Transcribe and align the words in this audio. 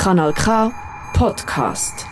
Kanal 0.00 0.32
K 0.32 0.72
Podcast. 1.12 2.06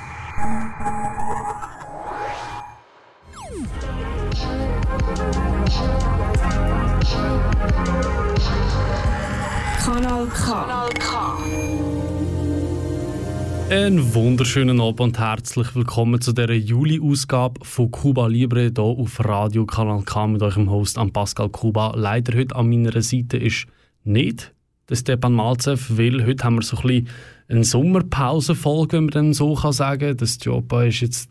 Kanal 9.82 10.26
K. 10.26 10.44
Kanal 10.44 10.90
K. 10.98 11.38
Einen 13.70 14.14
wunderschönen 14.14 14.82
Abend 14.82 15.00
und 15.00 15.18
herzlich 15.18 15.74
willkommen 15.74 16.20
zu 16.20 16.34
der 16.34 16.54
Juli-Ausgabe 16.58 17.64
von 17.64 17.90
Cuba 17.90 18.26
Libre 18.26 18.64
hier 18.64 18.82
auf 18.82 19.18
Radio 19.24 19.64
Kanal 19.64 20.02
K 20.02 20.26
mit 20.26 20.42
eurem 20.42 20.70
Host 20.70 20.98
an 20.98 21.10
Pascal 21.10 21.48
Kuba. 21.48 21.94
Leider 21.96 22.36
heute 22.38 22.54
an 22.54 22.68
meiner 22.68 23.00
Seite 23.00 23.38
ist 23.38 23.64
nicht 24.04 24.52
der 24.90 24.96
Stepan 24.96 25.32
Malzev, 25.32 25.96
weil 25.96 26.26
heute 26.26 26.44
haben 26.44 26.56
wir 26.56 26.62
so 26.62 26.76
ein 26.76 26.82
bisschen 26.82 27.08
eine 27.48 27.64
Sommerpause-Folge, 27.64 28.98
wenn 28.98 29.04
man 29.04 29.10
dann 29.10 29.32
so 29.32 29.54
kann 29.54 29.72
sagen. 29.72 30.16
Das 30.16 30.38
Job 30.40 30.72
ist 30.72 31.00
jetzt 31.00 31.30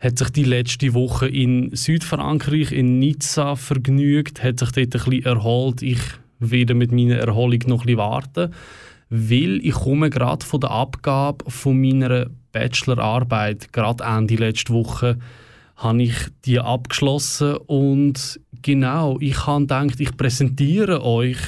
hat 0.00 0.18
sich 0.18 0.30
die 0.30 0.44
letzte 0.44 0.94
Woche 0.94 1.26
in 1.26 1.74
Südfrankreich, 1.74 2.70
in 2.72 2.98
Nizza, 2.98 3.56
vergnügt, 3.56 4.42
hat 4.42 4.60
sich 4.60 4.70
dort 4.70 4.78
ein 4.78 4.90
bisschen 4.90 5.24
erholt. 5.24 5.82
Ich 5.82 6.00
werde 6.38 6.74
mit 6.74 6.92
meiner 6.92 7.16
Erholung 7.16 7.60
noch 7.66 7.80
ein 7.80 7.86
bisschen 7.86 7.98
warten, 7.98 8.54
weil 9.10 9.58
ich 9.64 9.74
komme 9.74 10.10
gerade 10.10 10.44
von 10.44 10.60
der 10.60 10.70
Abgabe 10.70 11.50
von 11.50 11.80
meiner 11.80 12.26
Bachelorarbeit, 12.52 13.72
gerade 13.72 14.04
Ende 14.04 14.36
letzte 14.36 14.72
Woche, 14.72 15.18
habe 15.76 16.02
ich 16.02 16.14
die 16.44 16.60
abgeschlossen 16.60 17.56
und 17.66 18.40
genau, 18.62 19.18
ich 19.20 19.46
habe 19.46 19.62
gedacht, 19.62 20.00
ich 20.00 20.16
präsentiere 20.16 21.02
euch 21.02 21.38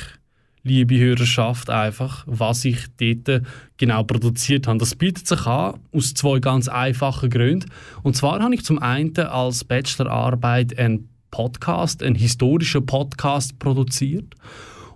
liebe 0.62 0.98
Hörerschaft, 0.98 1.70
einfach, 1.70 2.24
was 2.26 2.64
ich 2.64 2.78
dort 2.98 3.42
genau 3.76 4.04
produziert 4.04 4.66
habe. 4.66 4.78
Das 4.78 4.94
bietet 4.94 5.26
sich 5.26 5.46
an, 5.46 5.80
aus 5.92 6.14
zwei 6.14 6.38
ganz 6.38 6.68
einfachen 6.68 7.30
Gründen. 7.30 7.70
Und 8.02 8.16
zwar 8.16 8.40
habe 8.40 8.54
ich 8.54 8.64
zum 8.64 8.78
einen 8.78 9.16
als 9.16 9.64
Bachelorarbeit 9.64 10.78
einen 10.78 11.08
Podcast, 11.30 12.02
einen 12.02 12.16
historischen 12.16 12.84
Podcast 12.84 13.58
produziert. 13.58 14.34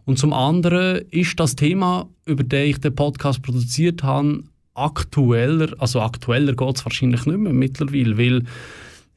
Und 0.05 0.19
zum 0.19 0.33
anderen 0.33 1.02
ist 1.11 1.41
das 1.41 1.56
Thema, 1.56 2.08
über 2.27 2.44
das 2.44 2.61
ich 2.61 2.78
den 2.78 2.94
Podcast 2.94 3.42
produziert 3.42 4.02
habe, 4.02 4.44
aktueller, 4.74 5.72
also 5.78 6.00
aktueller 6.00 6.55
geht 6.55 6.77
es 6.77 6.84
wahrscheinlich 6.84 7.27
nicht 7.27 7.39
mehr 7.39 7.52
mittlerweile, 7.52 8.19
weil 8.19 8.44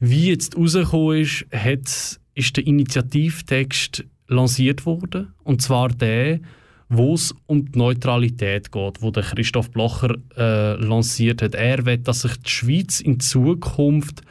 wie 0.00 0.28
jetzt 0.28 0.56
rausgekommen 0.56 1.20
ist, 1.20 1.44
hat, 1.52 2.20
ist 2.34 2.56
der 2.56 2.66
Initiativtext 2.66 4.04
lanciert 4.28 4.86
worden. 4.86 5.34
Und 5.42 5.62
zwar 5.62 5.88
der, 5.88 6.40
wo 6.88 7.14
es 7.14 7.34
um 7.46 7.70
die 7.70 7.78
Neutralität 7.78 8.72
geht, 8.72 9.02
wo 9.02 9.10
der 9.10 9.22
Christoph 9.22 9.70
Blocher 9.70 10.16
äh, 10.36 10.74
lanciert 10.74 11.42
hat. 11.42 11.54
Er 11.54 11.84
will, 11.84 11.98
dass 11.98 12.22
sich 12.22 12.36
die 12.38 12.50
Schweiz 12.50 13.00
in 13.00 13.20
Zukunft 13.20 14.22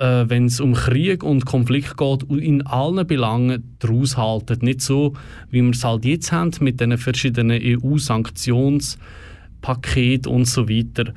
äh, 0.00 0.28
wenn 0.28 0.46
es 0.46 0.58
um 0.60 0.74
Krieg 0.74 1.22
und 1.22 1.44
Konflikt 1.44 1.96
geht, 1.96 2.24
in 2.30 2.66
allen 2.66 3.06
Belangen 3.06 3.76
daraus 3.78 4.16
halten. 4.16 4.58
Nicht 4.62 4.80
so, 4.80 5.12
wie 5.50 5.62
wir 5.62 5.70
es 5.70 5.84
halt 5.84 6.04
jetzt 6.04 6.32
haben, 6.32 6.50
mit 6.60 6.80
den 6.80 6.98
verschiedenen 6.98 7.60
EU-Sanktionspaketen 7.62 10.32
und 10.32 10.46
so 10.46 10.68
weiter. 10.68 11.14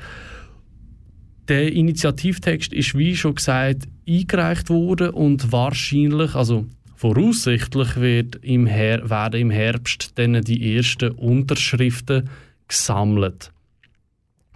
Der 1.48 1.72
Initiativtext 1.72 2.74
ist, 2.74 2.96
wie 2.98 3.16
schon 3.16 3.36
gesagt, 3.36 3.88
eingereicht 4.08 4.70
worden 4.70 5.10
und 5.12 5.52
wahrscheinlich, 5.52 6.36
also 6.36 6.66
Voraussichtlich 7.04 7.98
wird 7.98 8.36
im 8.46 8.66
Her 8.66 9.10
werden 9.10 9.42
im 9.42 9.50
Herbst 9.50 10.14
dann 10.16 10.42
die 10.42 10.78
ersten 10.78 11.12
Unterschriften 11.12 12.30
gesammelt. 12.66 13.52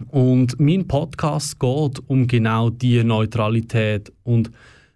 Und 0.06 0.58
mein 0.58 0.88
Podcast 0.88 1.60
geht 1.60 2.00
um 2.06 2.26
genau 2.26 2.70
diese 2.70 3.04
Neutralität 3.04 4.10
und 4.24 4.50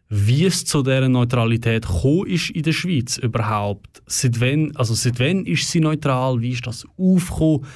wie 0.08 0.46
es 0.46 0.64
zu 0.64 0.82
dieser 0.82 1.10
Neutralität 1.10 1.86
gekommen 1.86 2.28
ist 2.28 2.48
in 2.48 2.62
der 2.62 2.72
Schweiz 2.72 3.18
überhaupt. 3.18 4.02
Seit 4.06 4.40
wann, 4.40 4.74
also 4.74 4.94
ist 5.44 5.70
sie 5.70 5.80
neutral? 5.80 6.40
Wie 6.40 6.52
ist 6.52 6.66
das 6.66 6.86
aufgekommen? 6.96 7.66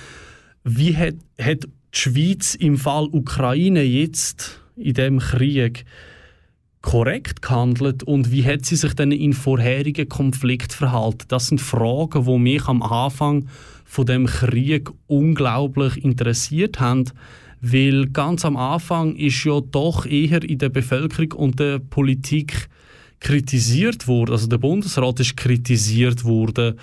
Wie 0.64 0.96
hat, 0.96 1.16
hat 1.38 1.64
die 1.64 1.98
Schweiz 1.98 2.54
im 2.54 2.78
Fall 2.78 3.08
Ukraine 3.12 3.82
jetzt 3.82 4.58
in 4.74 4.94
dem 4.94 5.18
Krieg 5.18 5.84
korrekt 6.86 7.42
gehandelt? 7.42 8.04
Und 8.04 8.30
wie 8.30 8.46
hat 8.46 8.64
sie 8.64 8.76
sich 8.76 8.94
denn 8.94 9.10
in 9.10 9.32
vorherigen 9.32 10.08
Konflikt 10.08 10.72
verhalten? 10.72 11.26
Das 11.28 11.48
sind 11.48 11.60
Fragen, 11.60 12.24
die 12.24 12.38
mich 12.38 12.68
am 12.68 12.80
Anfang 12.80 13.48
von 13.84 14.06
dem 14.06 14.26
Krieg 14.26 14.88
unglaublich 15.08 16.02
interessiert 16.04 16.78
haben, 16.78 17.04
weil 17.60 18.06
ganz 18.06 18.44
am 18.44 18.56
Anfang 18.56 19.16
ist 19.16 19.44
ja 19.44 19.60
doch 19.60 20.06
eher 20.06 20.42
in 20.44 20.58
der 20.58 20.68
Bevölkerung 20.68 21.32
und 21.32 21.58
der 21.58 21.80
Politik 21.80 22.68
kritisiert 23.18 24.06
wurde, 24.06 24.32
also 24.32 24.46
der 24.46 24.58
Bundesrat 24.58 25.18
ist 25.18 25.36
kritisiert 25.36 26.22
worden, 26.24 26.78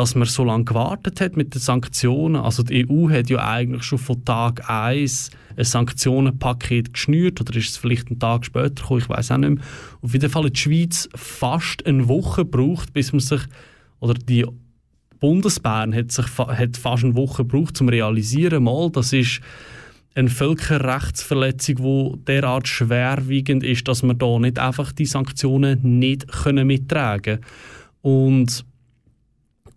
dass 0.00 0.14
man 0.14 0.26
so 0.26 0.44
lange 0.44 0.64
gewartet 0.64 1.20
hat 1.20 1.36
mit 1.36 1.54
den 1.54 1.60
Sanktionen. 1.60 2.36
Also 2.36 2.62
die 2.62 2.88
EU 2.88 3.10
hat 3.10 3.28
ja 3.28 3.46
eigentlich 3.46 3.82
schon 3.82 3.98
von 3.98 4.24
Tag 4.24 4.70
1 4.70 5.30
ein 5.58 5.64
Sanktionenpaket 5.64 6.94
geschnürt 6.94 7.38
oder 7.38 7.54
ist 7.54 7.68
es 7.68 7.76
vielleicht 7.76 8.08
einen 8.08 8.18
Tag 8.18 8.46
später 8.46 8.70
gekommen, 8.70 9.00
ich 9.00 9.10
weiß 9.10 9.32
auch 9.32 9.36
nicht 9.36 9.50
mehr. 9.50 9.64
Auf 10.00 10.14
jeden 10.14 10.30
Fall 10.30 10.44
hat 10.44 10.56
die 10.56 10.58
Schweiz 10.58 11.06
fast 11.14 11.84
eine 11.84 12.08
Woche 12.08 12.46
gebraucht, 12.46 12.94
bis 12.94 13.12
man 13.12 13.20
sich, 13.20 13.42
oder 13.98 14.14
die 14.14 14.46
Bundesbahn 15.18 15.94
hat, 15.94 16.12
sich, 16.12 16.26
hat 16.38 16.78
fast 16.78 17.04
eine 17.04 17.14
Woche 17.14 17.44
gebraucht, 17.44 17.78
um 17.82 17.88
zu 17.88 17.92
realisieren, 17.92 18.64
mal, 18.64 18.88
das 18.90 19.12
ist 19.12 19.42
eine 20.14 20.30
Völkerrechtsverletzung, 20.30 21.76
die 21.76 22.24
derart 22.24 22.68
schwerwiegend 22.68 23.64
ist, 23.64 23.86
dass 23.86 24.02
man 24.02 24.16
da 24.16 24.38
nicht 24.38 24.58
einfach 24.58 24.92
die 24.92 25.04
Sanktionen 25.04 25.98
nicht 25.98 26.26
können 26.26 26.66
mittragen 26.66 27.40
können. 27.42 27.44
Und 28.00 28.64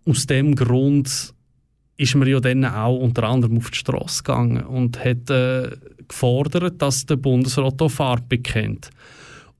aus 0.06 0.26
dem 0.26 0.56
Grund 0.56 1.34
ist 1.98 2.16
man 2.16 2.28
ja 2.28 2.40
dann 2.40 2.66
auch 2.66 2.98
unter 2.98 3.24
anderem 3.24 3.58
auf 3.58 3.70
die 3.70 3.78
Straße 3.78 4.24
gegangen 4.24 4.64
und 4.64 5.04
hat 5.04 5.30
äh, 5.30 5.70
gefordert, 6.08 6.82
dass 6.82 7.06
der 7.06 7.16
Bundesrat 7.18 7.82
auch 7.82 7.90
Farbe 7.90 8.26
bekennt. 8.30 8.90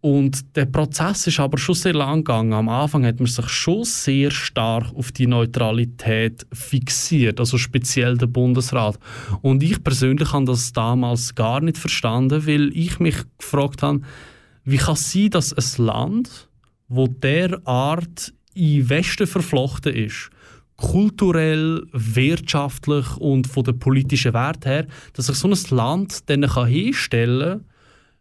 Und 0.02 0.58
der 0.58 0.66
Prozess 0.66 1.28
ist 1.28 1.40
aber 1.40 1.58
schon 1.58 1.76
sehr 1.76 1.94
lang 1.94 2.26
gegangen. 2.26 2.52
Am 2.52 2.68
Anfang 2.68 3.06
hat 3.06 3.20
man 3.20 3.28
sich 3.28 3.48
schon 3.48 3.86
sehr 3.86 4.32
stark 4.32 4.94
auf 4.94 5.14
die 5.14 5.28
Neutralität 5.28 6.46
fixiert, 6.52 7.40
also 7.40 7.58
speziell 7.58 8.18
der 8.18 8.28
Bundesrat. 8.28 9.00
Und 9.42 9.64
ich 9.64 9.82
persönlich 9.82 10.34
habe 10.34 10.44
das 10.44 10.74
damals 10.74 11.36
gar 11.36 11.62
nicht 11.62 11.78
verstanden, 11.78 12.46
weil 12.46 12.76
ich 12.76 13.00
mich 13.00 13.16
gefragt 13.38 13.82
habe, 13.82 14.02
wie 14.66 14.76
kann 14.76 14.96
es 14.96 15.10
sein, 15.10 15.30
dass 15.30 15.54
ein 15.54 15.86
Land, 15.86 16.50
wo 16.90 17.08
derart 17.08 18.34
in 18.54 18.90
Westen 18.90 19.28
verflochten 19.28 19.94
ist, 19.94 20.30
kulturell, 20.78 21.84
wirtschaftlich 21.92 23.18
und 23.18 23.48
von 23.48 23.64
der 23.64 23.74
politischen 23.74 24.34
Wert 24.34 24.66
her, 24.66 24.86
dass 25.14 25.28
sich 25.28 25.36
so 25.36 25.48
ein 25.48 25.58
Land 25.70 26.30
dann 26.30 26.42
kann 26.42 26.68
hinstellen 26.68 27.66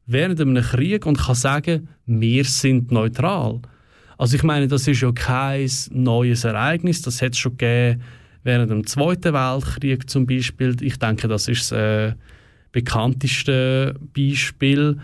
während 0.06 0.40
einem 0.40 0.62
Krieg 0.62 1.06
und 1.06 1.18
kann 1.18 1.34
sagen, 1.34 1.88
wir 2.06 2.44
sind 2.44 2.90
neutral. 2.90 3.60
Also 4.18 4.36
ich 4.36 4.42
meine, 4.42 4.68
das 4.68 4.86
ist 4.86 5.00
ja 5.00 5.10
kein 5.12 5.70
neues 5.90 6.44
Ereignis, 6.44 7.02
das 7.02 7.22
hat 7.22 7.32
es 7.32 7.38
schon 7.38 7.56
gegeben 7.56 8.02
während 8.44 8.70
dem 8.70 8.86
Zweiten 8.86 9.32
Weltkrieg 9.32 10.08
zum 10.10 10.26
Beispiel. 10.26 10.76
Ich 10.80 10.98
denke, 10.98 11.28
das 11.28 11.48
ist 11.48 11.70
das 11.70 11.78
äh, 11.78 12.14
bekannteste 12.72 13.94
Beispiel. 14.14 14.98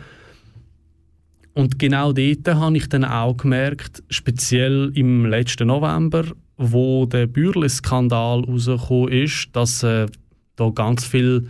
Und 1.59 1.77
genau 1.81 2.13
dort 2.13 2.47
habe 2.47 2.77
ich 2.77 2.89
dann 2.89 3.05
auch 3.05 3.37
gemerkt, 3.37 4.05
speziell 4.11 4.93
im 4.95 5.27
letzten 5.27 5.67
November, 5.67 6.23
wo 6.57 7.05
der 7.05 7.27
Bürle-Skandal 7.27 8.45
rausgekommen 8.45 9.09
ist, 9.09 9.49
dass 9.55 9.83
äh, 9.83 10.07
da 10.55 10.71
ganz 10.71 11.05
viel, 11.05 11.49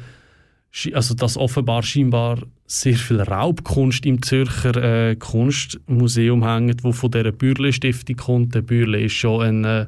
also 0.94 1.12
dass 1.12 1.36
offenbar 1.36 1.82
scheinbar 1.82 2.38
sehr 2.66 2.96
viel 2.96 3.20
Raubkunst 3.20 4.06
im 4.06 4.22
Zürcher 4.22 4.76
äh, 5.10 5.16
Kunstmuseum 5.16 6.42
hängt, 6.42 6.84
wo 6.84 6.92
von 6.92 7.10
der 7.10 7.30
Bürle-Stiftung 7.30 8.16
kommt. 8.16 8.54
Der 8.54 8.62
Bürle 8.62 9.02
ist 9.02 9.12
schon 9.12 9.42
ein 9.42 9.64
äh, 9.66 9.86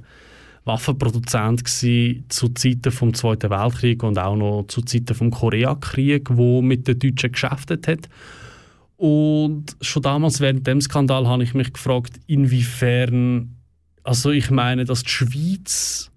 Waffenproduzent 0.67 1.67
zu 1.67 2.49
Zeiten 2.51 2.93
vom 2.93 3.15
Zweiten 3.15 3.49
Weltkrieg 3.49 4.03
und 4.03 4.19
auch 4.19 4.37
noch 4.37 4.67
zu 4.69 4.83
Zeiten 4.83 5.15
vom 5.15 5.31
Koreakrieg, 5.31 6.29
wo 6.31 6.61
mit 6.61 6.87
den 6.89 6.99
Deutschen 6.99 7.33
geschäftet 7.33 7.89
hat. 7.89 8.11
Und 9.01 9.77
schon 9.81 10.03
damals 10.03 10.41
während 10.41 10.67
dem 10.67 10.81
Skandal 10.83 11.27
habe 11.27 11.43
ich 11.43 11.55
mich 11.55 11.73
gefragt, 11.73 12.21
inwiefern 12.27 13.57
also 14.03 14.31
ich 14.31 14.51
meine, 14.51 14.85
dass 14.85 15.03
die 15.03 15.11
Schweiz 15.11 16.11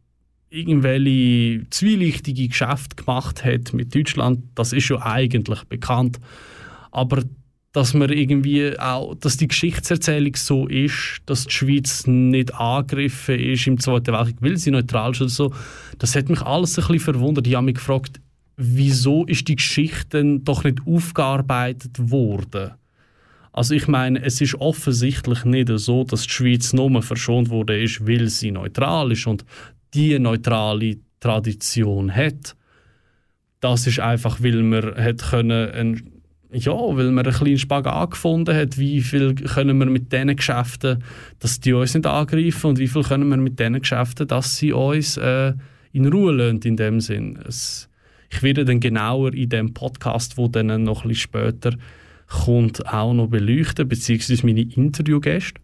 irgendwelche 0.49 1.69
zwielichtige 1.69 2.47
Geschäfte 2.47 2.95
gemacht 2.95 3.43
hat 3.43 3.73
mit 3.73 3.93
Deutschland, 3.93 4.43
das 4.55 4.73
ist 4.73 4.85
schon 4.85 5.01
eigentlich 5.01 5.63
bekannt. 5.65 6.19
Aber 6.91 7.23
dass 7.71 7.93
man 7.95 8.11
irgendwie 8.11 8.77
auch, 8.79 9.15
dass 9.15 9.37
die 9.37 9.47
Geschichtserzählung 9.47 10.35
so 10.35 10.67
ist, 10.67 11.21
dass 11.25 11.45
die 11.45 11.53
Schweiz 11.53 12.05
nicht 12.05 12.53
angegriffen 12.53 13.39
ist 13.39 13.65
im 13.65 13.79
Zweiten 13.79 14.13
Weltkrieg, 14.13 14.37
weil 14.41 14.57
sie 14.57 14.69
neutral 14.69 15.11
ist 15.11 15.21
oder 15.21 15.29
so, 15.29 15.53
das 15.97 16.15
hat 16.15 16.29
mich 16.29 16.41
alles 16.41 16.77
ein 16.77 16.87
bisschen 16.87 16.99
verwundert. 16.99 17.47
Ich 17.47 17.55
habe 17.55 17.65
mich 17.65 17.75
gefragt, 17.75 18.21
wieso 18.57 19.25
ist 19.25 19.47
die 19.47 19.55
Geschichte 19.55 20.39
doch 20.39 20.63
nicht 20.63 20.79
aufgearbeitet 20.85 22.11
worden? 22.11 22.71
Also 23.51 23.75
ich 23.75 23.87
meine, 23.87 24.23
es 24.23 24.41
ist 24.41 24.55
offensichtlich 24.55 25.45
nicht 25.45 25.69
so, 25.75 26.03
dass 26.03 26.23
die 26.23 26.29
Schweiz 26.29 26.73
nur 26.73 27.01
verschont 27.03 27.49
wurde, 27.49 27.81
ist, 27.81 28.05
weil 28.07 28.27
sie 28.27 28.51
neutral 28.51 29.11
ist 29.11 29.27
und 29.27 29.45
die 29.93 30.17
neutrale 30.17 30.97
Tradition 31.19 32.13
hat. 32.13 32.55
Das 33.59 33.85
ist 33.85 33.99
einfach, 33.99 34.41
weil 34.41 34.63
man 34.63 34.95
hat 34.95 35.21
können 35.29 35.69
ein, 35.71 36.11
ja, 36.51 36.73
weil 36.73 37.11
man 37.11 37.25
einen 37.25 37.35
kleinen 37.35 37.57
Spagat 37.59 38.11
gefunden 38.11 38.55
hat, 38.55 38.77
wie 38.79 39.01
viel 39.01 39.35
können 39.35 39.77
wir 39.77 39.85
mit 39.85 40.11
diesen 40.11 40.35
Geschäften, 40.35 41.03
dass 41.39 41.59
die 41.59 41.73
uns 41.73 41.93
nicht 41.93 42.07
angreifen 42.07 42.71
und 42.71 42.79
wie 42.79 42.87
viel 42.87 43.03
können 43.03 43.29
wir 43.29 43.37
mit 43.37 43.59
diesen 43.59 43.79
Geschäften, 43.79 44.27
dass 44.27 44.57
sie 44.57 44.73
uns 44.73 45.17
äh, 45.17 45.53
in 45.91 46.07
Ruhe 46.07 46.33
lassen 46.33 46.61
in 46.63 46.75
dem 46.75 46.99
Sinn. 46.99 47.39
Es, 47.47 47.87
ich 48.33 48.41
werde 48.41 48.65
dann 48.65 48.79
genauer 48.79 49.33
in 49.33 49.49
dem 49.49 49.73
Podcast, 49.73 50.37
wo 50.37 50.47
dann 50.47 50.83
noch 50.83 51.03
ein 51.03 51.09
bisschen 51.09 51.23
später 51.23 51.71
kommt, 52.27 52.87
auch 52.87 53.13
noch 53.13 53.27
beleuchten, 53.27 53.87
beziehungsweise 53.87 54.45
meine 54.45 54.61
Interviewgäste. 54.61 55.61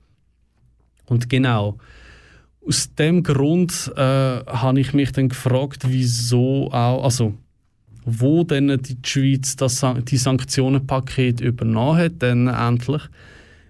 Und 1.06 1.30
genau, 1.30 1.78
aus 2.66 2.94
dem 2.94 3.24
Grund 3.24 3.92
äh, 3.96 4.00
habe 4.00 4.80
ich 4.80 4.94
mich 4.94 5.12
dann 5.12 5.30
gefragt, 5.30 5.84
wieso 5.88 6.70
auch, 6.72 7.04
also 7.04 7.34
wo 8.06 8.44
denn 8.44 8.80
die 8.82 8.98
Schweiz 9.04 9.56
das, 9.56 9.84
die 10.04 10.18
Sanktionenpaket 10.18 11.42
übernommen 11.42 11.98
hat, 11.98 12.14
dann 12.20 12.48
endlich, 12.48 13.02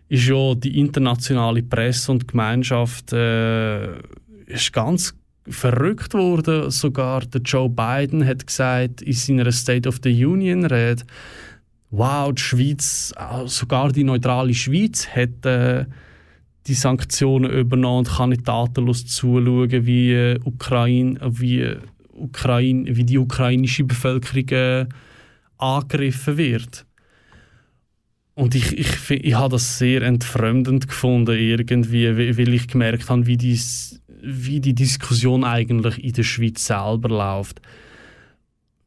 ist 0.10 0.28
ja 0.28 0.56
die 0.56 0.78
internationale 0.80 1.64
Presse 1.64 2.12
und 2.12 2.28
Gemeinschaft 2.28 3.14
äh, 3.14 4.00
ist 4.48 4.74
ganz 4.74 5.14
verrückt 5.50 6.14
worden. 6.14 6.72
Sogar 6.72 7.22
der 7.22 7.42
Joe 7.42 7.70
Biden 7.70 8.26
hat 8.26 8.46
gesagt 8.46 9.02
in 9.02 9.14
seiner 9.14 9.52
State 9.52 9.88
of 9.88 10.00
the 10.04 10.26
Union 10.26 10.66
Rede, 10.66 11.04
wow, 11.92 12.32
die 12.34 12.42
Schweiz, 12.42 13.14
sogar 13.46 13.92
die 13.92 14.04
neutrale 14.04 14.54
Schweiz 14.54 15.08
hat 15.08 15.46
äh, 15.46 15.86
die 16.68 16.74
Sanktionen 16.74 17.52
übernommen 17.52 18.00
und 18.00 18.10
kann 18.10 18.30
nicht 18.30 18.46
tatenlos 18.46 19.06
zuschauen, 19.06 19.86
wie, 19.86 20.14
äh, 20.14 20.40
Ukraine, 20.44 21.20
wie, 21.22 21.76
Ukraine, 22.14 22.96
wie 22.96 23.04
die 23.04 23.18
ukrainische 23.18 23.84
Bevölkerung 23.84 24.50
äh, 24.50 24.86
angegriffen 25.58 26.38
wird. 26.38 26.86
Und 28.36 28.56
ich, 28.56 28.78
ich, 28.78 29.10
ich 29.10 29.34
habe 29.34 29.52
das 29.52 29.80
sehr 29.80 30.02
entfremdend 30.04 30.88
gefunden, 30.88 31.38
irgendwie, 31.38 32.38
weil 32.38 32.54
ich 32.54 32.68
gemerkt 32.68 33.10
habe, 33.10 33.28
wie, 33.28 33.36
dies, 33.36 33.99
wie 34.22 34.60
die 34.60 34.76
Diskussion 34.76 35.44
eigentlich 35.44 36.04
in 36.04 36.14
der 36.14 36.24
Schweiz 36.24 36.66
selber 36.66 37.10
läuft. 37.10 37.62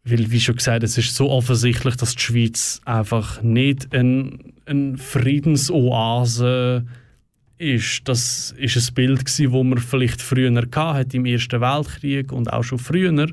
Weil, 0.05 0.31
wie 0.33 0.41
schon 0.41 0.57
gesagt, 0.57 0.83
es 0.83 0.99
ist 0.99 1.15
so 1.15 1.31
offensichtlich, 1.31 1.97
dass 1.97 2.17
die 2.17 2.23
Schweiz 2.23 2.81
einfach 2.85 3.43
nicht 3.43 3.95
eine 3.95 4.39
ein 4.67 4.97
Friedensoase 4.97 6.85
ist. 7.59 8.09
Das 8.09 8.55
ist 8.59 8.77
ein 8.77 8.95
Bild, 8.95 9.25
das 9.25 9.39
man 9.39 9.79
vielleicht 9.79 10.23
früher 10.23 10.53
hatte, 10.75 11.17
im 11.17 11.27
Ersten 11.27 11.61
Weltkrieg 11.61 12.33
und 12.33 12.53
auch 12.53 12.65
schon 12.65 12.79
früher. 12.79 13.27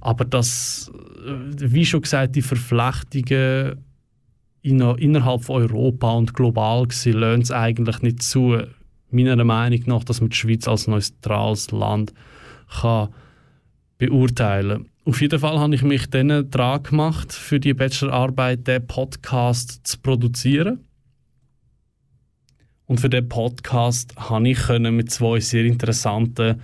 Aber 0.00 0.24
das, 0.24 0.90
äh, 1.26 1.72
wie 1.72 1.86
schon 1.86 2.02
gesagt, 2.02 2.36
die 2.36 2.42
Verflechtungen 2.42 3.84
innerhalb 4.62 5.44
von 5.44 5.62
Europa 5.62 6.12
und 6.12 6.34
global 6.34 6.86
lassen 6.86 7.40
es 7.40 7.50
eigentlich 7.50 8.02
nicht 8.02 8.22
zu, 8.22 8.58
meiner 9.12 9.42
Meinung 9.44 9.82
nach, 9.86 10.04
dass 10.04 10.20
man 10.20 10.30
die 10.30 10.36
Schweiz 10.36 10.68
als 10.68 10.86
neutrales 10.86 11.70
Land 11.70 12.12
kann 12.80 13.08
beurteilen. 14.00 14.88
Auf 15.04 15.20
jeden 15.20 15.38
Fall 15.38 15.58
habe 15.58 15.74
ich 15.74 15.82
mich 15.82 16.08
dann 16.08 16.50
dran 16.50 16.82
gemacht, 16.82 17.32
für 17.32 17.60
die 17.60 17.74
Bachelorarbeit 17.74 18.66
den 18.66 18.86
Podcast 18.86 19.86
zu 19.86 19.98
produzieren. 19.98 20.84
Und 22.86 23.00
für 23.00 23.08
den 23.08 23.28
Podcast 23.28 24.16
konnte 24.16 24.50
ich 24.50 24.68
mit 24.90 25.10
zwei 25.10 25.38
sehr 25.38 25.64
interessanten 25.64 26.60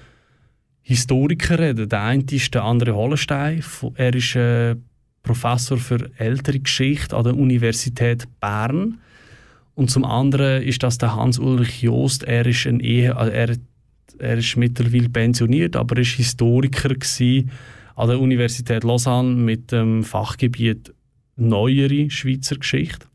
Historikern 0.82 1.58
reden. 1.58 1.88
Der 1.88 2.02
eine 2.02 2.24
ist 2.30 2.54
der 2.54 2.64
andere 2.64 2.94
Hollenstein. 2.94 3.62
Er 3.94 4.14
ist 4.14 4.34
äh, 4.34 4.76
Professor 5.22 5.78
für 5.78 6.10
ältere 6.16 6.60
Geschichte 6.60 7.16
an 7.16 7.24
der 7.24 7.36
Universität 7.36 8.26
Bern. 8.40 8.98
Und 9.76 9.90
zum 9.90 10.06
anderen 10.06 10.62
ist 10.62 10.82
das 10.82 10.96
der 10.96 11.14
Hans-Ulrich 11.14 11.82
Joost. 11.82 12.24
Er 12.24 12.46
ist, 12.46 12.66
ein 12.66 12.80
Ehe, 12.80 13.10
äh, 13.10 13.30
er, 13.30 13.56
er 14.18 14.38
ist 14.38 14.56
mittlerweile 14.56 15.10
pensioniert, 15.10 15.76
aber 15.76 15.96
er 15.96 16.04
war 16.04 16.16
Historiker 16.16 16.96
an 17.94 18.08
der 18.08 18.18
Universität 18.18 18.84
Lausanne 18.84 19.36
mit 19.36 19.70
dem 19.72 20.02
Fachgebiet 20.02 20.94
Neuere 21.36 22.08
Schweizer 22.08 22.56
Geschichte. 22.56 23.06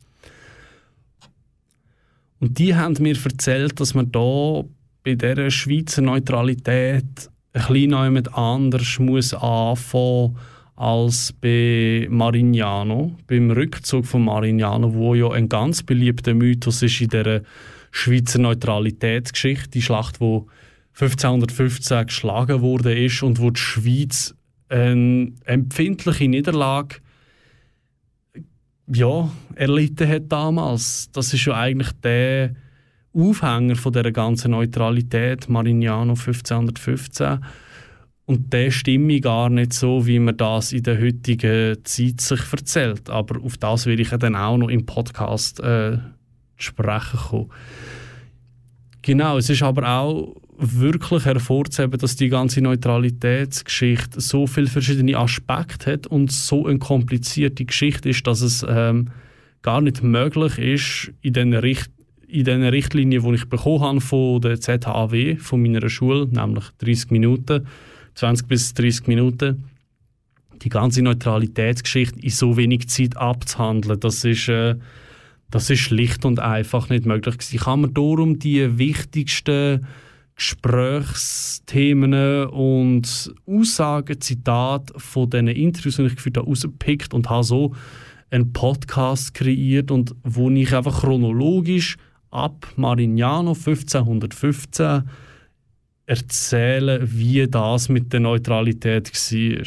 Und 2.39 2.59
die 2.59 2.75
haben 2.75 2.95
mir 2.99 3.17
erzählt, 3.17 3.79
dass 3.79 3.95
man 3.95 4.11
da 4.11 4.63
bei 5.03 5.15
dieser 5.15 5.49
Schweizer 5.49 6.03
Neutralität 6.03 7.29
ein 7.53 7.67
bisschen 7.67 8.27
anders 8.27 8.99
muss 8.99 9.33
anfangen 9.33 10.37
als 10.81 11.31
bei 11.31 12.07
Marignano, 12.09 13.15
beim 13.27 13.51
Rückzug 13.51 14.07
von 14.07 14.25
Marignano, 14.25 14.95
wo 14.95 15.13
ja 15.13 15.29
ein 15.29 15.47
ganz 15.47 15.83
beliebter 15.83 16.33
Mythos 16.33 16.81
ist 16.81 17.01
in 17.01 17.09
der 17.09 17.43
Schweizer 17.91 18.39
Neutralitätsgeschichte, 18.39 19.69
die 19.69 19.83
Schlacht, 19.83 20.19
wo 20.19 20.47
1515 20.99 22.07
geschlagen 22.07 22.61
wurde 22.61 22.97
ist 22.97 23.21
und 23.21 23.39
wo 23.39 23.51
die 23.51 23.59
Schweiz 23.59 24.33
eine 24.69 25.31
empfindliche 25.45 26.27
Niederlage 26.27 26.95
ja, 28.87 29.29
erlitten 29.53 30.09
hat 30.09 30.31
damals. 30.31 31.11
Das 31.11 31.31
ist 31.31 31.45
ja 31.45 31.53
eigentlich 31.53 31.91
der 32.03 32.55
Aufhänger 33.13 33.75
von 33.75 33.93
der 33.93 34.11
ganzen 34.11 34.51
Neutralität, 34.51 35.47
Marignano 35.47 36.13
1515. 36.13 37.39
Und 38.25 38.53
der 38.53 38.71
stimme 38.71 39.19
gar 39.19 39.49
nicht 39.49 39.73
so, 39.73 40.05
wie 40.05 40.19
man 40.19 40.37
das 40.37 40.71
in 40.71 40.83
der 40.83 41.01
heutigen 41.01 41.83
Zeit 41.83 42.21
sich 42.21 42.41
erzählt. 42.51 43.09
Aber 43.09 43.41
auf 43.41 43.57
das 43.57 43.85
will 43.85 43.99
ich 43.99 44.09
dann 44.09 44.35
auch 44.35 44.57
noch 44.57 44.69
im 44.69 44.85
Podcast 44.85 45.59
äh, 45.59 45.97
sprechen 46.55 47.19
kommen. 47.19 47.51
Genau, 49.01 49.37
es 49.37 49.49
ist 49.49 49.63
aber 49.63 49.89
auch 49.89 50.35
wirklich 50.61 51.25
hervorzuheben, 51.25 51.99
dass 51.99 52.15
die 52.15 52.29
ganze 52.29 52.61
Neutralitätsgeschichte 52.61 54.21
so 54.21 54.45
viele 54.45 54.67
verschiedene 54.67 55.17
Aspekte 55.17 55.93
hat 55.93 56.07
und 56.07 56.31
so 56.31 56.67
eine 56.67 56.77
komplizierte 56.77 57.65
Geschichte 57.65 58.09
ist, 58.09 58.27
dass 58.27 58.41
es 58.41 58.63
ähm, 58.69 59.09
gar 59.63 59.81
nicht 59.81 60.03
möglich 60.03 60.59
ist, 60.59 61.11
in 61.21 61.33
den, 61.33 61.53
Richt 61.55 61.89
in 62.27 62.45
den 62.45 62.63
Richtlinien, 62.63 63.23
die 63.23 63.35
ich 63.35 63.49
bekommen 63.49 63.81
habe 63.81 64.01
von 64.01 64.39
der 64.41 64.59
ZHAW, 64.59 65.37
von 65.37 65.61
meiner 65.61 65.89
Schule, 65.89 66.27
nämlich 66.27 66.65
30 66.77 67.09
Minuten, 67.09 67.65
20 68.15 68.47
bis 68.47 68.73
30 68.73 69.07
Minuten, 69.07 69.63
die 70.61 70.69
ganze 70.69 71.01
Neutralitätsgeschichte 71.01 72.19
in 72.19 72.29
so 72.29 72.57
wenig 72.57 72.89
Zeit 72.89 73.17
abzuhandeln. 73.17 73.99
Das 73.99 74.23
ist, 74.23 74.47
äh, 74.47 74.75
das 75.49 75.69
ist 75.69 75.79
schlicht 75.79 76.25
und 76.25 76.39
einfach 76.39 76.89
nicht 76.89 77.05
möglich. 77.05 77.35
Ich 77.51 77.65
habe 77.65 77.81
mir 77.81 77.89
darum 77.89 78.39
die 78.39 78.77
wichtigsten 78.77 79.85
Gesprächsthemen 80.35 82.47
und 82.47 83.33
Aussagen, 83.45 84.21
Zitate 84.21 84.93
von 84.97 85.29
diesen 85.29 85.47
Interviews, 85.49 85.97
die 85.97 86.03
ich 86.03 86.15
geführt 86.15 86.37
habe, 86.37 86.47
rausgepickt 86.47 87.13
und 87.13 87.29
habe 87.29 87.43
so 87.43 87.75
einen 88.31 88.53
Podcast 88.53 89.33
kreiert 89.33 89.91
und 89.91 90.15
wo 90.23 90.49
ich 90.49 90.73
einfach 90.73 91.01
chronologisch 91.01 91.97
ab 92.31 92.65
Marignano 92.77 93.51
1515 93.51 95.03
erzähle, 96.11 96.99
wie 97.03 97.47
das 97.47 97.87
mit 97.87 98.11
der 98.11 98.19
Neutralität 98.19 99.09
war. 99.13 99.65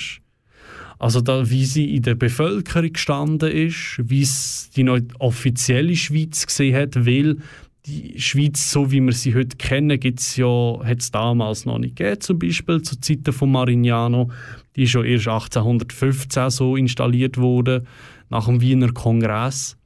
Also 0.98 1.20
da, 1.22 1.48
wie 1.48 1.64
sie 1.64 1.96
in 1.96 2.02
der 2.02 2.14
Bevölkerung 2.14 2.92
gestanden 2.92 3.50
ist, 3.50 3.98
wie 3.98 4.22
es 4.22 4.70
die 4.76 4.88
offizielle 5.18 5.96
Schweiz 5.96 6.46
gesehen 6.46 6.76
hat, 6.76 7.06
weil 7.06 7.38
die 7.86 8.20
Schweiz, 8.20 8.70
so 8.70 8.90
wie 8.90 9.00
wir 9.00 9.12
sie 9.12 9.34
heute 9.34 9.56
kennen, 9.56 9.98
ja, 10.00 10.78
hat 10.84 11.00
es 11.00 11.10
damals 11.10 11.64
noch 11.64 11.78
nicht 11.78 11.96
gegeben, 11.96 12.20
zum 12.20 12.38
Beispiel 12.38 12.82
zu 12.82 13.00
Zeiten 13.00 13.32
von 13.32 13.50
Marignano. 13.50 14.30
Die 14.76 14.84
ist 14.84 14.90
schon 14.90 15.04
erst 15.04 15.28
1815 15.28 16.50
so 16.50 16.76
installiert 16.76 17.38
worden, 17.38 17.86
nach 18.28 18.46
dem 18.46 18.60
Wiener 18.60 18.92
Kongress. 18.92 19.76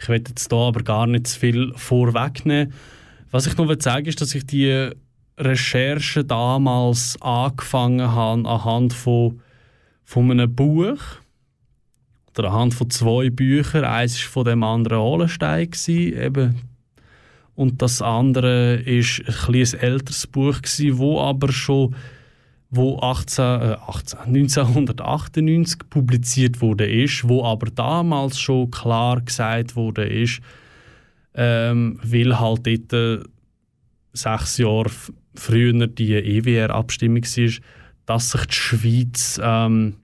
Ich 0.00 0.08
werde 0.08 0.30
jetzt 0.30 0.50
da 0.52 0.68
aber 0.68 0.82
gar 0.82 1.06
nicht 1.06 1.26
zu 1.26 1.38
viel 1.38 1.72
vorwegnehmen. 1.76 2.72
Was 3.30 3.46
ich 3.46 3.56
noch 3.56 3.74
sagen 3.78 4.06
will, 4.06 4.10
ist, 4.10 4.20
dass 4.20 4.34
ich 4.34 4.46
die 4.46 4.90
Recherche 5.38 6.24
damals 6.24 7.16
angefangen 7.20 8.12
habe 8.12 8.48
anhand 8.48 8.92
von, 8.92 9.40
von 10.04 10.30
einem 10.30 10.54
Buch 10.54 11.00
oder 12.36 12.50
anhand 12.50 12.74
von 12.74 12.90
zwei 12.90 13.30
Büchern. 13.30 13.84
Eins 13.84 14.22
war 14.22 14.30
von 14.30 14.44
dem 14.44 14.62
anderen 14.62 14.98
Holenstein, 14.98 15.70
eben. 15.86 16.60
und 17.54 17.82
das 17.82 18.02
andere 18.02 18.76
ist 18.76 19.22
ein, 19.26 19.54
ein 19.54 19.80
älteres 19.80 20.26
Buch, 20.26 20.62
gewesen, 20.62 20.98
wo 20.98 21.20
aber 21.20 21.52
schon 21.52 21.94
wo 22.70 22.98
18, 22.98 23.44
äh, 23.44 23.76
18, 23.86 24.18
1998 24.20 25.78
publiziert 25.88 26.60
wurde 26.60 26.86
ist, 26.86 27.26
wo 27.26 27.44
aber 27.44 27.70
damals 27.70 28.38
schon 28.38 28.70
klar 28.70 29.20
gesagt 29.20 29.74
wurde 29.74 30.04
ist, 30.04 30.40
ähm, 31.34 31.98
weil 32.02 32.38
halt 32.38 32.66
dort 32.66 32.92
äh, 32.92 33.24
sechs 34.12 34.58
Jahre 34.58 34.90
früher 35.38 35.86
die 35.86 36.14
EWR-Abstimmung 36.14 37.22
war, 37.22 37.52
dass 38.06 38.30
sich 38.30 38.46
die 38.46 38.54
Schweiz, 38.54 39.40
ähm, 39.42 39.96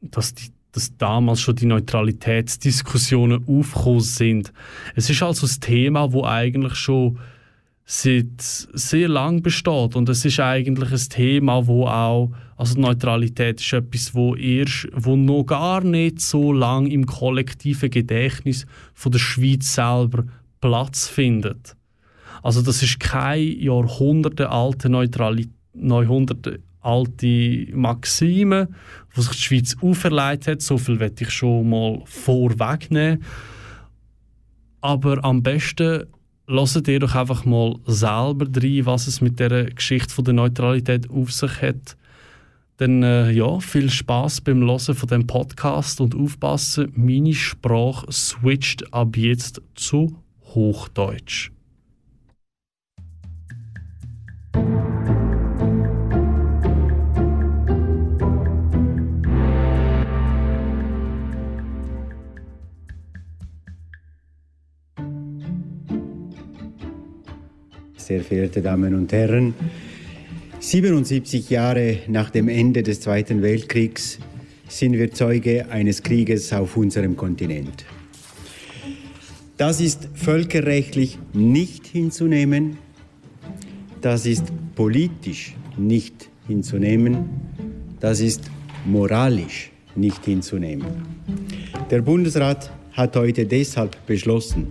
dass, 0.00 0.34
die, 0.34 0.50
dass 0.72 0.96
damals 0.96 1.40
schon 1.40 1.56
die 1.56 1.66
Neutralitätsdiskussionen 1.66 3.46
aufgekommen 3.46 4.00
sind. 4.00 4.52
Es 4.94 5.08
ist 5.10 5.22
also 5.22 5.46
ein 5.46 5.60
Thema, 5.60 6.12
wo 6.12 6.24
eigentlich 6.24 6.74
schon 6.74 7.18
seit 7.84 8.40
sehr 8.40 9.08
lang 9.08 9.42
besteht 9.42 9.96
und 9.96 10.08
es 10.08 10.24
ist 10.24 10.38
eigentlich 10.38 10.92
ein 10.92 11.08
Thema, 11.08 11.66
wo 11.66 11.86
auch 11.86 12.32
also 12.56 12.78
Neutralität 12.78 13.60
ist 13.60 13.72
etwas, 13.72 14.14
wo 14.14 14.36
erst, 14.36 14.86
wo 14.92 15.16
noch 15.16 15.44
gar 15.44 15.82
nicht 15.82 16.20
so 16.20 16.52
lang 16.52 16.86
im 16.86 17.06
kollektiven 17.06 17.90
Gedächtnis 17.90 18.66
von 18.94 19.12
der 19.12 19.18
Schweiz 19.18 19.74
selber 19.74 20.24
Platz 20.60 21.08
findet. 21.08 21.74
Also 22.42 22.62
das 22.62 22.82
ist 22.82 23.00
keine 23.00 23.42
jahrhundertealte 23.42 24.88
Neutralität, 24.88 25.52
jahrhundertealte 25.74 27.66
Maxime, 27.74 28.68
die 29.16 29.20
sich 29.20 29.32
die 29.32 29.42
Schweiz 29.42 29.76
auferlegt 29.80 30.46
hat. 30.46 30.62
So 30.62 30.78
viel 30.78 30.98
werde 30.98 31.22
ich 31.24 31.30
schon 31.30 31.70
mal 31.70 32.00
vorwegnehmen. 32.04 33.22
Aber 34.80 35.24
am 35.24 35.42
besten 35.42 36.06
Hört 36.50 36.88
ihr 36.88 36.98
doch 36.98 37.14
einfach 37.14 37.44
mal 37.44 37.76
selber 37.86 38.46
rein, 38.56 38.84
was 38.84 39.06
es 39.06 39.20
mit 39.20 39.38
der 39.38 39.70
Geschichte 39.70 40.12
von 40.12 40.24
der 40.24 40.34
Neutralität 40.34 41.08
auf 41.08 41.30
sich 41.32 41.62
hat. 41.62 41.96
Dann 42.78 43.04
äh, 43.04 43.30
ja, 43.30 43.60
viel 43.60 43.88
Spaß 43.88 44.40
beim 44.40 44.60
Hören 44.62 44.96
von 44.96 45.08
dem 45.08 45.28
Podcast 45.28 46.00
und 46.00 46.16
aufpassen, 46.16 46.92
meine 46.96 47.34
Sprache 47.34 48.10
switcht 48.10 48.92
ab 48.92 49.16
jetzt 49.16 49.62
zu 49.76 50.16
Hochdeutsch. 50.42 51.52
Sehr 68.10 68.24
verehrte 68.24 68.60
Damen 68.60 68.96
und 68.96 69.12
Herren. 69.12 69.54
77 70.58 71.48
Jahre 71.48 71.98
nach 72.08 72.30
dem 72.30 72.48
Ende 72.48 72.82
des 72.82 73.00
Zweiten 73.02 73.40
Weltkriegs 73.40 74.18
sind 74.66 74.94
wir 74.94 75.12
Zeuge 75.12 75.70
eines 75.70 76.02
Krieges 76.02 76.52
auf 76.52 76.76
unserem 76.76 77.16
Kontinent. 77.16 77.84
Das 79.56 79.80
ist 79.80 80.08
völkerrechtlich 80.14 81.18
nicht 81.32 81.86
hinzunehmen, 81.86 82.78
das 84.00 84.26
ist 84.26 84.44
politisch 84.74 85.54
nicht 85.76 86.28
hinzunehmen, 86.46 87.28
das 88.00 88.20
ist 88.20 88.50
moralisch 88.84 89.70
nicht 89.94 90.24
hinzunehmen. 90.24 90.86
Der 91.90 92.02
Bundesrat 92.02 92.70
hat 92.92 93.16
heute 93.16 93.46
deshalb 93.46 94.06
beschlossen, 94.06 94.66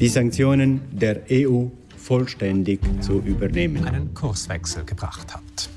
die 0.00 0.08
Sanktionen 0.08 0.80
der 0.92 1.22
EU 1.30 1.66
vollständig 1.96 2.80
zu 3.00 3.20
übernehmen. 3.20 3.84
Einen 3.84 4.12
Kurswechsel 4.14 4.84
gebracht 4.84 5.34
hat 5.34 5.73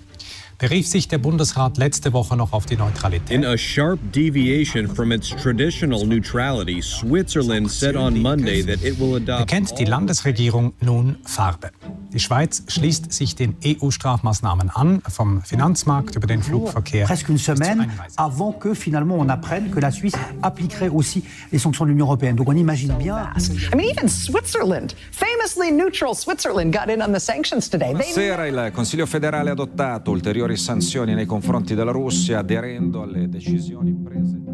berief 0.57 0.87
sich 0.87 1.07
der 1.07 1.19
Bundesrat 1.19 1.77
letzte 1.77 2.13
Woche 2.13 2.35
noch 2.35 2.51
auf 2.51 2.65
die 2.65 2.77
Neutralität. 2.77 3.29
In 3.29 3.45
a 3.45 3.57
sharp 3.57 3.99
deviation 4.11 4.87
from 4.87 5.11
its 5.11 5.29
traditional 5.29 6.05
neutrality, 6.05 6.81
Switzerland 6.81 7.69
said 7.69 7.95
on 7.95 8.19
Monday 8.19 8.63
that 8.63 8.83
it 8.83 8.99
will 8.99 9.15
adopt 9.15 9.47
Bekennt 9.47 9.77
die 9.77 9.85
Landesregierung 9.85 10.73
nun 10.81 11.17
Farbe. 11.23 11.69
Die 12.11 12.19
Schweiz 12.19 12.63
schließt 12.67 13.13
sich 13.13 13.35
den 13.35 13.55
EU-Strafmaßnahmen 13.63 14.71
an, 14.71 15.03
vom 15.07 15.43
Finanzmarkt 15.43 16.15
über 16.15 16.25
den 16.25 16.41
Flugverkehr. 16.41 17.05
Presque 17.05 17.29
une 17.29 17.37
semaine 17.37 17.91
avant 18.15 18.59
que 18.59 18.73
finalement 18.73 19.19
on 19.19 19.29
apprenne 19.29 19.69
que 19.69 19.79
la 19.79 19.91
Suisse 19.91 20.17
appliquerait 20.41 20.89
aussi 20.89 21.23
les 21.51 21.59
sanctions 21.59 21.85
de 21.85 21.91
l'Union 21.91 22.07
européenne. 22.07 22.35
Donc 22.35 22.49
on 22.49 22.57
imagine 22.57 22.95
bien. 22.97 23.31
I 23.37 23.75
mean, 23.75 23.89
even 23.91 24.09
Switzerland, 24.09 24.95
famously 25.11 25.71
neutral 25.71 26.15
Switzerland, 26.15 26.73
got 26.73 26.89
in 26.89 27.01
on 27.01 27.13
the 27.13 27.19
sanctions 27.19 27.69
today. 27.69 27.95
Sera 28.01 28.47
il 28.47 28.71
Consiglio 28.73 29.05
federale 29.05 29.49
ha 29.49 29.53
adottato 29.53 30.09
ulteriori 30.11 30.46
sanzioni 30.55 31.13
nei 31.13 31.25
confronti 31.25 31.75
della 31.75 31.91
Russia, 31.91 32.39
aderendo 32.39 33.01
alle 33.01 33.27
decisioni 33.27 33.93
prese. 33.93 34.47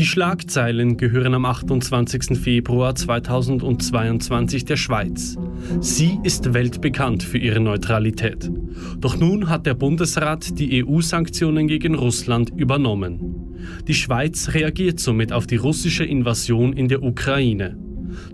Die 0.00 0.06
Schlagzeilen 0.06 0.96
gehören 0.96 1.34
am 1.34 1.44
28. 1.44 2.38
Februar 2.38 2.94
2022 2.94 4.64
der 4.64 4.76
Schweiz. 4.76 5.36
Sie 5.80 6.18
ist 6.22 6.54
weltbekannt 6.54 7.22
für 7.22 7.36
ihre 7.36 7.60
Neutralität. 7.60 8.50
Doch 8.98 9.18
nun 9.18 9.50
hat 9.50 9.66
der 9.66 9.74
Bundesrat 9.74 10.58
die 10.58 10.82
EU-Sanktionen 10.82 11.68
gegen 11.68 11.94
Russland 11.96 12.50
übernommen. 12.56 13.54
Die 13.86 13.94
Schweiz 13.94 14.54
reagiert 14.54 15.00
somit 15.00 15.32
auf 15.32 15.46
die 15.46 15.56
russische 15.56 16.04
Invasion 16.04 16.72
in 16.72 16.88
der 16.88 17.02
Ukraine. 17.02 17.76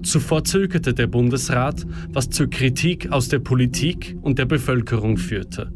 Zuvor 0.02 0.44
zögerte 0.44 0.94
der 0.94 1.06
Bundesrat, 1.06 1.86
was 2.12 2.30
zur 2.30 2.48
Kritik 2.48 3.10
aus 3.12 3.28
der 3.28 3.38
Politik 3.38 4.16
und 4.22 4.38
der 4.38 4.46
Bevölkerung 4.46 5.16
führte. 5.16 5.72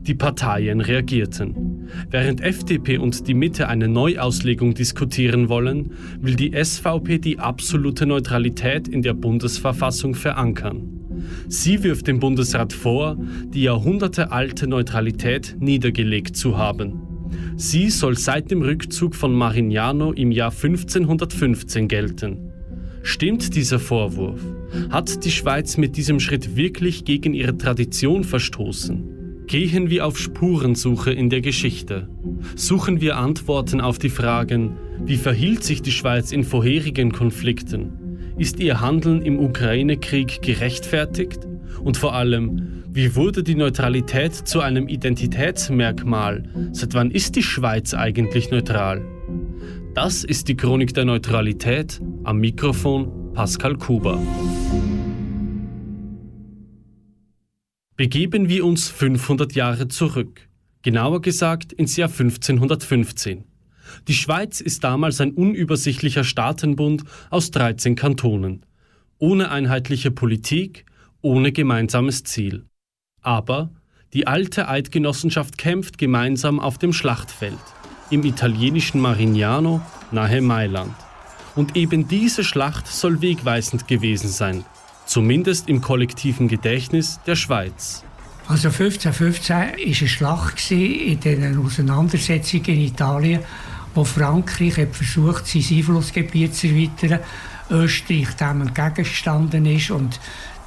Die 0.00 0.14
Parteien 0.14 0.80
reagierten. 0.80 1.88
Während 2.10 2.40
FDP 2.40 2.98
und 2.98 3.26
die 3.26 3.34
Mitte 3.34 3.68
eine 3.68 3.88
Neuauslegung 3.88 4.74
diskutieren 4.74 5.48
wollen, 5.48 5.92
will 6.20 6.36
die 6.36 6.52
SVP 6.52 7.18
die 7.18 7.38
absolute 7.38 8.06
Neutralität 8.06 8.88
in 8.88 9.02
der 9.02 9.14
Bundesverfassung 9.14 10.14
verankern. 10.14 11.00
Sie 11.48 11.82
wirft 11.82 12.06
dem 12.06 12.20
Bundesrat 12.20 12.72
vor, 12.72 13.16
die 13.52 13.62
jahrhundertealte 13.62 14.66
Neutralität 14.66 15.56
niedergelegt 15.58 16.36
zu 16.36 16.56
haben. 16.56 17.02
Sie 17.56 17.90
soll 17.90 18.16
seit 18.16 18.50
dem 18.50 18.62
Rückzug 18.62 19.14
von 19.14 19.34
Marignano 19.34 20.12
im 20.12 20.32
Jahr 20.32 20.50
1515 20.50 21.88
gelten. 21.88 22.49
Stimmt 23.02 23.54
dieser 23.56 23.78
Vorwurf? 23.78 24.40
Hat 24.90 25.24
die 25.24 25.30
Schweiz 25.30 25.76
mit 25.76 25.96
diesem 25.96 26.20
Schritt 26.20 26.56
wirklich 26.56 27.04
gegen 27.04 27.34
ihre 27.34 27.56
Tradition 27.56 28.24
verstoßen? 28.24 29.44
Gehen 29.46 29.90
wir 29.90 30.06
auf 30.06 30.18
Spurensuche 30.18 31.10
in 31.10 31.28
der 31.28 31.40
Geschichte. 31.40 32.08
Suchen 32.54 33.00
wir 33.00 33.16
Antworten 33.16 33.80
auf 33.80 33.98
die 33.98 34.10
Fragen, 34.10 34.76
wie 35.04 35.16
verhielt 35.16 35.64
sich 35.64 35.82
die 35.82 35.92
Schweiz 35.92 36.30
in 36.30 36.44
vorherigen 36.44 37.10
Konflikten? 37.10 38.34
Ist 38.36 38.60
ihr 38.60 38.80
Handeln 38.80 39.22
im 39.22 39.38
Ukraine-Krieg 39.40 40.40
gerechtfertigt? 40.42 41.40
Und 41.82 41.96
vor 41.96 42.14
allem, 42.14 42.84
wie 42.92 43.16
wurde 43.16 43.42
die 43.42 43.54
Neutralität 43.54 44.34
zu 44.34 44.60
einem 44.60 44.88
Identitätsmerkmal? 44.88 46.44
Seit 46.72 46.94
wann 46.94 47.10
ist 47.10 47.36
die 47.36 47.42
Schweiz 47.42 47.94
eigentlich 47.94 48.50
neutral? 48.50 49.02
Das 49.94 50.22
ist 50.22 50.46
die 50.46 50.56
Chronik 50.56 50.94
der 50.94 51.04
Neutralität. 51.04 52.00
Am 52.22 52.38
Mikrofon 52.38 53.32
Pascal 53.34 53.76
Kuber. 53.76 54.22
Begeben 57.96 58.48
wir 58.48 58.64
uns 58.64 58.88
500 58.88 59.52
Jahre 59.54 59.88
zurück, 59.88 60.48
genauer 60.82 61.20
gesagt 61.20 61.72
ins 61.72 61.96
Jahr 61.96 62.08
1515. 62.08 63.44
Die 64.06 64.14
Schweiz 64.14 64.60
ist 64.60 64.84
damals 64.84 65.20
ein 65.20 65.32
unübersichtlicher 65.32 66.22
Staatenbund 66.22 67.02
aus 67.28 67.50
13 67.50 67.96
Kantonen, 67.96 68.64
ohne 69.18 69.50
einheitliche 69.50 70.12
Politik, 70.12 70.86
ohne 71.20 71.50
gemeinsames 71.50 72.22
Ziel. 72.22 72.64
Aber 73.22 73.72
die 74.12 74.28
alte 74.28 74.68
Eidgenossenschaft 74.68 75.58
kämpft 75.58 75.98
gemeinsam 75.98 76.60
auf 76.60 76.78
dem 76.78 76.92
Schlachtfeld 76.92 77.58
im 78.10 78.24
italienischen 78.24 79.00
Marignano 79.00 79.80
nahe 80.10 80.40
Mailand. 80.40 80.94
Und 81.56 81.76
eben 81.76 82.08
diese 82.08 82.44
Schlacht 82.44 82.86
soll 82.86 83.20
wegweisend 83.20 83.88
gewesen 83.88 84.28
sein, 84.28 84.64
zumindest 85.06 85.68
im 85.68 85.80
kollektiven 85.80 86.48
Gedächtnis 86.48 87.20
der 87.26 87.36
Schweiz. 87.36 88.04
Also 88.48 88.68
1515 88.68 89.56
war 89.56 89.62
eine 89.62 89.94
Schlacht 89.94 90.70
in 90.70 91.20
den 91.20 91.58
Auseinandersetzungen 91.64 92.64
in 92.64 92.80
Italien, 92.80 93.40
wo 93.94 94.04
Frankreich 94.04 94.76
hat 94.78 94.94
versucht, 94.94 95.46
sein 95.46 95.64
Einflussgebiet 95.70 96.54
zu 96.54 96.68
erweitern, 96.68 97.20
Österreich 97.70 98.34
dem 98.34 98.62
entgegengestanden 98.62 99.66
ist 99.66 99.90
und 99.90 100.18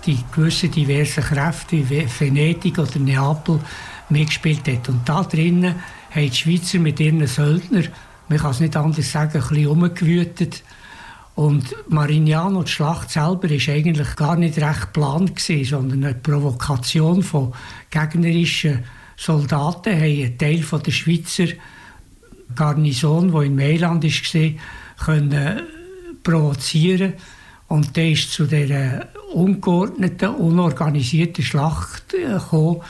die 0.06 0.20
gewissen 0.34 0.72
diversen 0.72 1.24
Kräfte 1.24 1.90
wie 1.90 2.08
Venedig 2.20 2.78
oder 2.78 3.00
Neapel 3.00 3.60
mitgespielt 4.10 4.68
hat. 4.68 4.90
Und 4.90 5.08
da 5.08 5.24
drinnen 5.24 5.76
haben 6.14 6.30
die 6.30 6.36
Schweizer 6.36 6.80
mit 6.80 7.00
ihren 7.00 7.26
Söldnern, 7.28 7.88
man 8.30 8.38
kann 8.38 8.52
es 8.52 8.60
nicht 8.60 8.76
anders 8.76 9.12
sagen, 9.12 9.42
ein 9.42 9.48
bisschen 9.48 9.68
umgewütet. 9.68 10.64
Und 11.36 11.76
Marignano, 11.90 12.64
die 12.64 12.72
Schlacht 12.72 13.10
selber, 13.10 13.50
ist 13.50 13.68
eigentlich 13.68 14.16
gar 14.16 14.36
nicht 14.36 14.58
recht 14.60 14.94
geplant 14.94 15.36
gewesen, 15.36 15.66
sondern 15.66 16.04
eine 16.04 16.14
Provokation 16.14 17.24
von 17.24 17.54
gegnerischen 17.90 18.84
Soldaten. 19.18 19.94
Haben 19.94 20.04
einen 20.04 20.38
Teil 20.38 20.62
von 20.62 20.84
der 20.84 20.92
Schweizer 20.92 21.48
Garnison, 22.56 23.32
die 23.32 23.48
in 23.48 23.56
Mailand 23.56 24.04
war, 24.04 24.52
können 25.06 25.62
provozieren. 26.22 27.14
Und 27.68 27.96
der 27.96 28.12
ist 28.12 28.32
zu 28.32 28.46
dieser 28.46 29.08
ungeordneten, 29.34 30.36
unorganisierten 30.36 31.44
Schlacht 31.44 32.10
gekommen, 32.10 32.82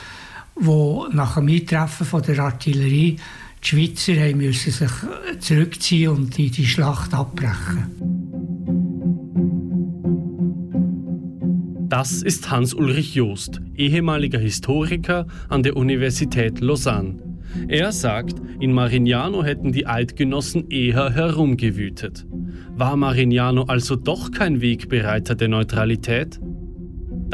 wo 0.56 1.08
nach 1.12 1.36
dem 1.36 1.48
Eintreffen 1.48 2.06
von 2.06 2.22
der 2.22 2.38
Artillerie 2.38 3.16
die 3.62 3.66
Schweizer 3.66 4.36
müssen 4.36 4.72
sich 4.72 5.40
zurückziehen 5.40 6.10
und 6.10 6.36
die, 6.36 6.50
die 6.50 6.66
Schlacht 6.66 7.14
abbrechen. 7.14 8.14
Das 11.88 12.22
ist 12.22 12.50
Hans-Ulrich 12.50 13.14
Joost, 13.14 13.60
ehemaliger 13.76 14.38
Historiker 14.38 15.26
an 15.48 15.62
der 15.62 15.76
Universität 15.76 16.60
Lausanne. 16.60 17.22
Er 17.68 17.92
sagt, 17.92 18.34
in 18.60 18.72
Marignano 18.72 19.44
hätten 19.44 19.72
die 19.72 19.86
Eidgenossen 19.86 20.68
eher 20.70 21.10
herumgewütet. 21.10 22.26
War 22.76 22.96
Marignano 22.96 23.62
also 23.64 23.94
doch 23.96 24.32
kein 24.32 24.60
Wegbereiter 24.60 25.36
der 25.36 25.48
Neutralität? 25.48 26.40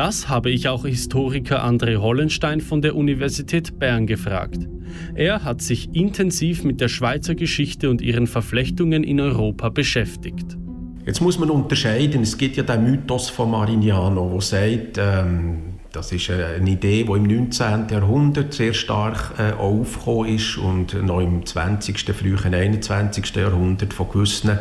Das 0.03 0.31
habe 0.31 0.49
ich 0.49 0.67
auch 0.67 0.87
Historiker 0.87 1.63
André 1.63 1.99
Hollenstein 1.99 2.63
von 2.63 2.81
der 2.81 2.97
Universität 2.97 3.79
Bern 3.79 4.07
gefragt. 4.07 4.67
Er 5.15 5.45
hat 5.45 5.61
sich 5.61 5.95
intensiv 5.95 6.65
mit 6.65 6.81
der 6.81 6.89
Schweizer 6.89 7.35
Geschichte 7.35 7.91
und 7.91 8.01
ihren 8.01 8.27
Verflechtungen 8.27 9.05
in 9.05 9.21
Europa 9.21 9.69
beschäftigt. 9.69 10.57
Jetzt 11.05 11.21
muss 11.21 11.39
man 11.39 11.51
unterscheiden. 11.51 12.23
Es 12.23 12.39
gibt 12.39 12.57
ja 12.57 12.63
den 12.63 12.83
Mythos 12.83 13.29
von 13.29 13.51
Marignano, 13.51 14.31
der 14.33 14.41
sagt, 14.41 14.97
ähm, 14.97 15.59
das 15.93 16.13
ist 16.13 16.31
eine 16.31 16.71
Idee, 16.71 17.05
die 17.05 17.13
im 17.13 17.25
19. 17.25 17.89
Jahrhundert 17.91 18.55
sehr 18.55 18.73
stark 18.73 19.35
äh, 19.39 19.53
aufgekommen 19.53 20.35
ist 20.35 20.57
und 20.57 20.95
noch 21.05 21.21
im 21.21 21.45
20., 21.45 22.01
frühen 22.15 22.55
21. 22.55 23.37
Jahrhundert 23.37 23.93
von 23.93 24.09
gewissen 24.09 24.59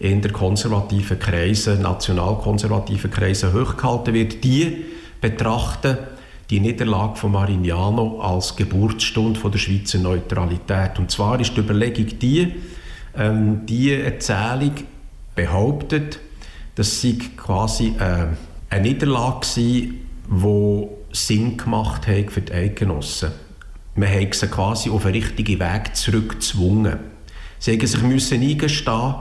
in 0.00 0.22
der 0.22 0.32
konservativen 0.32 1.18
Kreisen, 1.18 1.82
nationalkonservativen 1.82 3.10
Kreisen 3.10 3.52
hochgehalten 3.52 4.14
wird, 4.14 4.44
die 4.44 4.84
betrachten 5.20 5.98
die 6.50 6.60
Niederlage 6.60 7.16
von 7.16 7.32
Marignano 7.32 8.20
als 8.20 8.56
Geburtsstunde 8.56 9.38
von 9.38 9.52
der 9.52 9.58
Schweizer 9.58 9.98
Neutralität. 9.98 10.98
Und 10.98 11.10
zwar 11.10 11.38
ist 11.40 11.56
die 11.56 11.60
Überlegung 11.60 12.18
die, 12.18 12.54
ähm, 13.16 13.66
die 13.66 13.92
Erzählung 13.92 14.72
behauptet, 15.34 16.20
dass 16.76 17.00
sie 17.00 17.18
quasi 17.18 17.94
äh, 17.98 18.28
eine 18.70 18.82
Niederlage 18.82 19.46
war, 20.28 20.88
die 20.88 20.88
Sinn 21.12 21.56
gemacht 21.56 22.06
hat 22.06 22.30
für 22.30 22.40
die 22.40 22.52
Eidgenossen. 22.52 23.32
Man 23.94 24.08
hat 24.08 24.34
sie 24.34 24.46
quasi 24.46 24.90
auf 24.90 25.04
einen 25.04 25.14
richtigen 25.14 25.58
Weg 25.58 25.96
zurückgezwungen. 25.96 26.98
Sie 27.58 27.76
mussten 27.76 28.18
sich 28.18 28.32
eingestehen, 28.32 29.14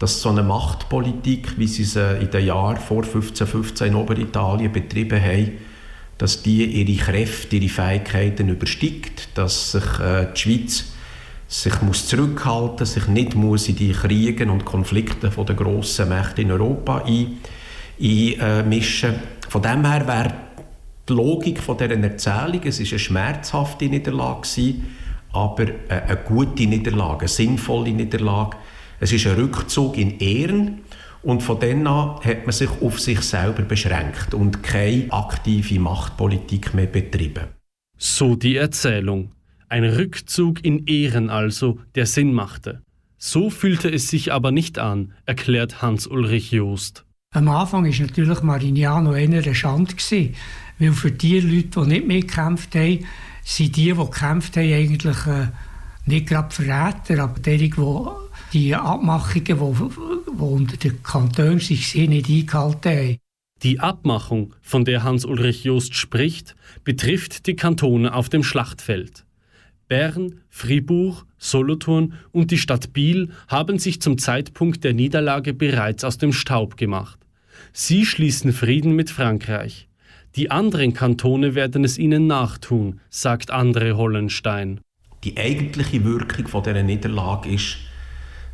dass 0.00 0.22
so 0.22 0.30
eine 0.30 0.42
Machtpolitik, 0.42 1.58
wie 1.58 1.68
sie 1.68 1.84
sie 1.84 2.16
in 2.20 2.30
den 2.30 2.46
Jahren 2.46 2.78
vor 2.78 3.04
1515 3.04 3.88
in 3.88 3.94
Oberitalien 3.94 4.72
betrieben 4.72 5.22
haben, 5.22 5.52
dass 6.16 6.42
die 6.42 6.64
ihre 6.64 7.04
Kräfte, 7.04 7.56
ihre 7.56 7.68
Fähigkeiten 7.68 8.48
übersteigt, 8.48 9.28
dass 9.34 9.72
sich 9.72 10.00
äh, 10.00 10.28
die 10.34 10.40
Schweiz 10.40 10.84
sich 11.48 11.82
muss 11.82 12.06
zurückhalten, 12.06 12.86
sich 12.86 13.08
nicht 13.08 13.34
muss 13.34 13.68
in 13.68 13.76
die 13.76 13.92
Kriege 13.92 14.50
und 14.50 14.64
Konflikte 14.64 15.30
von 15.30 15.44
der 15.44 15.56
grossen 15.56 16.08
Mächte 16.08 16.42
in 16.42 16.50
Europa 16.50 17.04
einmischen. 17.04 17.40
Ein, 18.00 18.72
äh, 18.72 19.50
von 19.50 19.62
dem 19.62 19.84
her 19.84 20.06
wäre 20.06 20.32
die 21.08 21.12
Logik 21.12 21.60
von 21.60 21.76
dieser 21.76 22.00
Erzählung, 22.00 22.62
es 22.64 22.80
ist 22.80 22.92
eine 22.92 22.98
schmerzhafte 22.98 23.86
Niederlage 23.86 24.76
aber 25.32 25.68
äh, 25.68 26.00
eine 26.06 26.16
gute 26.16 26.66
Niederlage, 26.66 27.20
eine 27.20 27.28
sinnvolle 27.28 27.90
Niederlage, 27.90 28.56
es 29.00 29.12
ist 29.12 29.26
ein 29.26 29.34
Rückzug 29.34 29.96
in 29.96 30.18
Ehren 30.18 30.82
und 31.22 31.42
von 31.42 31.58
dann 31.58 31.86
an 31.86 32.20
hat 32.22 32.44
man 32.44 32.52
sich 32.52 32.70
auf 32.82 33.00
sich 33.00 33.20
selber 33.20 33.62
beschränkt 33.62 34.34
und 34.34 34.62
keine 34.62 35.10
aktive 35.10 35.80
Machtpolitik 35.80 36.74
mehr 36.74 36.86
betrieben. 36.86 37.46
So 37.96 38.36
die 38.36 38.56
Erzählung. 38.56 39.32
Ein 39.68 39.84
Rückzug 39.84 40.64
in 40.64 40.86
Ehren 40.86 41.30
also, 41.30 41.78
der 41.94 42.06
Sinn 42.06 42.34
machte. 42.34 42.82
So 43.16 43.50
fühlte 43.50 43.90
es 43.90 44.08
sich 44.08 44.32
aber 44.32 44.50
nicht 44.50 44.78
an, 44.78 45.12
erklärt 45.26 45.80
Hans-Ulrich 45.80 46.52
Joost. 46.52 47.04
Am 47.32 47.48
Anfang 47.48 47.84
war 47.84 48.06
natürlich 48.06 48.42
Marignano 48.42 49.14
eher 49.14 49.28
eine 49.28 49.54
Schande, 49.54 49.94
weil 50.78 50.92
für 50.92 51.12
die 51.12 51.40
Leute, 51.40 51.82
die 51.82 51.88
nicht 51.88 52.06
mitgekämpft 52.06 52.74
haben, 52.74 53.06
sind 53.44 53.76
die, 53.76 53.92
die 53.92 53.94
gekämpft 53.94 54.56
haben, 54.56 54.72
eigentlich 54.72 55.26
äh, 55.26 55.46
nicht 56.06 56.26
gerade 56.26 56.54
Verräter, 56.54 57.22
aber 57.22 57.38
die, 57.38 57.56
die 57.58 57.70
die 58.52 58.74
Abmachungen, 58.74 59.44
die, 59.44 59.54
die 59.54 60.42
unter 60.42 60.76
den 60.76 61.02
Kantonen 61.02 61.60
sich 61.60 61.94
nicht 61.94 62.28
eingehalten 62.28 62.92
haben. 62.92 63.16
Die 63.62 63.78
Abmachung, 63.78 64.54
von 64.62 64.84
der 64.84 65.02
Hans-Ulrich 65.02 65.64
Joost 65.64 65.94
spricht, 65.94 66.56
betrifft 66.82 67.46
die 67.46 67.56
Kantone 67.56 68.14
auf 68.14 68.28
dem 68.30 68.42
Schlachtfeld. 68.42 69.26
Bern, 69.86 70.40
Fribourg, 70.48 71.26
Solothurn 71.36 72.14
und 72.32 72.50
die 72.52 72.58
Stadt 72.58 72.92
Biel 72.92 73.30
haben 73.48 73.78
sich 73.78 74.00
zum 74.00 74.18
Zeitpunkt 74.18 74.84
der 74.84 74.94
Niederlage 74.94 75.52
bereits 75.52 76.04
aus 76.04 76.16
dem 76.16 76.32
Staub 76.32 76.76
gemacht. 76.76 77.18
Sie 77.72 78.06
schließen 78.06 78.52
Frieden 78.52 78.96
mit 78.96 79.10
Frankreich. 79.10 79.88
Die 80.36 80.50
anderen 80.50 80.94
Kantone 80.94 81.54
werden 81.54 81.84
es 81.84 81.98
ihnen 81.98 82.26
nachtun, 82.26 83.00
sagt 83.10 83.50
Andre 83.50 83.96
Hollenstein. 83.96 84.80
Die 85.24 85.36
eigentliche 85.36 86.04
Wirkung 86.04 86.48
von 86.48 86.62
dieser 86.62 86.82
Niederlage 86.82 87.50
ist, 87.50 87.76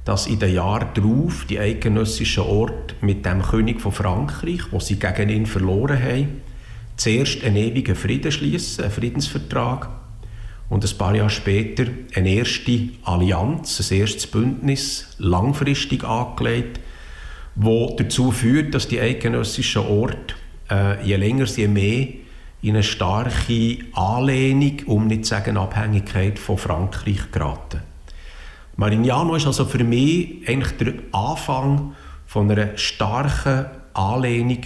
dass 0.07 0.29
in 0.29 0.39
den 0.39 0.55
Jahren 0.55 0.89
darauf 0.95 1.45
die 1.45 1.59
eidgenössischen 1.59 2.45
Orte 2.45 2.95
mit 3.01 3.27
dem 3.27 3.43
König 3.43 3.81
von 3.81 3.93
Frankreich, 3.93 4.61
wo 4.71 4.81
sie 4.81 4.99
gegen 4.99 5.29
ihn 5.29 5.47
verloren 5.47 6.03
haben, 6.03 6.41
zuerst 6.97 7.45
einen 7.45 7.57
ewigen 7.57 7.97
Frieden 7.97 8.33
schließen, 8.33 8.85
einen 8.85 8.93
Friedensvertrag, 8.93 9.91
und 10.69 10.85
ein 10.85 10.99
paar 10.99 11.15
Jahre 11.15 11.31
später 11.31 11.85
eine 12.15 12.31
erste 12.31 12.89
Allianz, 13.05 13.81
ein 13.81 13.99
erstes 13.99 14.27
Bündnis, 14.27 15.15
langfristig 15.19 16.03
angelegt, 16.05 16.81
wo 17.55 17.95
dazu 17.97 18.33
führt, 18.33 18.75
dass 18.75 18.89
die 18.89 19.01
eidgenössischen 19.01 19.83
Orte 19.83 20.35
äh, 20.71 21.05
je 21.07 21.17
länger, 21.17 21.45
je 21.45 21.69
mehr 21.69 22.09
in 22.63 22.71
eine 22.71 22.83
starke 22.83 23.79
Anlehnung, 23.93 24.83
um 24.87 25.07
nicht 25.07 25.25
zu 25.25 25.31
sagen 25.31 25.57
Abhängigkeit 25.57 26.39
von 26.39 26.59
Frankreich 26.59 27.31
geraten. 27.31 27.83
Marignano 28.77 29.35
ist 29.37 29.47
also 29.47 29.65
für 29.65 29.83
mich 29.83 30.47
eigentlich 30.47 30.77
der 30.77 30.95
Anfang 31.13 31.95
von 32.27 32.51
einer 32.51 32.77
starken 32.77 33.67
Anlehnung 33.95 34.59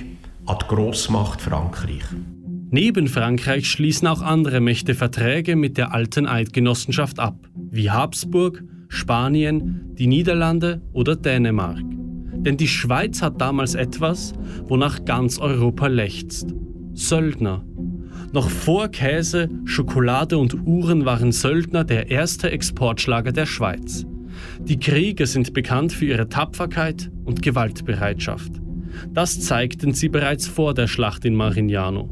an 0.47 0.57
die 0.61 0.67
Grossmacht 0.67 1.41
Frankreich. 1.41 2.03
Neben 2.71 3.07
Frankreich 3.07 3.71
schließen 3.71 4.09
auch 4.09 4.23
andere 4.23 4.61
Mächte 4.61 4.95
Verträge 4.95 5.55
mit 5.55 5.79
der 5.79 5.95
alten 5.95 6.27
Eidgenossenschaft 6.27 7.21
ab, 7.21 7.37
wie 7.55 7.91
Habsburg, 7.91 8.63
Spanien, 8.89 9.93
die 9.95 10.09
Niederlande 10.09 10.83
oder 10.93 11.15
Dänemark. 11.15 11.83
Denn 12.35 12.57
die 12.57 12.69
Schweiz 12.69 13.23
hat 13.23 13.41
damals 13.41 13.77
etwas, 13.77 14.33
wonach 14.67 15.05
ganz 15.05 15.39
Europa 15.39 15.87
lechzt. 15.87 16.55
Söldner. 16.95 17.65
Noch 18.33 18.49
vor 18.49 18.87
Käse, 18.89 19.49
Schokolade 19.65 20.39
und 20.39 20.65
Uhren 20.65 21.05
waren 21.05 21.33
Söldner 21.33 21.83
der 21.83 22.13
erste 22.13 22.53
Exportschlager 22.53 23.33
der 23.33 23.47
Schweiz. 23.47 24.07
Die 24.61 24.79
Krieger 24.79 25.27
sind 25.27 25.53
bekannt 25.53 25.93
für 25.93 26.05
ihre 26.05 26.29
Tapferkeit 26.29 27.11
und 27.25 27.43
Gewaltbereitschaft. 27.43 28.53
Das 29.13 29.41
zeigten 29.41 29.95
sie 29.95 30.09
bereits 30.09 30.47
vor 30.47 30.75
der 30.75 30.87
Schlacht 30.87 31.25
in 31.25 31.35
Marignano. 31.35 32.09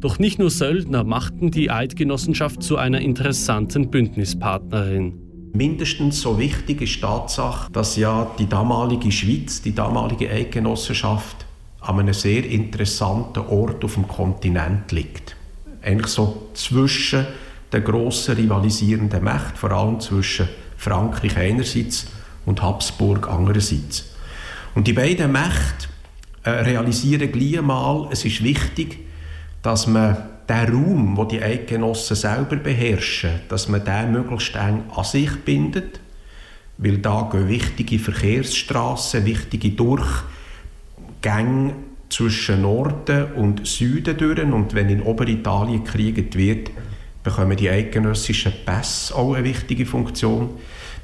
Doch 0.00 0.18
nicht 0.18 0.40
nur 0.40 0.50
Söldner 0.50 1.04
machten 1.04 1.52
die 1.52 1.70
Eidgenossenschaft 1.70 2.64
zu 2.64 2.76
einer 2.76 3.00
interessanten 3.00 3.90
Bündnispartnerin. 3.90 5.20
Mindestens 5.52 6.20
so 6.20 6.36
wichtig 6.36 6.82
ist 6.82 7.00
Tatsache, 7.00 7.70
dass 7.70 7.96
ja 7.96 8.28
die 8.40 8.48
damalige 8.48 9.12
Schweiz, 9.12 9.62
die 9.62 9.74
damalige 9.74 10.30
Eidgenossenschaft, 10.30 11.46
an 11.80 12.00
einem 12.00 12.14
sehr 12.14 12.44
interessanten 12.44 13.40
Ort 13.46 13.84
auf 13.84 13.94
dem 13.94 14.08
Kontinent 14.08 14.90
liegt 14.90 15.36
eigentlich 15.82 16.12
so 16.12 16.50
zwischen 16.54 17.26
den 17.72 17.84
grossen 17.84 18.36
rivalisierenden 18.36 19.22
Mächten, 19.22 19.56
vor 19.56 19.70
allem 19.70 20.00
zwischen 20.00 20.48
Frankreich 20.76 21.36
einerseits 21.36 22.06
und 22.46 22.62
Habsburg 22.62 23.28
andererseits. 23.28 24.14
Und 24.74 24.86
die 24.86 24.92
beiden 24.92 25.32
Mächte 25.32 25.88
äh, 26.42 26.50
realisieren 26.50 27.30
gleich 27.30 27.62
mal, 27.62 28.08
es 28.10 28.24
ist 28.24 28.42
wichtig, 28.42 28.98
dass 29.62 29.86
man 29.86 30.16
den 30.48 30.74
Raum, 30.74 31.16
wo 31.16 31.24
die 31.24 31.42
Eidgenossen 31.42 32.16
selber 32.16 32.56
beherrschen, 32.56 33.40
dass 33.48 33.68
man 33.68 33.84
den 33.84 34.12
möglichst 34.12 34.56
eng 34.56 34.84
an 34.94 35.04
sich 35.04 35.30
bindet, 35.44 36.00
weil 36.78 36.98
da 36.98 37.28
gehen 37.30 37.48
wichtige 37.48 37.98
Verkehrsstraßen, 37.98 39.24
wichtige 39.26 39.70
Durchgänge 39.70 41.74
zwischen 42.10 42.62
Norden 42.62 43.32
und 43.32 43.66
Süden 43.66 44.16
durch. 44.16 44.42
Und 44.42 44.74
wenn 44.74 44.90
in 44.90 45.02
Oberitalien 45.02 45.84
gekriegt 45.84 46.36
wird, 46.36 46.70
bekommen 47.22 47.56
die 47.56 47.70
eidgenössischen 47.70 48.52
Pässe 48.64 49.14
auch 49.14 49.34
eine 49.34 49.44
wichtige 49.44 49.86
Funktion. 49.86 50.50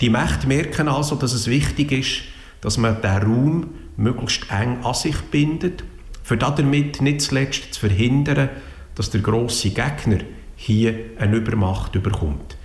Die 0.01 0.11
Mächte 0.11 0.47
merken 0.47 0.89
also, 0.89 1.17
dass 1.17 1.33
es 1.33 1.47
wichtig 1.47 1.93
ist, 1.93 2.23
dass 2.61 2.79
man 2.79 3.01
den 3.01 3.11
Raum 3.11 3.71
möglichst 3.97 4.51
eng 4.51 4.83
an 4.83 4.95
sich 4.95 5.17
bindet, 5.31 5.85
für 6.23 6.37
damit 6.37 7.01
nicht 7.01 7.21
zuletzt 7.21 7.75
zu 7.75 7.81
verhindern, 7.81 8.49
dass 8.95 9.11
der 9.11 9.21
große 9.21 9.71
Gegner 9.71 10.19
hier 10.57 10.95
eine 11.19 11.37
Übermacht 11.37 11.95
überkommt. 11.95 12.57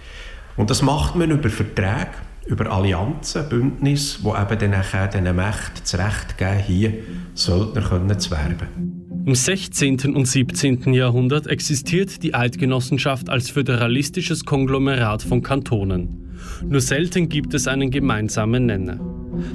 Und 0.57 0.69
das 0.69 0.81
macht 0.81 1.15
man 1.15 1.31
über 1.31 1.49
Verträge, 1.49 2.11
über 2.45 2.71
Allianzen, 2.71 3.47
Bündnisse, 3.49 4.23
wo 4.23 4.35
eben 4.35 4.57
dann 4.57 4.71
nachher 4.71 5.07
diesen 5.07 5.35
Mächten 5.35 5.81
das 5.81 5.97
Recht 5.97 6.37
geben, 6.37 6.59
hier 6.59 6.93
Söldner 7.33 7.81
können 7.81 8.19
zu 8.19 8.31
werben. 8.31 9.01
Im 9.25 9.35
16. 9.35 10.15
und 10.15 10.25
17. 10.25 10.93
Jahrhundert 10.93 11.45
existiert 11.45 12.23
die 12.23 12.33
Eidgenossenschaft 12.33 13.29
als 13.29 13.51
föderalistisches 13.51 14.45
Konglomerat 14.45 15.21
von 15.21 15.43
Kantonen. 15.43 16.39
Nur 16.63 16.81
selten 16.81 17.29
gibt 17.29 17.53
es 17.53 17.67
einen 17.67 17.91
gemeinsamen 17.91 18.65
Nenner. 18.65 18.99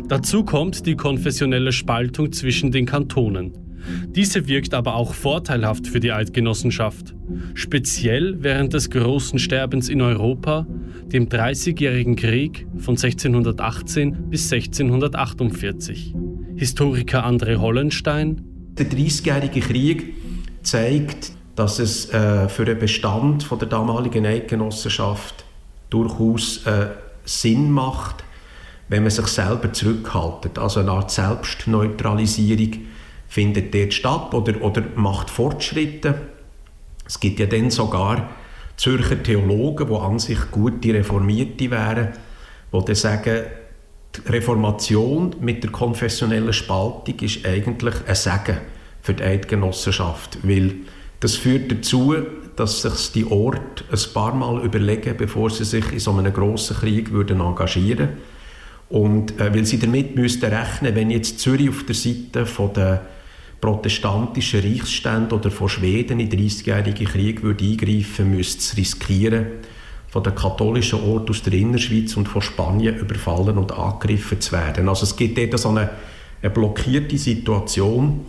Dazu 0.09 0.45
kommt 0.45 0.87
die 0.87 0.95
konfessionelle 0.95 1.73
Spaltung 1.73 2.33
zwischen 2.33 2.71
den 2.71 2.87
Kantonen. 2.87 3.66
Diese 4.09 4.49
wirkt 4.49 4.75
aber 4.75 4.95
auch 4.95 5.15
vorteilhaft 5.15 5.87
für 5.87 6.01
die 6.01 6.13
Eidgenossenschaft. 6.13 7.15
Speziell 7.55 8.37
während 8.41 8.73
des 8.73 8.91
großen 8.91 9.39
Sterbens 9.39 9.89
in 9.89 10.01
Europa, 10.01 10.67
dem 11.07 11.29
Dreißigjährigen 11.29 12.17
Krieg 12.17 12.67
von 12.79 12.95
1618 12.95 14.31
bis 14.31 14.53
1648. 14.53 16.15
Historiker 16.57 17.27
André 17.27 17.57
Hollenstein. 17.57 18.43
Der 18.79 18.87
Dreißigjährige 18.87 19.61
Krieg 19.61 20.15
zeigt, 20.63 21.33
dass 21.55 21.79
es 21.79 22.11
äh, 22.13 22.49
für 22.49 22.65
den 22.65 22.79
Bestand 22.79 23.43
von 23.43 23.59
der 23.59 23.69
damaligen 23.69 24.27
Eidgenossenschaft 24.27 25.45
durchaus 25.91 26.67
äh, 26.67 26.89
Sinn 27.25 27.71
macht, 27.71 28.25
wenn 28.89 29.03
man 29.03 29.11
sich 29.11 29.27
selber 29.27 29.73
zurückhaltet. 29.73 30.59
Also 30.59 30.81
eine 30.81 30.93
Art 30.93 31.11
Selbstneutralisierung 31.11 32.87
findet 33.29 33.75
dort 33.75 33.93
statt 33.93 34.35
oder, 34.35 34.61
oder 34.63 34.83
macht 34.95 35.31
Fortschritte. 35.31 36.15
Es 37.07 37.21
gibt 37.21 37.39
ja 37.39 37.47
dann 37.47 37.71
sogar 37.71 38.31
Zürcher 38.77 39.23
Theologen, 39.23 39.89
die 39.89 39.95
an 39.95 40.19
sich 40.19 40.51
gute 40.51 40.95
Reformierte 40.95 41.71
wären, 41.71 42.09
die 42.73 42.85
dann 42.85 42.95
sagen, 42.95 43.45
die 44.17 44.31
Reformation 44.31 45.37
mit 45.41 45.63
der 45.63 45.71
konfessionellen 45.71 46.53
Spaltung 46.53 47.19
ist 47.21 47.47
eigentlich 47.47 47.95
ein 48.07 48.15
Segen 48.15 48.59
für 49.03 49.15
die 49.15 49.23
Eidgenossenschaft, 49.23 50.39
weil 50.43 50.75
das 51.21 51.37
führt 51.37 51.71
dazu, 51.71 52.15
dass 52.57 52.83
sich 52.83 53.13
die 53.13 53.25
Orte 53.27 53.85
ein 53.91 54.13
paar 54.15 54.35
Mal 54.35 54.65
überlegen, 54.65 55.17
bevor 55.17 55.51
sie 55.51 55.65
sich 55.65 55.93
in 55.93 55.99
so 55.99 56.13
einem 56.13 56.33
grossen 56.33 56.77
Krieg 56.77 57.13
würden 57.13 57.41
engagieren 57.41 58.09
und 58.89 59.39
äh, 59.41 59.55
weil 59.55 59.65
sie 59.65 59.79
damit 59.79 60.17
müssten 60.17 60.53
rechnen, 60.53 60.95
wenn 60.95 61.11
jetzt 61.11 61.41
Zürich 61.41 61.69
auf 61.69 61.85
der 61.85 61.95
Seite 61.95 62.47
von 62.47 62.73
der 62.73 63.07
protestantischen 63.61 64.61
Reichsstände 64.61 65.35
oder 65.35 65.51
von 65.51 65.69
Schweden 65.69 66.21
in 66.21 66.29
den 66.29 66.41
30-jährigen 66.41 67.07
Krieg 67.07 67.43
würde 67.43 67.65
eingreifen, 67.65 68.31
müsste 68.31 68.61
es 68.61 68.77
riskieren, 68.77 69.47
von 70.09 70.23
den 70.23 70.35
katholischen 70.35 71.01
Orten 71.01 71.31
aus 71.31 71.43
der 71.43 71.55
Innerschweiz 71.55 72.17
und 72.17 72.29
von 72.29 72.43
Spanien 72.43 72.97
überfallen 72.97 73.59
und 73.59 73.73
angegriffen 73.73 74.41
zu 74.41 74.53
werden. 74.53 74.89
Also 74.89 75.05
es 75.05 75.17
gibt 75.17 75.39
dort 75.39 75.59
so 75.59 75.71
eine, 75.71 75.91
eine 76.43 76.51
blockierte 76.51 77.19
Situation, 77.19 78.27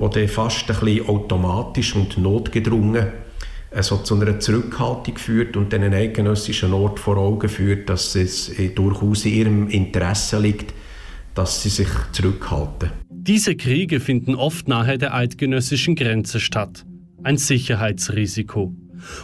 die 0.00 0.10
dann 0.10 0.28
fast 0.28 0.70
ein 0.70 0.78
bisschen 0.80 1.08
automatisch 1.08 1.94
und 1.94 2.18
notgedrungen 2.18 3.08
also 3.70 3.98
zu 3.98 4.14
einer 4.14 4.40
Zurückhaltung 4.40 5.18
führt 5.18 5.56
und 5.56 5.72
den 5.72 5.92
eidgenössischen 5.92 6.72
Ort 6.72 6.98
vor 6.98 7.18
Augen 7.18 7.48
führt, 7.48 7.88
dass 7.88 8.14
es 8.14 8.50
durchaus 8.74 9.24
in 9.26 9.34
ihrem 9.34 9.68
Interesse 9.68 10.38
liegt, 10.38 10.72
dass 11.34 11.62
sie 11.62 11.68
sich 11.68 11.88
zurückhalten. 12.12 12.90
Diese 13.28 13.56
Kriege 13.56 14.00
finden 14.00 14.34
oft 14.34 14.68
nahe 14.68 14.96
der 14.96 15.12
eidgenössischen 15.12 15.96
Grenze 15.96 16.40
statt. 16.40 16.86
Ein 17.22 17.36
Sicherheitsrisiko. 17.36 18.74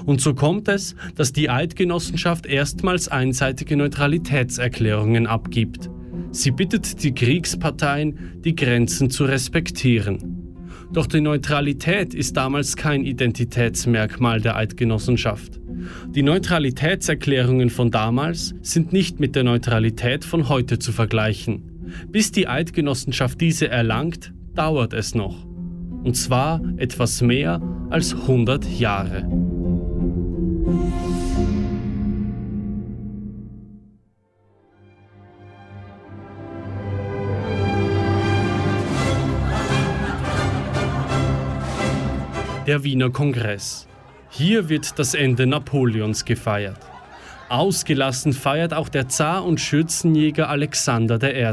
Und 0.05 0.21
so 0.21 0.35
kommt 0.35 0.69
es, 0.69 0.95
dass 1.15 1.33
die 1.33 1.49
Eidgenossenschaft 1.49 2.45
erstmals 2.45 3.09
einseitige 3.09 3.79
Neutralitätserklärungen 3.79 5.27
abgibt. 5.27 5.89
Sie 6.33 6.51
bittet 6.51 7.03
die 7.03 7.15
Kriegsparteien, 7.15 8.43
die 8.45 8.55
Grenzen 8.55 9.09
zu 9.09 9.25
respektieren. 9.25 10.19
Doch 10.93 11.07
die 11.07 11.23
Neutralität 11.23 12.13
ist 12.13 12.37
damals 12.37 12.77
kein 12.77 13.05
Identitätsmerkmal 13.05 14.43
der 14.43 14.57
Eidgenossenschaft. 14.57 15.63
Die 16.11 16.23
Neutralitätserklärungen 16.23 17.71
von 17.71 17.91
damals 17.91 18.55
sind 18.61 18.93
nicht 18.93 19.19
mit 19.19 19.35
der 19.35 19.45
Neutralität 19.45 20.27
von 20.27 20.51
heute 20.51 20.79
zu 20.79 20.93
vergleichen. 20.93 21.74
Bis 22.09 22.33
die 22.33 22.49
Eidgenossenschaft 22.49 23.41
diese 23.41 23.69
erlangt, 23.69 24.33
dauert 24.55 24.93
es 24.93 25.15
noch. 25.15 25.45
Und 25.45 26.15
zwar 26.17 26.61
etwas 26.77 27.23
mehr 27.23 27.61
als 27.91 28.15
100 28.15 28.65
Jahre. 28.79 29.29
Der 42.67 42.83
Wiener 42.83 43.11
Kongress. 43.11 43.87
Hier 44.31 44.71
wird 44.71 44.99
das 44.99 45.13
Ende 45.15 45.47
Napoleons 45.47 46.25
gefeiert. 46.25 46.81
Ausgelassen 47.49 48.33
feiert 48.33 48.73
auch 48.73 48.89
der 48.89 49.09
Zar 49.09 49.45
und 49.45 49.61
Schürzenjäger 49.61 50.49
Alexander 50.49 51.23
I. 51.23 51.53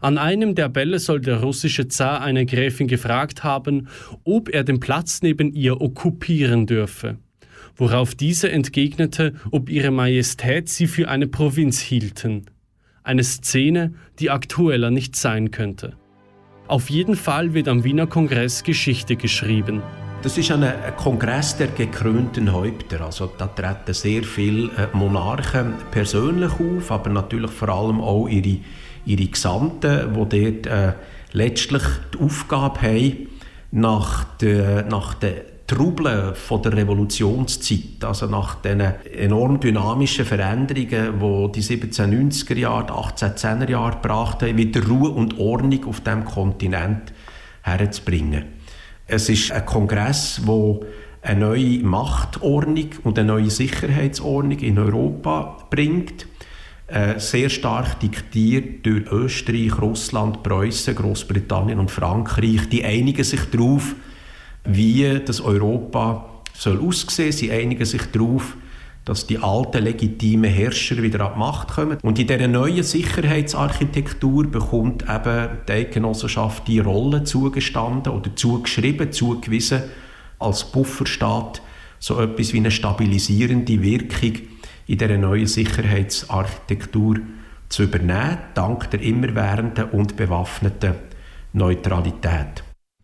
An 0.00 0.18
einem 0.18 0.54
der 0.54 0.68
Bälle 0.68 0.98
soll 0.98 1.20
der 1.20 1.40
russische 1.40 1.88
Zar 1.88 2.20
eine 2.20 2.46
Gräfin 2.46 2.88
gefragt 2.88 3.42
haben, 3.42 3.88
ob 4.24 4.48
er 4.48 4.64
den 4.64 4.80
Platz 4.80 5.22
neben 5.22 5.52
ihr 5.52 5.80
okkupieren 5.80 6.66
dürfe. 6.66 7.18
Worauf 7.76 8.14
diese 8.14 8.50
entgegnete, 8.50 9.34
ob 9.50 9.70
ihre 9.70 9.90
Majestät 9.90 10.68
sie 10.68 10.86
für 10.86 11.08
eine 11.08 11.28
Provinz 11.28 11.80
hielten. 11.80 12.46
Eine 13.02 13.24
Szene, 13.24 13.94
die 14.18 14.30
aktueller 14.30 14.90
nicht 14.90 15.16
sein 15.16 15.50
könnte. 15.50 15.94
Auf 16.66 16.90
jeden 16.90 17.16
Fall 17.16 17.54
wird 17.54 17.68
am 17.68 17.84
Wiener 17.84 18.06
Kongress 18.06 18.62
Geschichte 18.62 19.16
geschrieben. 19.16 19.82
Das 20.20 20.36
ist 20.36 20.50
ein, 20.50 20.64
Kongress 20.96 21.56
der 21.56 21.68
gekrönten 21.68 22.52
Häupter. 22.52 23.02
Also 23.02 23.30
da 23.38 23.46
treten 23.46 23.94
sehr 23.94 24.24
viele 24.24 24.66
äh, 24.72 24.88
Monarchen 24.92 25.74
persönlich 25.92 26.50
auf, 26.54 26.90
aber 26.90 27.08
natürlich 27.10 27.52
vor 27.52 27.68
allem 27.68 28.00
auch 28.00 28.26
ihre, 28.26 28.58
ihre 29.06 29.26
Gesandten, 29.26 30.12
die 30.12 30.62
dort 30.62 30.66
äh, 30.66 30.92
letztlich 31.30 31.84
die 32.12 32.24
Aufgabe 32.24 32.82
haben, 32.82 33.28
nach 33.70 34.24
der, 34.38 34.86
nach 34.86 35.14
der 35.14 35.66
Trubel 35.68 36.34
von 36.34 36.62
der 36.62 36.72
Revolutionszeit, 36.72 38.02
also 38.02 38.26
nach 38.26 38.56
den 38.56 38.80
enorm 38.80 39.60
dynamischen 39.60 40.24
Veränderungen, 40.24 41.52
die 41.52 41.60
die 41.60 41.76
1790er 41.78 42.56
Jahre, 42.56 42.86
die 42.86 42.92
1810er 42.92 43.70
Jahre 43.70 43.92
gebracht 43.92 44.42
haben, 44.42 44.56
wieder 44.56 44.84
Ruhe 44.84 45.10
und 45.10 45.38
Ordnung 45.38 45.84
auf 45.86 46.00
dem 46.00 46.24
Kontinent 46.24 47.12
herzubringen. 47.62 48.57
Es 49.10 49.30
ist 49.30 49.50
ein 49.52 49.64
Kongress, 49.64 50.42
wo 50.44 50.84
eine 51.22 51.40
neue 51.40 51.78
Machtordnung 51.78 52.90
und 53.04 53.18
eine 53.18 53.28
neue 53.28 53.48
Sicherheitsordnung 53.50 54.58
in 54.58 54.78
Europa 54.78 55.56
bringt. 55.70 56.26
Äh, 56.88 57.18
sehr 57.18 57.48
stark 57.48 58.00
diktiert 58.00 58.84
durch 58.84 59.10
Österreich, 59.10 59.80
Russland, 59.80 60.42
Preußen, 60.42 60.94
Großbritannien 60.94 61.78
und 61.78 61.90
Frankreich. 61.90 62.68
Die 62.68 62.84
einigen 62.84 63.24
sich 63.24 63.44
darauf, 63.50 63.94
wie 64.64 65.20
das 65.24 65.40
Europa 65.40 66.28
soll 66.52 66.78
aussehen. 66.78 67.32
Sie 67.32 67.50
einigen 67.50 67.86
sich 67.86 68.02
darauf, 68.12 68.58
dass 69.08 69.26
die 69.26 69.38
alten 69.38 69.84
legitimen 69.84 70.50
Herrscher 70.50 71.02
wieder 71.02 71.20
an 71.26 71.32
die 71.32 71.38
Macht 71.38 71.68
kommen. 71.68 71.98
Und 72.02 72.18
in 72.18 72.26
dieser 72.26 72.46
neuen 72.46 72.82
Sicherheitsarchitektur 72.82 74.46
bekommt 74.46 75.04
eben 75.04 75.48
die 75.66 75.72
Eidgenossenschaft 75.72 76.68
die 76.68 76.80
Rolle 76.80 77.24
zugestanden 77.24 78.12
oder 78.12 78.36
zugeschrieben, 78.36 79.10
zugewiesen, 79.10 79.84
als 80.38 80.70
Bufferstaat 80.70 81.62
so 81.98 82.20
etwas 82.20 82.52
wie 82.52 82.58
eine 82.58 82.70
stabilisierende 82.70 83.82
Wirkung 83.82 84.34
in 84.86 84.98
dieser 84.98 85.16
neuen 85.16 85.46
Sicherheitsarchitektur 85.46 87.16
zu 87.68 87.84
übernehmen, 87.84 88.38
dank 88.54 88.90
der 88.90 89.00
immerwährenden 89.00 89.90
und 89.90 90.16
bewaffneten 90.16 90.94
Neutralität. 91.52 92.62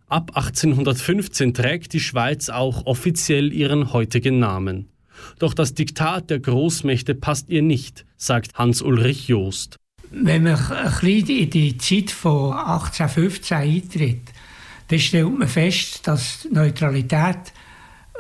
Ab 0.09 0.33
1815 0.35 1.55
trägt 1.55 1.93
die 1.95 2.01
Schweiz 2.01 2.51
auch 2.51 2.87
offiziell 2.87 3.53
ihren 3.53 3.93
heutigen 3.93 4.39
Namen. 4.39 4.91
Doch 5.39 5.55
das 5.55 5.75
Diktat 5.75 6.31
der 6.31 6.41
Großmächte 6.41 7.15
passt 7.15 7.49
ihr 7.49 7.63
nicht, 7.63 8.05
sagt 8.17 8.55
Hans-Ulrich 8.55 9.29
Joost. 9.29 9.79
wenn 10.11 10.45
man 10.45 10.55
ein 10.55 10.85
bisschen 11.01 11.29
in 11.29 11.51
die 11.51 11.79
Zeit 11.79 12.11
von 12.11 12.53
1815 12.53 13.57
eintritt, 13.57 14.33
dann 14.89 14.99
stellt 14.99 15.39
man 15.39 15.49
fest, 15.49 16.07
dass 16.07 16.47
Neutralität 16.51 17.53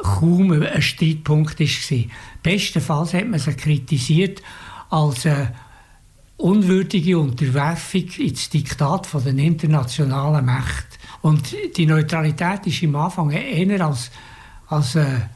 kaum 0.02 0.50
ein 0.50 0.83
Streitpunkt 0.83 1.61
war. 1.61 2.04
Bestenfalls 2.42 3.14
hat 3.14 3.28
man 3.28 3.38
sie 3.38 3.54
kritisiert 3.54 4.42
als 4.90 5.26
eine 5.26 5.54
unwürdige 6.37 7.18
Unterwerfung 7.18 8.09
ins 8.18 8.50
Diktat 8.50 9.09
den 9.24 9.38
internationalen 9.38 10.44
Mächten. 10.44 10.98
Und 11.22 11.54
die 11.76 11.87
Neutralität 11.87 12.66
ist 12.66 12.83
im 12.83 12.96
Anfang 12.96 13.30
eher 13.30 13.87
als, 13.87 14.11
als 14.66 14.96
eine, 14.96 15.30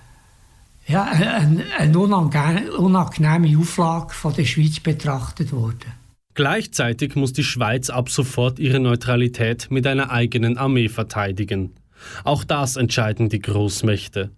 ja, 0.89 1.05
eine, 1.05 1.65
eine 1.79 1.99
unangenehme 1.99 3.59
Auflage 3.59 4.15
von 4.15 4.35
der 4.35 4.45
Schweiz 4.45 4.81
betrachtet 4.81 5.53
worden. 5.53 5.93
Gleichzeitig 6.35 7.15
muss 7.15 7.33
die 7.33 7.45
Schweiz 7.45 7.91
ab 7.91 8.11
sofort 8.11 8.59
ihre 8.59 8.81
Neutralität 8.81 9.71
mit 9.71 9.87
einer 9.87 10.11
eigenen 10.11 10.57
Armee 10.57 10.89
verteidigen. 10.89 11.75
Auch 12.25 12.45
das 12.45 12.77
entscheiden 12.77 13.29
die 13.29 13.41
Großmächte. 13.41 14.31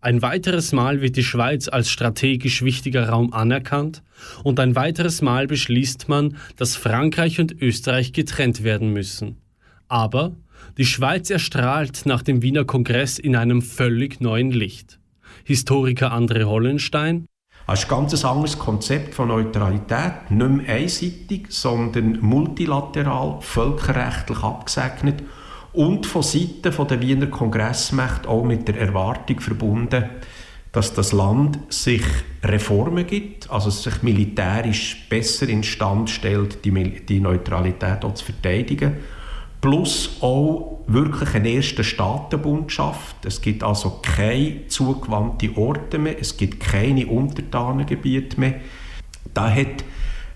Ein 0.00 0.22
weiteres 0.22 0.72
Mal 0.72 1.00
wird 1.00 1.16
die 1.16 1.24
Schweiz 1.24 1.68
als 1.68 1.90
strategisch 1.90 2.62
wichtiger 2.62 3.08
Raum 3.08 3.32
anerkannt 3.32 4.02
und 4.44 4.60
ein 4.60 4.74
weiteres 4.74 5.22
Mal 5.22 5.46
beschließt 5.46 6.08
man, 6.08 6.36
dass 6.56 6.76
Frankreich 6.76 7.38
und 7.38 7.60
Österreich 7.60 8.12
getrennt 8.12 8.64
werden 8.64 8.92
müssen. 8.92 9.38
Aber 9.88 10.32
die 10.78 10.86
Schweiz 10.86 11.30
erstrahlt 11.30 12.06
nach 12.06 12.22
dem 12.22 12.42
Wiener 12.42 12.64
Kongress 12.64 13.18
in 13.18 13.36
einem 13.36 13.62
völlig 13.62 14.20
neuen 14.20 14.50
Licht. 14.50 14.98
Historiker 15.44 16.12
André 16.12 16.44
Hollenstein. 16.44 17.26
Das 17.66 17.80
ist 17.80 17.90
ein 17.90 17.90
ganz 17.90 18.24
anderes 18.24 18.58
Konzept 18.58 19.14
von 19.14 19.28
Neutralität, 19.28 20.30
nicht 20.30 20.50
mehr 20.50 20.74
einseitig, 20.74 21.46
sondern 21.50 22.18
multilateral, 22.20 23.38
völkerrechtlich 23.40 24.42
abgesegnet 24.42 25.22
und 25.72 26.06
von 26.06 26.22
Seiten 26.22 26.86
der 26.88 27.00
Wiener 27.00 27.28
Kongressmächte 27.28 28.28
auch 28.28 28.44
mit 28.44 28.66
der 28.68 28.78
Erwartung 28.78 29.40
verbunden, 29.40 30.04
dass 30.72 30.94
das 30.94 31.12
Land 31.12 31.58
sich 31.72 32.02
Reformen 32.42 33.06
gibt, 33.06 33.50
also 33.50 33.70
sich 33.70 34.02
militärisch 34.02 35.06
besser 35.08 35.48
instand 35.48 36.10
stellt, 36.10 36.64
die, 36.64 36.72
die 37.06 37.20
Neutralität 37.20 38.04
auch 38.04 38.14
zu 38.14 38.24
verteidigen 38.24 38.96
plus 39.62 40.18
auch 40.20 40.80
wirklich 40.88 41.34
einen 41.34 41.46
ersten 41.46 41.84
Staatenbund 41.84 42.70
schafft. 42.70 43.24
Es 43.24 43.40
gibt 43.40 43.62
also 43.62 44.00
keine 44.02 44.66
zugewandte 44.66 45.56
Orte 45.56 45.98
mehr, 45.98 46.20
es 46.20 46.36
gibt 46.36 46.60
keine 46.60 47.06
Untertanengebiete 47.06 48.38
mehr. 48.38 48.54
Da 49.32 49.48
hat 49.48 49.84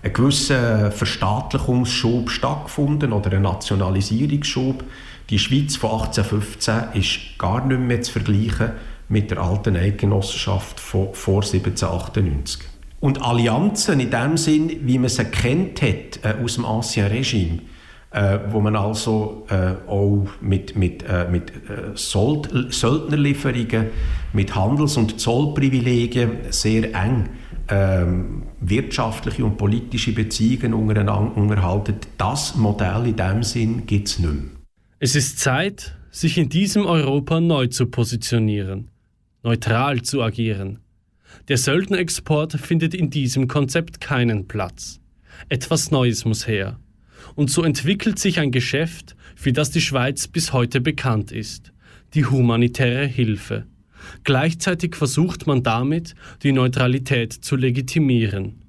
ein 0.01 0.13
gewisser 0.13 0.91
Verstaatlichungsschub 0.91 2.29
stattgefunden 2.29 3.11
oder 3.11 3.33
ein 3.33 3.41
Nationalisierungsschub. 3.41 4.83
Die 5.29 5.39
Schweiz 5.39 5.75
von 5.75 5.91
1815 5.91 6.75
ist 6.93 7.19
gar 7.37 7.65
nicht 7.65 7.81
mehr 7.81 8.01
zu 8.01 8.13
vergleichen 8.13 8.71
mit 9.09 9.29
der 9.29 9.39
alten 9.39 9.75
Eidgenossenschaft 9.75 10.79
von 10.79 11.13
vor 11.13 11.43
1798. 11.43 12.61
Und 13.01 13.21
Allianzen 13.21 13.99
in 13.99 14.09
dem 14.09 14.37
Sinn, 14.37 14.71
wie 14.83 14.97
man 14.97 15.09
sie 15.09 15.25
kennt 15.25 15.81
hat 15.81 16.19
äh, 16.23 16.41
aus 16.41 16.55
dem 16.55 16.65
Ancien 16.65 17.07
Regime, 17.07 17.59
äh, 18.11 18.39
wo 18.51 18.61
man 18.61 18.75
also 18.75 19.45
äh, 19.49 19.73
auch 19.87 20.27
mit, 20.41 20.75
mit, 20.75 21.03
äh, 21.03 21.27
mit 21.29 21.51
äh, 21.51 21.95
Söldnerlieferungen, 21.95 23.87
mit 24.33 24.55
Handels- 24.55 24.97
und 24.97 25.19
Zollprivilegien 25.19 26.31
sehr 26.49 26.93
eng 26.95 27.29
ähm, 27.69 28.43
wirtschaftliche 28.61 29.43
und 29.43 29.57
politische 29.57 30.13
Beziehungen 30.13 30.73
untereinander 30.73 31.35
unterhalten. 31.35 31.95
Das 32.17 32.55
Modell 32.55 33.07
in 33.07 33.17
diesem 33.17 33.43
Sinn 33.43 33.85
gibt 33.85 34.07
es 34.07 34.19
nicht 34.19 34.31
mehr. 34.31 34.43
Es 34.99 35.15
ist 35.15 35.39
Zeit, 35.39 35.95
sich 36.09 36.37
in 36.37 36.49
diesem 36.49 36.85
Europa 36.85 37.41
neu 37.41 37.67
zu 37.67 37.87
positionieren, 37.87 38.89
neutral 39.43 40.01
zu 40.01 40.23
agieren. 40.23 40.79
Der 41.49 41.57
Söldnerexport 41.57 42.53
findet 42.53 42.93
in 42.93 43.09
diesem 43.09 43.47
Konzept 43.47 43.99
keinen 43.99 44.47
Platz. 44.47 45.01
Etwas 45.49 45.91
Neues 45.91 46.25
muss 46.25 46.47
her 46.47 46.79
und 47.37 47.51
so 47.51 47.63
entwickelt 47.63 48.17
sich 48.17 48.39
ein 48.39 48.51
Geschäft, 48.51 49.15
für 49.35 49.53
das 49.53 49.69
die 49.69 49.79
Schweiz 49.79 50.27
bis 50.27 50.53
heute 50.53 50.81
bekannt 50.81 51.31
ist, 51.31 51.71
die 52.15 52.25
humanitäre 52.25 53.05
Hilfe. 53.05 53.67
Gleichzeitig 54.23 54.95
versucht 54.95 55.45
man 55.45 55.61
damit, 55.61 56.15
die 56.41 56.51
Neutralität 56.51 57.31
zu 57.31 57.55
legitimieren. 57.55 58.63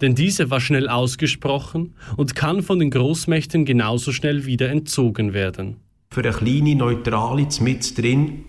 Denn 0.00 0.14
diese 0.14 0.48
war 0.50 0.60
schnell 0.60 0.88
ausgesprochen 0.88 1.94
und 2.16 2.34
kann 2.34 2.62
von 2.62 2.78
den 2.78 2.90
Großmächten 2.90 3.66
genauso 3.66 4.10
schnell 4.10 4.46
wieder 4.46 4.70
entzogen 4.70 5.34
werden. 5.34 5.76
Für 6.10 6.22
eine 6.22 6.32
kleine 6.32 6.76
Neutrale 6.76 7.46
mit 7.60 7.98
drin, 7.98 8.46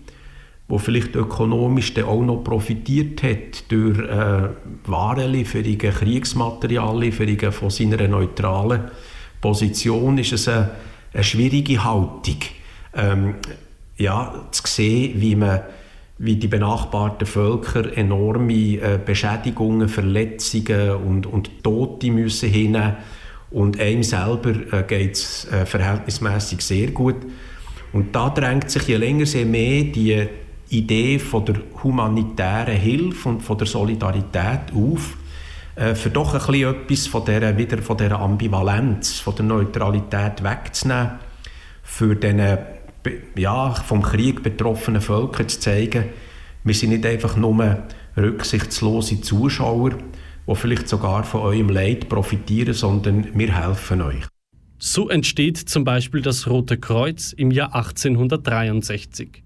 wo 0.68 0.78
vielleicht 0.78 1.14
ökonomisch 1.14 1.94
auch 1.98 2.22
noch 2.22 2.42
profitiert 2.42 3.22
hat 3.22 3.70
durch 3.70 3.98
äh, 3.98 4.48
Warenlieferungen, 4.86 5.78
Kriegsmateriallieferungen 5.78 7.52
von 7.52 7.68
seiner 7.68 8.08
neutralen 8.08 8.90
Position 9.46 10.18
ist 10.18 10.32
es 10.32 10.48
eine, 10.48 10.70
eine 11.14 11.22
schwierige 11.22 11.84
Haltung, 11.84 12.38
ähm, 12.96 13.34
ja, 13.96 14.34
zu 14.50 14.62
sehen, 14.66 15.20
wie 15.20 15.36
man 15.36 15.60
wie 16.18 16.34
die 16.34 16.48
benachbarten 16.48 17.26
Völker 17.26 17.96
enorme 17.96 18.52
äh, 18.52 18.98
Beschädigungen, 19.04 19.88
Verletzungen 19.88 20.96
und, 20.96 21.26
und 21.26 21.62
Tote 21.62 22.10
müssen 22.10 22.48
hinnehmen 22.48 22.96
und 23.50 23.78
einem 23.78 24.02
selber 24.02 24.50
äh, 24.72 24.82
geht 24.82 25.14
es 25.14 25.46
äh, 25.52 25.64
verhältnismäßig 25.64 26.60
sehr 26.62 26.90
gut. 26.90 27.16
Und 27.92 28.16
da 28.16 28.30
drängt 28.30 28.68
sich 28.70 28.82
je 28.88 28.96
länger 28.96 29.26
je 29.26 29.44
mehr 29.44 29.84
die 29.84 30.26
Idee 30.70 31.20
von 31.20 31.44
der 31.44 31.56
humanitären 31.84 32.76
Hilfe 32.76 33.28
und 33.28 33.42
von 33.42 33.58
der 33.58 33.68
Solidarität 33.68 34.72
auf, 34.74 35.16
äh, 35.76 35.94
für 35.94 36.10
doch 36.10 36.34
ein 36.34 36.40
bisschen 36.40 36.74
etwas 36.74 37.06
von 37.06 37.24
dieser, 37.24 37.56
wieder 37.56 37.78
von 37.78 37.96
dieser 37.96 38.18
Ambivalenz, 38.18 39.20
von 39.20 39.36
der 39.36 39.44
Neutralität 39.44 40.42
wegzunehmen, 40.42 41.12
für 41.82 42.16
den 42.16 42.58
ja, 43.36 43.72
vom 43.72 44.02
Krieg 44.02 44.42
betroffenen 44.42 45.00
Völkern 45.00 45.48
zu 45.48 45.60
zeigen, 45.60 46.06
wir 46.64 46.74
sind 46.74 46.90
nicht 46.90 47.06
einfach 47.06 47.36
nur 47.36 47.84
rücksichtslose 48.16 49.20
Zuschauer, 49.20 49.90
die 50.48 50.54
vielleicht 50.56 50.88
sogar 50.88 51.22
von 51.22 51.42
eurem 51.42 51.68
Leid 51.68 52.08
profitieren, 52.08 52.74
sondern 52.74 53.38
wir 53.38 53.56
helfen 53.56 54.02
euch. 54.02 54.26
So 54.78 55.08
entsteht 55.08 55.56
zum 55.56 55.84
Beispiel 55.84 56.22
das 56.22 56.48
Rote 56.48 56.76
Kreuz 56.76 57.32
im 57.32 57.50
Jahr 57.50 57.74
1863. 57.74 59.44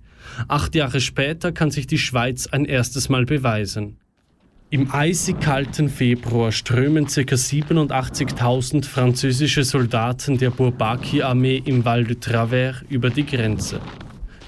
Acht 0.48 0.74
Jahre 0.74 1.00
später 1.00 1.52
kann 1.52 1.70
sich 1.70 1.86
die 1.86 1.98
Schweiz 1.98 2.46
ein 2.46 2.64
erstes 2.64 3.08
Mal 3.08 3.26
beweisen. 3.26 3.99
Im 4.72 4.94
eisig 4.94 5.40
kalten 5.40 5.88
Februar 5.88 6.52
strömen 6.52 7.06
ca. 7.06 7.20
87.000 7.20 8.84
französische 8.84 9.64
Soldaten 9.64 10.38
der 10.38 10.50
Bourbaki-Armee 10.50 11.60
im 11.64 11.84
Val 11.84 12.04
de 12.04 12.14
Travers 12.20 12.76
über 12.88 13.10
die 13.10 13.26
Grenze. 13.26 13.80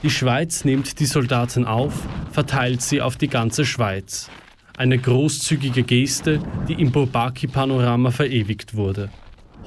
Die 0.05 0.11
Schweiz 0.11 0.65
nimmt 0.65 1.01
die 1.01 1.07
Soldaten 1.07 1.67
auf, 1.67 2.07
verteilt 2.31 2.83
sie 2.83 3.03
auf 3.03 3.17
die 3.17 3.27
ganze 3.27 3.65
Schweiz. 3.65 4.31
Eine 4.77 4.97
großzügige 4.97 5.83
Geste, 5.83 6.41
die 6.69 6.75
im 6.75 6.93
Bourbaki-Panorama 6.93 8.13
verewigt 8.13 8.77
wurde. 8.77 9.11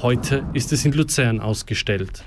Heute 0.02 0.46
ist 0.54 0.72
es 0.72 0.86
in 0.86 0.94
Luzern 0.94 1.41
ausgestellt. 1.41 2.24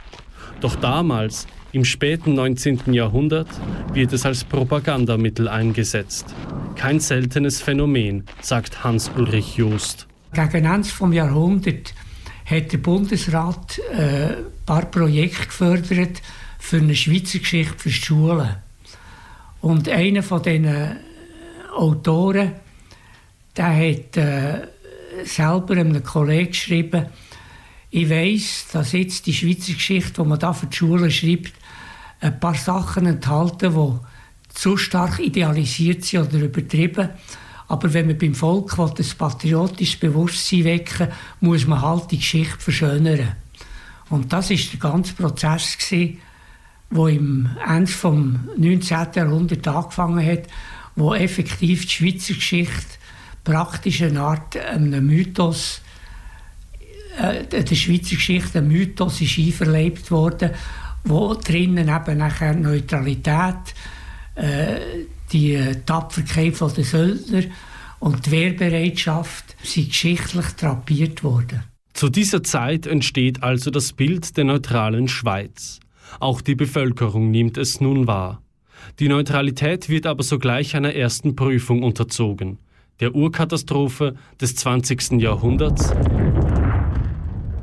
Doch 0.60 0.76
damals, 0.76 1.46
im 1.72 1.84
späten 1.84 2.34
19. 2.34 2.92
Jahrhundert, 2.92 3.48
wird 3.92 4.12
es 4.12 4.24
als 4.24 4.44
Propagandamittel 4.44 5.48
eingesetzt. 5.48 6.26
Kein 6.76 7.00
seltenes 7.00 7.60
Phänomen, 7.60 8.24
sagt 8.40 8.84
Hans-Ulrich 8.84 9.56
Joost. 9.56 10.06
Gegen 10.32 10.64
Ende 10.64 10.88
des 10.88 11.14
Jahrhunderts 11.14 11.94
hat 12.44 12.72
der 12.72 12.78
Bundesrat 12.78 13.80
äh, 13.92 13.98
ein 13.98 14.36
paar 14.64 14.86
Projekte 14.86 15.46
gefördert 15.46 16.22
für 16.58 16.78
eine 16.78 16.94
Schweizer 16.94 17.38
Geschichte 17.38 17.74
für 17.76 17.90
Schulen. 17.90 18.56
Und 19.60 19.88
einer 19.88 20.22
von 20.22 20.42
diesen 20.42 20.64
äh, 20.64 20.96
Autoren, 21.76 22.52
der 23.56 23.66
hat 23.66 24.16
äh, 24.16 24.68
selber 25.24 25.74
einem 25.76 26.02
Kollegen 26.02 26.50
geschrieben, 26.50 27.06
ich 27.90 28.10
weiß, 28.10 28.66
dass 28.72 28.92
jetzt 28.92 29.26
die 29.26 29.32
Schweizer 29.32 29.72
Geschichte, 29.72 30.22
die 30.22 30.28
man 30.28 30.38
da 30.38 30.52
für 30.52 30.66
die 30.66 30.76
Schule 30.76 31.10
schreibt, 31.10 31.52
ein 32.20 32.38
paar 32.38 32.54
Sachen 32.54 33.06
enthalten, 33.06 33.74
die 33.74 34.54
zu 34.54 34.76
stark 34.76 35.20
idealisiert 35.20 36.04
sind 36.04 36.28
oder 36.28 36.44
übertrieben. 36.44 37.10
Aber 37.68 37.92
wenn 37.92 38.06
man 38.06 38.18
beim 38.18 38.34
Volk 38.34 38.76
will, 38.78 38.92
ein 38.98 39.18
patriotisches 39.18 40.00
Bewusstsein 40.00 40.64
wecken 40.64 41.08
muss 41.40 41.66
man 41.66 41.82
halt 41.82 42.10
die 42.10 42.18
Geschichte 42.18 42.58
verschönern. 42.58 43.36
Und 44.10 44.32
das 44.32 44.50
ist 44.50 44.72
der 44.72 44.80
ganze 44.80 45.12
Prozess, 45.14 45.76
der 45.90 47.06
im 47.08 47.50
Ende 47.66 47.90
des 47.90 48.02
19. 48.02 49.06
Jahrhunderts 49.14 49.68
angefangen 49.68 50.26
hat, 50.26 50.44
wo 50.96 51.14
effektiv 51.14 51.86
die 51.86 51.92
Schweizer 51.92 52.34
Geschichte 52.34 52.98
praktisch 53.44 54.02
eine 54.02 54.20
Art 54.20 54.56
einem 54.56 55.06
Mythos 55.06 55.82
äh, 57.18 57.64
der 57.64 57.74
Schweizer 57.74 58.16
Geschichte 58.16 58.58
ein 58.58 58.68
Mythos 58.68 59.20
ist 59.20 59.38
einverleibt 59.38 60.10
worden, 60.10 60.50
wo 61.04 61.34
drinnen 61.34 61.88
eben 61.88 62.18
nachher 62.18 62.54
Neutralität, 62.54 63.74
äh, 64.34 65.04
die 65.32 65.58
Tapferkeit 65.84 66.60
der 66.60 66.84
Söldner 66.84 67.42
und 68.00 68.26
die 68.26 68.30
Wehrbereitschaft 68.30 69.56
sind 69.62 69.88
geschichtlich 69.88 70.46
drapiert 70.52 71.22
worden. 71.24 71.64
Zu 71.92 72.08
dieser 72.08 72.42
Zeit 72.42 72.86
entsteht 72.86 73.42
also 73.42 73.70
das 73.70 73.92
Bild 73.92 74.36
der 74.36 74.44
neutralen 74.44 75.08
Schweiz. 75.08 75.80
Auch 76.20 76.40
die 76.40 76.54
Bevölkerung 76.54 77.30
nimmt 77.30 77.58
es 77.58 77.80
nun 77.80 78.06
wahr. 78.06 78.40
Die 79.00 79.08
Neutralität 79.08 79.88
wird 79.88 80.06
aber 80.06 80.22
sogleich 80.22 80.76
einer 80.76 80.94
ersten 80.94 81.36
Prüfung 81.36 81.82
unterzogen, 81.82 82.58
der 83.00 83.14
Urkatastrophe 83.14 84.14
des 84.40 84.54
20. 84.56 85.20
Jahrhunderts, 85.20 85.92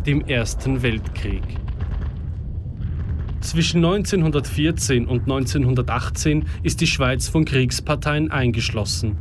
dem 0.05 0.21
Ersten 0.21 0.83
Weltkrieg. 0.83 1.41
Zwischen 3.41 3.83
1914 3.83 5.07
und 5.07 5.21
1918 5.21 6.45
ist 6.61 6.81
die 6.81 6.87
Schweiz 6.87 7.27
von 7.27 7.43
Kriegsparteien 7.43 8.29
eingeschlossen. 8.29 9.17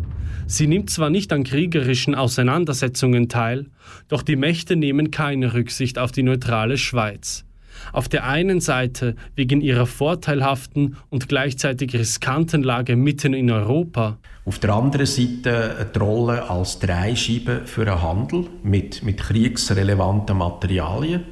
Sie 0.46 0.66
nimmt 0.66 0.90
zwar 0.90 1.08
nicht 1.08 1.32
an 1.32 1.44
kriegerischen 1.44 2.14
Auseinandersetzungen 2.14 3.30
teil, 3.30 3.70
doch 4.08 4.22
die 4.22 4.36
Mächte 4.36 4.76
nehmen 4.76 5.10
keine 5.10 5.54
Rücksicht 5.54 5.98
auf 5.98 6.12
die 6.12 6.22
neutrale 6.22 6.76
Schweiz. 6.76 7.46
Auf 7.92 8.08
der 8.08 8.26
einen 8.26 8.60
Seite 8.60 9.16
wegen 9.34 9.60
ihrer 9.60 9.86
vorteilhaften 9.86 10.96
und 11.10 11.28
gleichzeitig 11.28 11.94
riskanten 11.94 12.62
Lage 12.62 12.96
mitten 12.96 13.34
in 13.34 13.50
Europa. 13.50 14.18
Auf 14.44 14.58
der 14.58 14.74
anderen 14.74 15.06
Seite 15.06 15.90
die 15.94 15.98
Rolle 15.98 16.48
als 16.50 16.78
Dreischeibe 16.78 17.62
für 17.64 17.82
einen 17.82 18.02
Handel 18.02 18.46
mit, 18.62 19.02
mit 19.02 19.18
kriegsrelevanten 19.18 20.36
Materialien. 20.36 21.24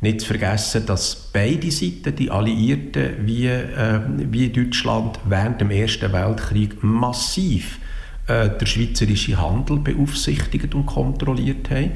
Nicht 0.00 0.20
zu 0.20 0.26
vergessen, 0.28 0.84
dass 0.86 1.30
beide 1.32 1.70
Seiten, 1.70 2.14
die 2.14 2.30
Alliierten 2.30 3.26
wie, 3.26 3.46
äh, 3.46 4.00
wie 4.30 4.50
Deutschland, 4.50 5.18
während 5.24 5.60
dem 5.60 5.70
Ersten 5.70 6.12
Weltkrieg 6.12 6.82
massiv 6.82 7.78
äh, 8.26 8.50
der 8.50 8.66
schweizerische 8.66 9.40
Handel 9.40 9.78
beaufsichtigt 9.78 10.74
und 10.74 10.86
kontrolliert 10.86 11.70
haben 11.70 11.92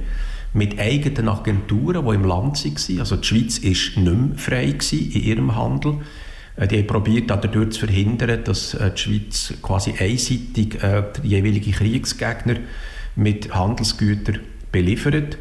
mit 0.52 0.78
eigenen 0.78 1.28
Agenturen, 1.28 2.04
die 2.04 2.14
im 2.14 2.24
Land 2.24 2.64
waren. 2.64 3.00
Also 3.00 3.16
die 3.16 3.26
Schweiz 3.26 3.62
war 3.62 3.70
nicht 3.70 3.96
mehr 3.96 4.38
frei 4.38 4.74
in 4.92 5.22
ihrem 5.22 5.56
Handel. 5.56 5.98
Äh, 6.56 6.68
die 6.68 6.78
haben 6.78 6.86
probiert, 6.86 7.30
dadurch 7.30 7.70
zu 7.70 7.86
verhindern, 7.86 8.44
dass 8.44 8.74
äh, 8.74 8.90
die 8.92 9.00
Schweiz 9.00 9.54
quasi 9.62 9.94
einseitig 9.98 10.82
äh, 10.82 11.04
die 11.22 11.28
jeweilige 11.28 11.70
Kriegsgegner 11.70 12.56
mit 13.16 13.54
Handelsgütern 13.54 14.40
beliefert. 14.72 15.38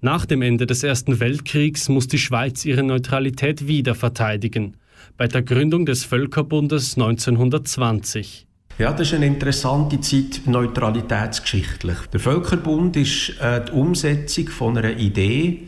Nach 0.00 0.26
dem 0.26 0.42
Ende 0.42 0.66
des 0.66 0.82
Ersten 0.82 1.20
Weltkriegs 1.20 1.88
muss 1.88 2.08
die 2.08 2.18
Schweiz 2.18 2.64
ihre 2.64 2.82
Neutralität 2.82 3.68
wieder 3.68 3.94
verteidigen, 3.94 4.76
bei 5.16 5.28
der 5.28 5.42
Gründung 5.42 5.86
des 5.86 6.04
Völkerbundes 6.04 6.94
1920. 6.96 8.46
Ja, 8.78 8.90
das 8.92 9.08
ist 9.08 9.14
eine 9.14 9.26
interessante 9.26 10.00
Zeit 10.00 10.42
neutralitätsgeschichtlich. 10.46 11.98
Der 12.12 12.20
Völkerbund 12.20 12.96
ist 12.96 13.38
äh, 13.38 13.64
die 13.66 13.72
Umsetzung 13.72 14.48
von 14.48 14.78
einer 14.78 14.96
Idee, 14.96 15.64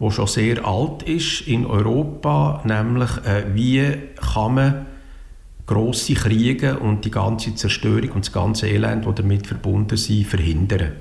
die 0.00 0.10
schon 0.10 0.26
sehr 0.26 0.64
alt 0.66 1.04
ist 1.04 1.42
in 1.42 1.64
Europa, 1.64 2.62
nämlich 2.64 3.10
äh, 3.24 3.44
wie 3.54 3.94
kann 4.34 4.54
man 4.54 4.86
grosse 5.66 6.14
Kriege 6.14 6.80
und 6.80 7.04
die 7.04 7.12
ganze 7.12 7.54
Zerstörung 7.54 8.10
und 8.10 8.26
das 8.26 8.32
ganze 8.32 8.68
Elend, 8.68 9.06
das 9.06 9.14
damit 9.14 9.46
verbunden 9.46 9.96
sind, 9.96 10.26
verhindern. 10.26 10.92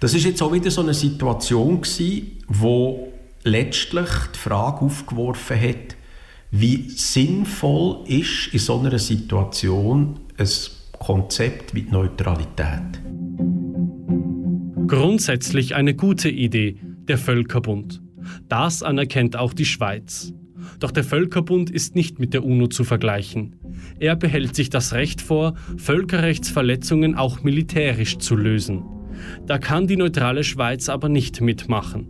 Das 0.00 0.12
ist 0.12 0.24
jetzt 0.24 0.42
auch 0.42 0.52
wieder 0.52 0.70
so 0.70 0.82
eine 0.82 0.92
Situation 0.92 1.80
gewesen, 1.80 2.32
wo 2.48 3.12
letztlich 3.44 4.08
die 4.34 4.38
Frage 4.38 4.80
aufgeworfen 4.84 5.58
hat, 5.58 5.96
wie 6.50 6.90
sinnvoll 6.90 8.00
ist 8.08 8.48
in 8.52 8.58
so 8.58 8.78
einer 8.78 8.98
Situation 8.98 10.20
ein 10.38 10.48
Konzept 10.98 11.74
wie 11.74 11.86
Neutralität. 11.90 13.00
Grundsätzlich 14.86 15.74
eine 15.74 15.94
gute 15.94 16.28
Idee, 16.28 16.76
der 17.08 17.16
Völkerbund. 17.16 18.02
Das 18.48 18.82
anerkennt 18.82 19.36
auch 19.36 19.54
die 19.54 19.64
Schweiz. 19.64 20.32
Doch 20.78 20.90
der 20.90 21.04
Völkerbund 21.04 21.70
ist 21.70 21.94
nicht 21.94 22.18
mit 22.18 22.34
der 22.34 22.44
UNO 22.44 22.66
zu 22.66 22.84
vergleichen. 22.84 23.56
Er 23.98 24.14
behält 24.16 24.54
sich 24.54 24.68
das 24.68 24.92
Recht 24.92 25.22
vor, 25.22 25.54
Völkerrechtsverletzungen 25.78 27.14
auch 27.14 27.42
militärisch 27.42 28.18
zu 28.18 28.36
lösen. 28.36 28.84
Da 29.46 29.58
kann 29.58 29.86
die 29.86 29.96
neutrale 29.96 30.44
Schweiz 30.44 30.88
aber 30.88 31.08
nicht 31.08 31.40
mitmachen. 31.40 32.08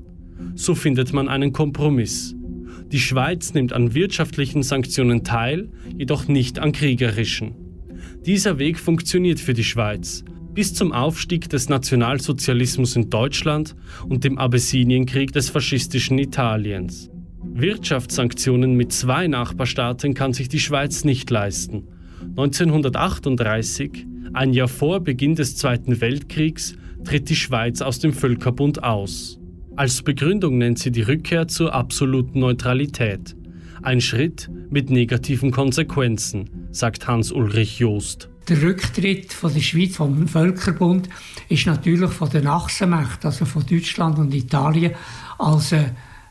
So 0.57 0.75
findet 0.75 1.12
man 1.12 1.29
einen 1.29 1.53
Kompromiss. 1.53 2.35
Die 2.91 2.99
Schweiz 2.99 3.55
nimmt 3.55 3.73
an 3.73 3.95
wirtschaftlichen 3.95 4.62
Sanktionen 4.62 5.23
teil, 5.23 5.71
jedoch 5.97 6.29
nicht 6.29 6.59
an 6.59 6.73
kriegerischen. 6.73 7.65
Dieser 8.27 8.59
Weg 8.59 8.81
funktioniert 8.81 9.39
für 9.39 9.55
die 9.55 9.62
Schweiz. 9.62 10.25
Bis 10.53 10.75
zum 10.75 10.91
Aufstieg 10.91 11.49
des 11.49 11.69
Nationalsozialismus 11.69 12.97
in 12.97 13.09
Deutschland 13.09 13.77
und 14.09 14.25
dem 14.25 14.37
Abessinienkrieg 14.37 15.31
des 15.31 15.49
faschistischen 15.49 16.19
Italiens. 16.19 17.09
Wirtschaftssanktionen 17.45 18.75
mit 18.75 18.93
zwei 18.93 19.29
Nachbarstaaten 19.29 20.15
kann 20.15 20.33
sich 20.33 20.49
die 20.49 20.59
Schweiz 20.59 21.05
nicht 21.05 21.31
leisten. 21.31 21.85
1938, 22.31 24.05
ein 24.33 24.53
Jahr 24.53 24.67
vor 24.67 24.99
Beginn 24.99 25.37
des 25.37 25.57
Zweiten 25.57 26.01
Weltkriegs, 26.01 26.75
tritt 27.05 27.31
die 27.31 27.37
Schweiz 27.37 27.81
aus 27.81 28.01
dem 28.01 28.12
Völkerbund 28.12 28.83
aus. 28.83 29.39
Als 29.77 30.03
Begründung 30.03 30.59
nennt 30.59 30.81
sie 30.81 30.91
die 30.91 31.03
Rückkehr 31.03 31.47
zur 31.47 31.73
absoluten 31.73 32.41
Neutralität. 32.41 33.37
Ein 33.87 34.01
Schritt 34.01 34.51
mit 34.68 34.90
negativen 34.90 35.53
Konsequenzen, 35.53 36.66
sagt 36.72 37.07
Hans-Ulrich 37.07 37.79
Joost. 37.79 38.29
Der 38.49 38.61
Rücktritt 38.61 39.33
von 39.33 39.55
der 39.55 39.61
Schweiz 39.61 39.94
vom 39.94 40.27
Völkerbund 40.27 41.09
ist 41.49 41.66
natürlich 41.66 42.11
von 42.11 42.29
den 42.29 42.49
Achsenmächten, 42.49 43.31
also 43.31 43.44
von 43.44 43.64
Deutschland 43.64 44.18
und 44.18 44.35
Italien, 44.35 44.90
als 45.38 45.72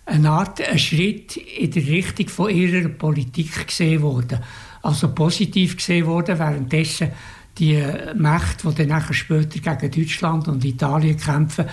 eine 0.06 0.30
Art 0.30 0.60
ein 0.68 0.78
Schritt 0.78 1.38
in 1.38 1.72
die 1.72 1.80
Richtung 1.80 2.28
von 2.28 2.50
ihrer 2.50 2.90
Politik 2.90 3.68
gesehen 3.68 4.02
worden. 4.02 4.40
Also 4.82 5.16
positiv 5.16 5.78
gesehen 5.78 6.08
worden, 6.08 6.38
währenddessen 6.38 7.12
die 7.58 7.82
Mächte, 8.16 8.74
die 8.74 8.86
dann 8.86 9.14
später 9.14 9.78
gegen 9.78 10.04
Deutschland 10.04 10.50
und 10.50 10.66
Italien 10.66 11.16
kämpfen, 11.16 11.68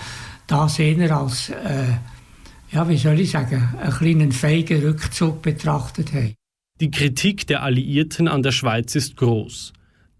das 0.47 0.79
eher 0.79 1.17
als 1.17 1.49
äh, 1.49 1.97
ja, 2.73 2.89
wie 2.89 2.97
soll 2.97 3.19
ich 3.19 3.31
sagen, 3.31 3.69
einen 3.79 3.91
kleinen 3.91 4.31
feigen 4.31 4.83
Rückzug 4.83 5.41
betrachtet 5.41 6.11
haben. 6.13 6.33
Die 6.81 6.89
Kritik 6.89 7.45
der 7.45 7.61
Alliierten 7.61 8.27
an 8.27 8.41
der 8.41 8.51
Schweiz 8.51 8.95
ist 8.95 9.15
groß. 9.15 9.73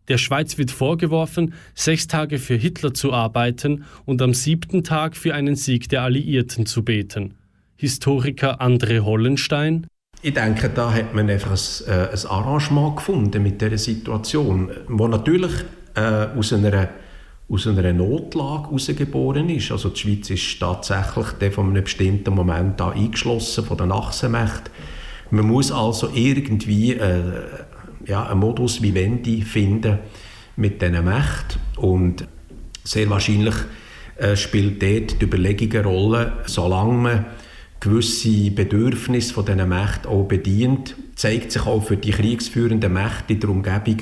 Der 0.08 0.18
Schweiz 0.18 0.58
wird 0.58 0.70
vorgeworfen, 0.70 1.54
sechs 1.74 2.08
Tage 2.08 2.38
für 2.38 2.56
Hitler 2.56 2.94
zu 2.94 3.14
arbeiten 3.14 3.86
und 4.06 4.22
am 4.22 4.34
siebten 4.34 4.84
Tag 4.84 5.16
für 5.16 5.34
einen 5.34 5.56
Sieg 5.56 5.90
der 5.90 6.04
Alliierten 6.04 6.66
zu 6.66 6.84
beten. 6.84 7.36
Historiker 7.76 8.62
André 8.62 9.00
Hollenstein. 9.00 9.88
Ich 10.22 10.34
denke, 10.34 10.70
da 10.70 10.94
hat 10.94 11.14
man 11.16 11.30
einfach 11.30 11.52
ein, 11.52 11.94
äh, 11.94 12.10
ein 12.12 12.26
Arrangement 12.28 12.98
gefunden 12.98 13.42
mit 13.42 13.62
dieser 13.62 13.78
Situation, 13.78 14.72
wo 14.88 15.08
natürlich 15.08 15.52
äh, 15.96 16.28
aus 16.38 16.54
einer 16.54 16.90
aus 17.54 17.68
einer 17.68 17.94
Notlage 17.94 18.70
herausgeboren 18.70 19.50
ist. 19.50 19.72
Also 19.72 19.90
die 19.90 20.00
Schweiz 20.00 20.30
ist 20.32 20.60
tatsächlich 20.60 21.54
von 21.54 21.70
einem 21.70 21.84
bestimmten 21.84 22.34
Moment 22.34 22.82
an 22.82 22.94
eingeschlossen 22.94 23.64
von 23.64 23.78
den 23.78 23.92
Achsenmächten. 23.92 24.74
Man 25.30 25.48
muss 25.48 25.72
also 25.72 26.10
irgendwie 26.14 26.94
äh, 26.94 27.22
ja, 28.08 28.28
einen 28.28 28.40
Modus 28.40 28.82
vivendi 28.82 29.42
finden 29.44 30.00
mit 30.56 30.82
diesen 30.82 31.06
Mächten 31.06 31.60
und 31.78 32.28
sehr 32.84 33.10
wahrscheinlich 33.10 33.56
äh, 34.18 34.36
spielt 34.36 34.82
dort 34.82 35.22
die 35.22 35.26
Überlegung 35.26 35.72
eine 35.74 35.88
Rolle, 35.88 36.34
solange 36.46 36.94
man 36.94 37.26
gewisse 37.80 38.52
Bedürfnisse 38.52 39.34
von 39.34 39.46
diesen 39.46 39.70
Mächten 39.70 40.10
auch 40.10 40.24
bedient, 40.24 40.96
zeigt 41.16 41.52
sich 41.52 41.66
auch 41.66 41.84
für 41.84 41.98
die 41.98 42.12
kriegsführenden 42.12 42.94
Mächte 42.94 43.34
in 43.34 43.40
der 43.40 43.50
Umgebung 43.50 43.98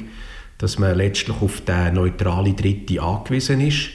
dass 0.62 0.78
man 0.78 0.95
letztlich 0.95 1.41
auf 1.41 1.62
den 1.62 1.95
neutrale 1.95 2.53
Dritte 2.53 3.01
angewiesen 3.01 3.62
ist 3.62 3.89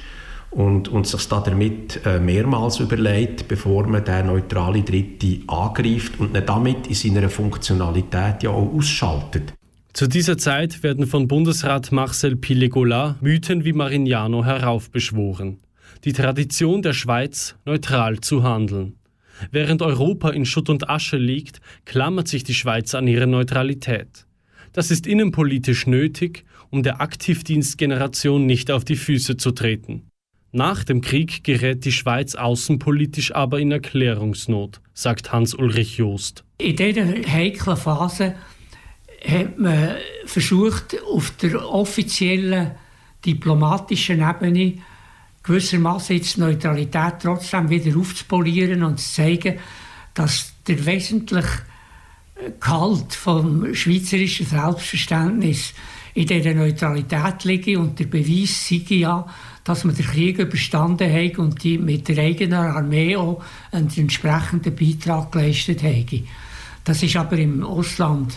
und, 0.51 0.89
und 0.89 1.07
sich 1.07 1.29
damit 1.29 2.01
äh, 2.05 2.19
mehrmals 2.19 2.81
überlegt, 2.81 3.47
bevor 3.47 3.87
man 3.87 4.05
den 4.05 4.27
neutrale 4.27 4.83
Dritte 4.83 5.41
angreift 5.47 6.19
und 6.19 6.37
ihn 6.37 6.47
damit 6.47 6.89
in 6.89 6.95
seiner 6.95 7.29
Funktionalität 7.29 8.43
ja 8.43 8.51
auch 8.51 8.75
ausschaltet. 8.75 9.53
Zu 9.93 10.09
dieser 10.09 10.37
Zeit 10.39 10.83
werden 10.83 11.07
von 11.07 11.29
Bundesrat 11.29 11.93
Marcel 11.93 12.37
Pilegola 12.37 13.17
Mythen 13.21 13.65
wie 13.65 13.73
Marignano 13.73 14.45
heraufbeschworen. 14.45 15.59
Die 16.05 16.13
Tradition 16.13 16.83
der 16.83 16.93
Schweiz, 16.93 17.55
neutral 17.65 18.21
zu 18.21 18.43
handeln. 18.43 18.97
Während 19.51 19.83
Europa 19.83 20.31
in 20.31 20.47
Schutt 20.47 20.69
und 20.69 20.89
Asche 20.89 21.17
liegt, 21.17 21.61
klammert 21.85 22.29
sich 22.29 22.45
die 22.45 22.55
Schweiz 22.55 22.95
an 22.95 23.07
ihre 23.07 23.27
Neutralität. 23.27 24.27
Das 24.73 24.91
ist 24.91 25.07
innenpolitisch 25.07 25.87
nötig, 25.87 26.45
um 26.71 26.83
der 26.83 27.01
Aktivdienstgeneration 27.01 28.47
nicht 28.47 28.71
auf 28.71 28.85
die 28.85 28.97
Füße 28.97 29.37
zu 29.37 29.53
treten. 29.53 30.11
Nach 30.53 30.85
dem 30.85 31.01
Krieg 31.01 31.45
gerät 31.45 31.85
die 31.85 31.93
Schweiz 31.93 32.35
außenpolitisch 32.35 33.35
aber 33.35 33.61
in 33.61 33.73
Erklärungsnot, 33.73 34.81
sagt 34.95 35.33
Hans-Ulrich 35.33 35.99
Joost. 35.99 36.45
In 36.59 36.77
dieser 36.77 37.05
heiklen 37.31 37.77
Phase 37.77 38.35
hat 39.27 39.59
man 39.59 39.97
versucht, 40.25 40.97
auf 41.13 41.33
der 41.33 41.69
offiziellen 41.69 42.71
diplomatischen 43.25 44.27
Ebene 44.27 44.75
gewissermaßen 45.43 46.21
die 46.21 46.41
Neutralität 46.41 47.15
trotzdem 47.23 47.69
wieder 47.69 47.97
aufzupolieren 47.97 48.83
und 48.83 48.99
zu 48.99 49.15
zeigen, 49.15 49.59
dass 50.15 50.53
der 50.67 50.85
wesentliche 50.87 51.49
Gehalt 52.61 53.15
vom 53.15 53.75
schweizerischen 53.75 54.47
Selbstverständnis 54.47 55.75
in 56.17 56.27
dieser 56.27 56.55
Neutralität 56.55 57.45
liege 57.45 57.79
und 57.79 57.99
der 57.99 58.07
Beweis 58.07 58.69
sei 58.69 58.83
ja, 58.89 59.27
dass 59.65 59.85
man 59.85 59.95
den 59.95 60.07
Krieg 60.07 60.39
überstanden 60.39 61.13
hat 61.13 61.39
und 61.39 61.63
die 61.63 61.77
mit 61.77 62.09
der 62.09 62.25
eigenen 62.25 62.55
Armee 62.55 63.17
auch 63.17 63.45
einen 63.71 63.91
entsprechenden 63.95 64.75
Beitrag 64.75 65.31
geleistet 65.31 65.83
haben. 65.83 66.27
Das 66.85 67.03
ist 67.03 67.17
aber 67.17 67.37
im 67.37 67.63
Ausland 67.63 68.33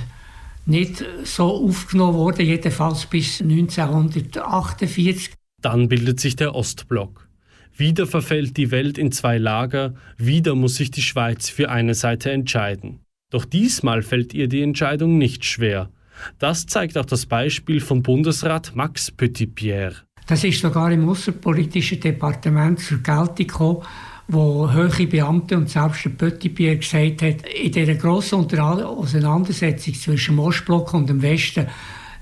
nicht 0.66 1.06
so 1.24 1.46
aufgenommen 1.68 2.16
worden, 2.16 2.46
jedenfalls 2.46 3.06
bis 3.06 3.40
1948. 3.42 5.32
Dann 5.62 5.88
bildet 5.88 6.20
sich 6.20 6.36
der 6.36 6.56
Ostblock. 6.56 7.30
Wieder 7.78 8.08
verfällt 8.08 8.58
die 8.58 8.72
Welt 8.72 8.98
in 8.98 9.14
zwei 9.14 9.38
Lager, 9.38 9.94
wieder 10.18 10.54
muss 10.54 10.76
sich 10.76 10.92
die 10.92 11.02
Schweiz 11.02 11.48
für 11.48 11.70
eine 11.70 11.94
Seite 11.94 12.32
entscheiden. 12.32 13.00
Doch 13.32 13.46
diesmal 13.46 14.02
fällt 14.02 14.34
ihr 14.34 14.50
die 14.50 14.64
Entscheidung 14.64 15.18
nicht 15.18 15.46
schwer. 15.46 15.90
Das 16.38 16.66
zeigt 16.66 16.98
auch 16.98 17.06
das 17.06 17.26
Beispiel 17.26 17.80
von 17.80 18.02
Bundesrat 18.02 18.76
Max 18.76 19.12
Petitpierre. 19.12 19.96
Das 20.28 20.44
ist 20.44 20.62
sogar 20.62 20.92
im 20.92 21.10
außenpolitischen 21.10 22.00
Departement 22.00 22.80
zur 22.80 23.00
Geltung 23.00 23.36
gekommen, 23.36 23.84
wo 24.28 24.72
hohe 24.72 25.08
Beamte 25.08 25.58
und 25.58 25.70
selbst 25.70 26.06
der 26.06 26.12
Petitpierre 26.12 26.78
gesagt 26.78 27.24
hat, 27.24 27.50
in 27.50 27.72
dieser 27.72 27.96
grossen 27.96 28.60
Auseinandersetzung 28.60 29.96
zwischen 29.96 30.36
dem 30.36 30.40
Ostblock 30.40 30.94
und 30.94 31.10
dem 31.10 31.22
Westen 31.22 31.66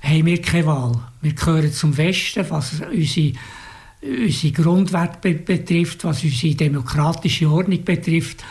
haben 0.00 0.26
wir 0.26 0.40
keine 0.40 0.66
Wahl. 0.66 0.92
Wir 1.20 1.34
gehören 1.34 1.72
zum 1.72 1.96
Westen, 1.96 2.46
was 2.48 2.80
unsere, 2.80 3.32
unsere 4.00 4.52
Grundwerte 4.52 5.34
betrifft, 5.34 6.04
was 6.04 6.24
unsere 6.24 6.54
demokratische 6.54 7.50
Ordnung 7.50 7.84
betrifft. 7.84 8.42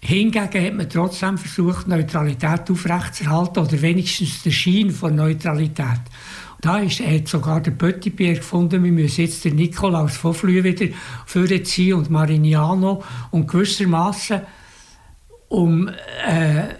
Hingegen 0.00 0.66
hat 0.66 0.74
man 0.74 0.88
trotzdem 0.88 1.38
versucht, 1.38 1.88
Neutralität 1.88 2.70
aufrechtzuerhalten 2.70 3.58
oder 3.58 3.82
wenigstens 3.82 4.42
den 4.42 4.52
Schein 4.52 4.90
von 4.90 5.16
Neutralität. 5.16 6.00
Da 6.60 6.78
ist, 6.78 7.00
hat 7.00 7.28
sogar 7.28 7.60
der 7.60 7.72
Pöttibier 7.72 8.34
gefunden, 8.34 8.82
wir 8.82 8.92
müssen 8.92 9.22
jetzt 9.22 9.44
den 9.44 9.56
Nikolaus 9.56 10.16
von 10.16 10.34
Flü 10.34 10.62
wieder 10.62 10.86
vorziehen 11.26 11.94
und 11.94 12.10
Marignano 12.10 13.02
und 13.30 13.48
gewissermaßen 13.48 14.40
um 15.48 15.88
äh, 15.88 16.74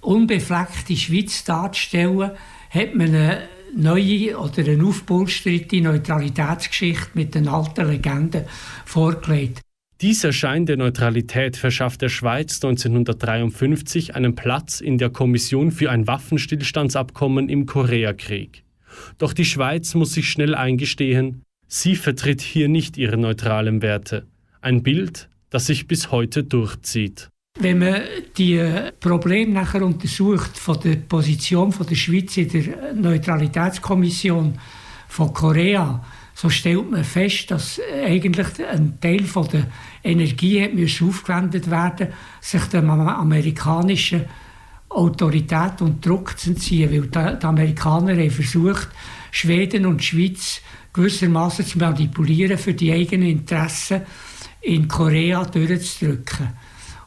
unbefleckte 0.00 0.96
Schweiz 0.96 1.44
darzustellen, 1.44 2.32
hat 2.70 2.94
man 2.94 3.08
eine 3.08 3.48
neue 3.74 4.38
oder 4.38 4.64
eine 4.64 4.84
aufpolsterte 4.84 5.80
Neutralitätsgeschichte 5.80 7.10
mit 7.14 7.34
den 7.34 7.48
alten 7.48 7.88
Legenden 7.88 8.44
vorgelegt. 8.84 9.62
Dieser 10.04 10.34
Schein 10.34 10.66
der 10.66 10.76
Neutralität 10.76 11.56
verschafft 11.56 12.02
der 12.02 12.10
Schweiz 12.10 12.56
1953 12.56 14.14
einen 14.14 14.34
Platz 14.34 14.82
in 14.82 14.98
der 14.98 15.08
Kommission 15.08 15.70
für 15.70 15.90
ein 15.90 16.06
Waffenstillstandsabkommen 16.06 17.48
im 17.48 17.64
Koreakrieg. 17.64 18.64
Doch 19.16 19.32
die 19.32 19.46
Schweiz 19.46 19.94
muss 19.94 20.12
sich 20.12 20.28
schnell 20.28 20.54
eingestehen, 20.54 21.42
sie 21.68 21.96
vertritt 21.96 22.42
hier 22.42 22.68
nicht 22.68 22.98
ihre 22.98 23.16
neutralen 23.16 23.80
Werte. 23.80 24.26
Ein 24.60 24.82
Bild, 24.82 25.30
das 25.48 25.68
sich 25.68 25.86
bis 25.86 26.10
heute 26.10 26.44
durchzieht. 26.44 27.30
Wenn 27.58 27.78
man 27.78 28.02
die 28.36 28.60
Probleme 29.00 29.54
nachher 29.54 29.86
untersucht 29.86 30.58
von 30.58 30.78
der 30.80 30.96
Position 30.96 31.72
von 31.72 31.86
der 31.86 31.94
Schweiz 31.94 32.36
in 32.36 32.50
der 32.50 32.92
Neutralitätskommission 32.92 34.58
von 35.08 35.32
Korea, 35.32 36.04
so 36.34 36.50
stellt 36.50 36.90
man 36.90 37.04
fest, 37.04 37.50
dass 37.50 37.80
eigentlich 38.04 38.46
ein 38.68 38.98
Teil 39.00 39.22
von 39.22 39.48
der 39.48 39.68
Energie 40.02 40.62
hat 40.62 40.72
aufgewendet 40.72 41.70
werden, 41.70 42.08
sich 42.40 42.64
der 42.64 42.82
amerikanischen 42.82 44.24
Autorität 44.88 45.80
und 45.80 46.04
Druck 46.04 46.38
zu 46.38 46.50
entziehen, 46.50 46.90
weil 46.90 47.36
die 47.38 47.46
Amerikaner 47.46 48.16
haben 48.16 48.30
versucht, 48.30 48.88
Schweden 49.30 49.86
und 49.86 50.02
Schweiz 50.02 50.60
gewissermaßen 50.92 51.66
zu 51.66 51.78
manipulieren 51.78 52.58
für 52.58 52.74
die 52.74 52.92
eigenen 52.92 53.28
Interessen 53.28 54.02
in 54.60 54.88
Korea 54.88 55.44
durchzudrücken. 55.44 56.48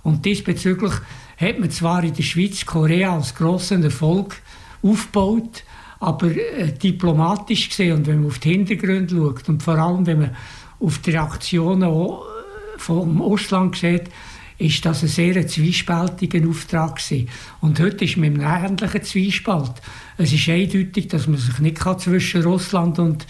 Und 0.04 0.26
diesbezüglich 0.26 0.94
hat 1.38 1.60
man 1.60 1.72
zwar 1.72 2.04
in 2.04 2.14
der 2.14 2.24
Schweiz 2.24 2.66
Korea 2.66 3.16
als 3.16 3.36
grossen 3.36 3.84
Erfolg 3.84 4.36
aufgebaut, 4.82 5.64
aber 6.00 6.28
äh, 6.28 6.72
diplomatisch 6.72 7.70
gesehen 7.70 7.98
und 7.98 8.08
wenn 8.08 8.22
man 8.22 8.28
auf 8.28 8.40
die 8.40 8.52
Hintergründe 8.52 9.16
schaut 9.16 9.50
und 9.50 9.64
vor 9.64 9.78
allem 9.78 10.06
wenn 10.06 10.20
man 10.20 10.36
auf 10.80 11.00
die 11.00 11.12
Reaktionen 11.12 11.90
äh, 11.90 12.78
vom 12.78 13.22
Ausland 13.22 13.76
sieht, 13.76 14.10
ist 14.60 14.86
das 14.86 15.04
ein 15.04 15.10
sehr 15.10 15.48
zwiespältiger 15.48 16.48
Auftrag 16.48 16.96
gewesen. 16.96 17.30
Und 17.62 17.80
heute 17.80 18.06
ist 18.06 18.18
man 18.18 18.36
im 18.36 18.42
ähnlichen 18.42 19.04
Zwiespalt. 19.04 19.74
Es 20.18 20.34
ist 20.34 20.50
eindeutig, 20.50 21.08
dass 21.10 21.28
man 21.28 21.38
sich 21.38 21.60
nicht 21.60 21.78
zwischen 21.78 22.44
Russland 22.44 22.98
und 22.98 23.28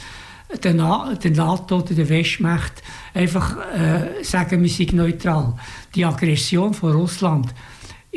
der, 0.63 0.74
NATO 0.74 1.80
oder 1.80 1.93
der 1.93 2.07
Westmacht 2.07 2.82
einfach 3.13 3.57
äh, 3.74 4.24
sagen, 4.24 4.61
wir 4.61 4.70
sind 4.70 4.93
neutral. 4.93 5.53
Die 5.93 6.05
Aggression 6.05 6.74
von 6.74 6.93
Russland 6.93 7.53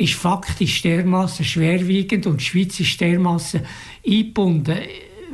ist 0.01 0.13
faktisch 0.13 0.81
dermaßen 0.81 1.45
schwerwiegend 1.45 2.25
und 2.27 2.41
die 2.41 2.45
Schweiz 2.45 2.79
ist 2.79 2.99
dermaßen 2.99 3.61
eingebunden 4.05 4.77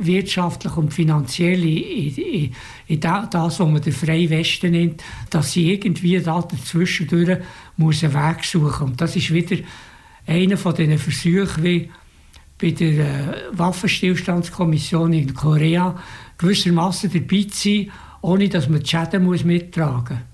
wirtschaftlich 0.00 0.76
und 0.76 0.94
finanziell 0.94 1.64
in, 1.64 2.14
in, 2.14 2.54
in 2.86 3.00
das, 3.00 3.28
was 3.32 3.58
man 3.58 3.80
den 3.80 3.92
freien 3.92 4.30
Westen 4.30 4.70
nennt, 4.70 5.02
dass 5.30 5.52
sie 5.52 5.72
irgendwie 5.72 6.20
da 6.20 6.40
dazwischendurch 6.40 7.38
muss 7.76 8.04
einen 8.04 8.14
Weg 8.14 8.44
suchen 8.44 8.88
Und 8.88 9.00
das 9.00 9.16
ist 9.16 9.32
wieder 9.32 9.56
einer 10.26 10.56
von 10.56 10.74
diesen 10.74 10.98
Versuchen, 10.98 11.64
wie 11.64 11.90
bei 12.60 12.70
der 12.72 12.90
äh, 12.90 13.34
Waffenstillstandskommission 13.52 15.12
in 15.12 15.34
Korea 15.34 15.96
gewissermaßen 16.38 17.10
dabei 17.12 17.44
zu 17.44 17.68
sein, 17.68 17.90
ohne 18.20 18.48
dass 18.48 18.68
man 18.68 18.82
die 18.82 18.88
Schäden 18.88 19.24
muss 19.24 19.44
mittragen 19.44 20.16
muss. 20.16 20.27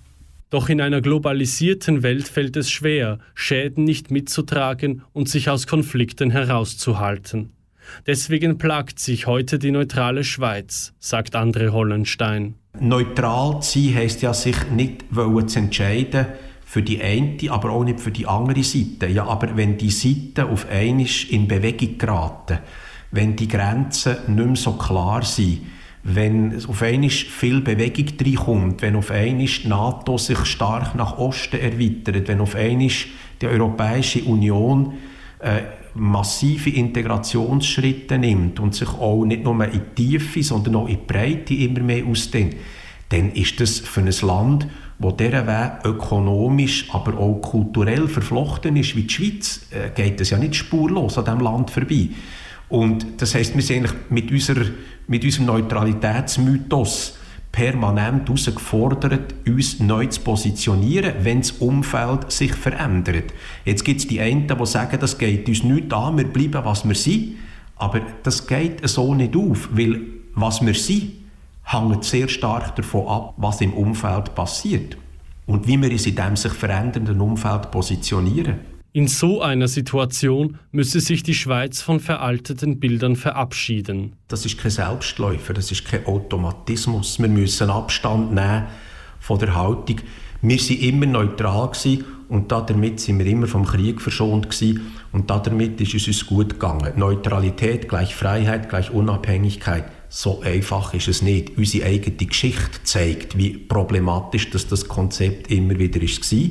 Doch 0.55 0.69
in 0.69 0.81
einer 0.81 1.01
globalisierten 1.01 2.05
Welt 2.05 2.29
fällt 2.29 2.57
es 2.57 2.71
schwer, 2.71 3.19
Schäden 3.35 3.83
nicht 3.83 4.13
mitzutragen 4.13 5.03
und 5.13 5.29
sich 5.29 5.51
aus 5.51 5.67
Konflikten 5.67 6.31
herauszuhalten. 6.31 7.51
Deswegen 8.07 8.57
plagt 8.57 9.01
sich 9.01 9.27
heute 9.27 9.59
die 9.59 9.73
neutrale 9.73 10.23
Schweiz, 10.23 10.93
sagt 11.01 11.35
André 11.35 11.73
Hollenstein. 11.73 12.55
Neutral 12.79 13.63
zu 13.63 13.81
sein 13.81 13.97
heisst 13.97 14.23
ja, 14.23 14.33
sich 14.33 14.55
nicht 14.71 15.07
zu 15.11 15.59
entscheiden 15.59 16.27
für 16.65 16.83
die 16.83 17.03
eine, 17.03 17.37
aber 17.51 17.71
auch 17.71 17.83
nicht 17.83 17.99
für 17.99 18.13
die 18.13 18.29
andere 18.29 18.63
Seite. 18.63 19.09
Ja, 19.09 19.27
aber 19.27 19.57
wenn 19.57 19.77
die 19.77 19.91
Seiten 19.91 20.49
auf 20.49 20.69
einmal 20.71 21.09
in 21.31 21.49
Bewegung 21.49 21.99
geraten, 21.99 22.61
wenn 23.11 23.35
die 23.35 23.49
Grenzen 23.49 24.19
nicht 24.29 24.47
mehr 24.47 24.55
so 24.55 24.75
klar 24.75 25.25
sind, 25.25 25.63
wenn 26.05 26.55
auf 26.69 26.83
einmal 26.83 27.09
viel 27.09 27.63
Bewegung 27.63 28.07
reinkommt, 28.21 28.83
wenn 28.83 28.97
auf 28.97 29.11
einmal 29.11 29.47
die 29.47 29.69
NATO 29.69 30.19
sich 30.19 30.45
stark 30.45 30.95
nach 30.95 31.19
Osten 31.19 31.59
erweitert, 31.59 32.29
wenn 32.29 32.41
auf 32.41 32.55
einmal 32.55 32.91
die 33.41 33.47
Europäische 33.47 34.23
Union 34.25 34.93
äh, 35.41 35.63
massive 35.95 36.71
Integrationsschritte 36.71 38.19
nimmt 38.19 38.61
und 38.61 38.75
sich 38.75 38.89
auch 38.89 39.25
nicht 39.25 39.45
nur 39.45 39.65
in 39.65 39.71
die 39.73 39.81
Tiefe, 39.95 40.43
sondern 40.43 40.77
auch 40.77 40.89
in 40.89 40.99
die 40.99 41.13
Breite 41.13 41.55
immer 41.55 41.81
mehr 41.81 42.05
ausdehnt, 42.05 42.57
dann 43.09 43.33
ist 43.33 43.61
das 43.61 43.79
für 43.79 44.01
ein 44.01 44.13
Land, 44.23 44.67
wo 44.99 45.11
dieser 45.11 45.47
Weg 45.47 45.85
ökonomisch, 45.85 46.89
aber 46.93 47.19
auch 47.19 47.41
kulturell 47.41 48.09
verflochten 48.09 48.77
ist, 48.77 48.95
wie 48.95 49.03
die 49.03 49.15
Schweiz, 49.15 49.67
äh, 49.71 49.91
geht 49.95 50.21
es 50.21 50.31
ja 50.31 50.39
nicht 50.39 50.55
spurlos 50.55 51.17
an 51.17 51.25
diesem 51.25 51.41
Land 51.41 51.71
vorbei. 51.71 52.09
Und 52.69 53.07
das 53.19 53.35
heißt, 53.35 53.55
wir 53.55 53.63
sind 53.63 53.79
eigentlich 53.79 53.95
mit, 54.11 54.31
unserer, 54.31 54.65
mit 55.07 55.25
unserem 55.25 55.47
Neutralitätsmythos 55.47 57.19
permanent 57.55 58.29
herausgefordert, 58.29 59.35
uns 59.47 59.79
neu 59.79 60.07
zu 60.07 60.21
positionieren, 60.23 61.15
wenn 61.21 61.41
das 61.41 61.53
Umfeld 61.53 62.33
sich 62.33 62.53
verändert. 62.53 63.33
Jetzt 63.65 63.85
gibt 63.85 64.01
es 64.01 64.09
die 64.09 64.21
einen, 64.21 64.49
die 64.49 64.67
sagen, 64.67 64.99
das 64.99 65.19
geht 65.19 65.49
uns 65.49 65.63
nicht 65.63 65.93
an, 65.93 66.19
wir 66.19 66.25
bleiben, 66.25 66.65
was 66.65 66.87
wir 66.87 66.97
sind. 66.97 67.37
Aber 67.77 68.01
das 68.25 68.47
geht 68.47 68.87
so 68.89 69.15
nicht 69.15 69.37
auf, 69.37 69.69
weil 69.73 70.01
was 70.35 70.65
wir 70.65 70.75
sind, 70.75 71.13
hängt 71.63 72.05
sehr 72.05 72.29
stark 72.29 72.75
davon 72.77 73.07
ab, 73.07 73.35
was 73.37 73.61
im 73.61 73.73
Umfeld 73.73 74.35
passiert 74.35 74.97
und 75.47 75.67
wie 75.67 75.81
wir 75.81 75.91
uns 75.91 76.07
in 76.07 76.17
diesem 76.17 76.37
sich 76.37 76.53
verändernden 76.53 77.21
Umfeld 77.21 77.71
positionieren. 77.71 78.74
In 78.97 79.09
so 79.09 79.43
einer 79.43 79.67
Situation 79.67 80.57
müsse 80.71 81.01
sich 81.01 81.25
die 81.25 81.35
Schweiz 81.35 81.83
von 81.83 81.99
veralteten 81.99 82.79
Bildern 82.79 83.17
verabschieden. 83.17 84.13
Das 84.29 84.47
ist 84.47 84.57
kein 84.57 84.71
Selbstläufer, 84.71 85.53
das 85.53 85.73
ist 85.73 85.85
kein 85.85 86.07
Automatismus. 86.07 87.19
Wir 87.19 87.27
müssen 87.27 87.71
Abstand 87.71 88.33
nehmen 88.33 88.67
von 89.19 89.41
der 89.41 89.57
Haltung. 89.57 89.97
Wir 90.43 90.57
waren 90.57 90.79
immer 90.79 91.07
neutral 91.07 91.73
und 92.29 92.53
damit 92.53 93.01
sind 93.01 93.19
wir 93.19 93.27
immer 93.27 93.49
vom 93.49 93.65
Krieg 93.65 94.01
verschont 94.01 94.49
gewesen. 94.49 94.93
und 95.11 95.29
damit 95.29 95.81
ist 95.81 95.95
es 95.95 96.07
uns 96.07 96.25
gut 96.25 96.51
gegangen. 96.51 96.93
Neutralität 96.95 97.89
gleich 97.89 98.15
Freiheit 98.15 98.69
gleich 98.69 98.93
Unabhängigkeit. 98.93 99.87
So 100.09 100.41
einfach 100.43 100.95
ist 100.95 101.09
es 101.09 101.21
nicht. 101.21 101.59
Unsere 101.59 101.87
eigene 101.87 102.15
Geschichte 102.15 102.85
zeigt, 102.85 103.37
wie 103.37 103.59
problematisch 103.59 104.51
das, 104.51 104.69
das 104.69 104.87
Konzept 104.87 105.51
immer 105.51 105.81
wieder 105.81 106.01
war. 106.01 106.49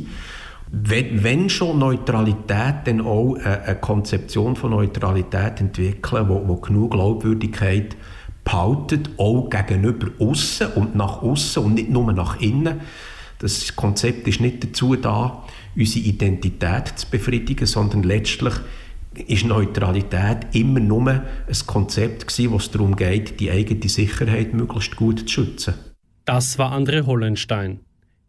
Wenn, 0.76 1.24
wenn 1.24 1.49
schon 1.49 1.78
Neutralität, 1.78 2.86
dann 2.86 3.01
auch 3.01 3.36
eine 3.36 3.76
Konzeption 3.76 4.55
von 4.55 4.71
Neutralität 4.71 5.61
entwickeln, 5.61 6.28
wo, 6.28 6.47
wo 6.47 6.55
genug 6.55 6.93
Glaubwürdigkeit 6.93 7.95
behaltet, 8.43 9.11
auch 9.17 9.51
gegenüber 9.51 10.07
außen 10.17 10.71
und 10.74 10.95
nach 10.95 11.21
außen 11.21 11.63
und 11.63 11.76
nicht 11.76 11.91
nur 11.91 12.11
nach 12.11 12.41
innen. 12.41 12.82
Das 13.38 13.76
Konzept 13.76 14.28
ist 14.28 14.41
nicht 14.41 14.63
dazu 14.63 14.95
da, 14.95 15.43
unsere 15.76 16.05
Identität 16.05 16.93
zu 16.95 17.07
befriedigen, 17.07 17.67
sondern 17.67 18.01
letztlich 18.01 18.55
ist 19.28 19.45
Neutralität 19.45 20.47
immer 20.53 20.80
nur 20.80 21.07
ein 21.07 21.24
Konzept 21.67 22.28
gewesen, 22.28 22.51
wo 22.51 22.57
es 22.57 22.71
darum 22.71 22.95
geht, 22.95 23.39
die 23.39 23.51
eigene 23.51 23.88
Sicherheit 23.88 24.55
möglichst 24.55 24.95
gut 24.95 25.19
zu 25.19 25.28
schützen. 25.28 25.76
Das 26.26 26.57
war 26.57 26.71
André 26.71 27.05
Hollenstein. 27.05 27.82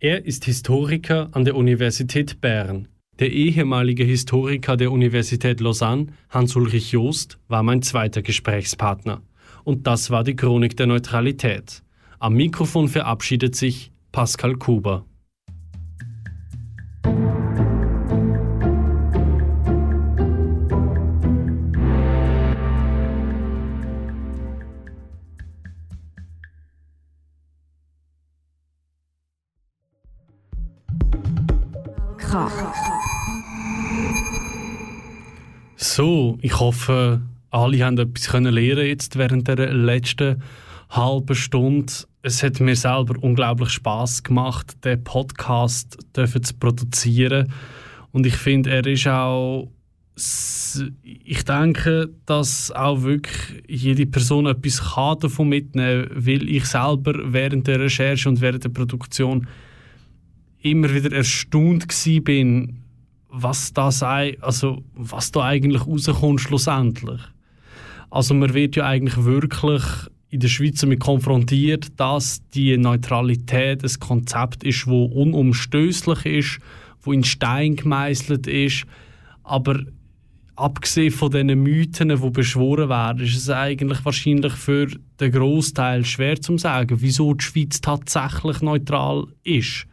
Er 0.04 0.26
ist 0.26 0.44
Historiker 0.44 1.30
an 1.32 1.46
der 1.46 1.56
Universität 1.56 2.42
Bern. 2.42 2.88
Der 3.20 3.32
ehemalige 3.32 4.04
Historiker 4.04 4.76
der 4.76 4.92
Universität 4.92 5.62
Lausanne, 5.62 6.08
Hans-Ulrich 6.28 6.92
Joost, 6.92 7.38
war 7.48 7.62
mein 7.62 7.80
zweiter 7.80 8.20
Gesprächspartner. 8.20 9.22
Und 9.64 9.86
das 9.86 10.10
war 10.10 10.22
die 10.22 10.36
Chronik 10.36 10.76
der 10.76 10.88
Neutralität. 10.88 11.82
Am 12.18 12.34
Mikrofon 12.34 12.88
verabschiedet 12.88 13.56
sich 13.56 13.92
Pascal 14.12 14.56
Kuber. 14.56 15.06
So, 35.96 36.38
ich 36.42 36.58
hoffe, 36.58 37.22
alle 37.50 37.84
haben 37.84 37.96
etwas 37.96 38.26
können 38.26 38.52
lernen 38.52 38.84
jetzt 38.84 39.16
während 39.16 39.46
der 39.46 39.72
letzten 39.72 40.42
halben 40.90 41.36
Stunde. 41.36 41.92
Es 42.20 42.42
hat 42.42 42.58
mir 42.58 42.74
selber 42.74 43.14
unglaublich 43.22 43.68
Spaß 43.68 44.24
gemacht, 44.24 44.84
den 44.84 45.04
Podcast 45.04 45.96
zu 46.12 46.54
produzieren. 46.58 47.52
Und 48.10 48.26
ich 48.26 48.34
finde, 48.34 48.70
er 48.70 48.84
ist 48.84 49.06
auch. 49.06 49.70
Ich 51.04 51.44
denke, 51.44 52.10
dass 52.26 52.72
auch 52.72 53.02
wirklich 53.02 53.62
jede 53.68 54.06
Person 54.06 54.46
etwas 54.46 54.82
davon 55.20 55.48
mitnehmen 55.48 56.08
kann, 56.08 56.26
weil 56.26 56.48
ich 56.48 56.64
selber 56.64 57.12
während 57.32 57.68
der 57.68 57.78
Recherche 57.78 58.28
und 58.28 58.40
während 58.40 58.64
der 58.64 58.70
Produktion 58.70 59.46
immer 60.60 60.92
wieder 60.92 61.12
erstaunt 61.12 61.86
bin, 62.24 62.83
was 63.36 63.72
da 63.72 63.90
sei, 63.90 64.38
also 64.40 64.84
was 64.94 65.32
da 65.32 65.42
eigentlich 65.42 65.86
rauskommt 65.86 66.40
schlussendlich. 66.40 67.20
Also 68.10 68.32
man 68.32 68.54
wird 68.54 68.76
ja 68.76 68.86
eigentlich 68.86 69.24
wirklich 69.24 69.82
in 70.30 70.40
der 70.40 70.48
Schweiz 70.48 70.80
damit 70.80 71.00
konfrontiert, 71.00 71.88
dass 71.98 72.48
die 72.50 72.76
Neutralität 72.76 73.82
ein 73.82 74.00
Konzept 74.00 74.62
ist, 74.62 74.86
wo 74.86 75.04
unumstößlich 75.04 76.26
ist, 76.26 76.58
wo 77.02 77.12
in 77.12 77.24
Stein 77.24 77.76
gemeißelt 77.76 78.46
ist, 78.46 78.84
aber 79.42 79.80
abgesehen 80.56 81.12
von 81.12 81.30
diesen 81.30 81.62
Mythen, 81.62 82.08
die 82.10 82.30
beschworen 82.30 82.88
werden, 82.88 83.24
ist 83.24 83.36
es 83.36 83.50
eigentlich 83.50 84.04
wahrscheinlich 84.04 84.52
für 84.52 84.86
den 85.18 85.32
Großteil 85.32 86.04
schwer 86.04 86.40
zu 86.40 86.56
sagen, 86.56 87.00
wieso 87.00 87.34
die 87.34 87.44
Schweiz 87.44 87.80
tatsächlich 87.80 88.60
neutral 88.62 89.26
ist. 89.42 89.86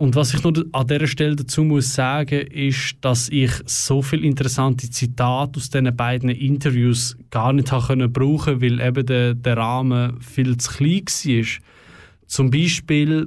Und 0.00 0.14
was 0.14 0.32
ich 0.32 0.44
noch 0.44 0.52
an 0.72 0.86
dieser 0.86 1.08
Stelle 1.08 1.34
dazu 1.34 1.64
muss 1.64 1.92
sagen, 1.92 2.46
ist, 2.46 2.98
dass 3.00 3.28
ich 3.30 3.50
so 3.66 4.00
viele 4.00 4.24
interessante 4.24 4.88
Zitate 4.88 5.58
aus 5.58 5.70
diesen 5.70 5.96
beiden 5.96 6.30
Interviews 6.30 7.16
gar 7.30 7.52
nicht 7.52 7.72
habe 7.72 7.84
können 7.88 8.12
brauchen, 8.12 8.62
weil 8.62 8.80
eben 8.80 9.04
der, 9.04 9.34
der 9.34 9.56
Rahmen 9.56 10.20
viel 10.20 10.56
zu 10.56 10.70
klein 10.70 11.04
war. 11.04 11.46
Zum 12.26 12.48
Beispiel 12.48 13.26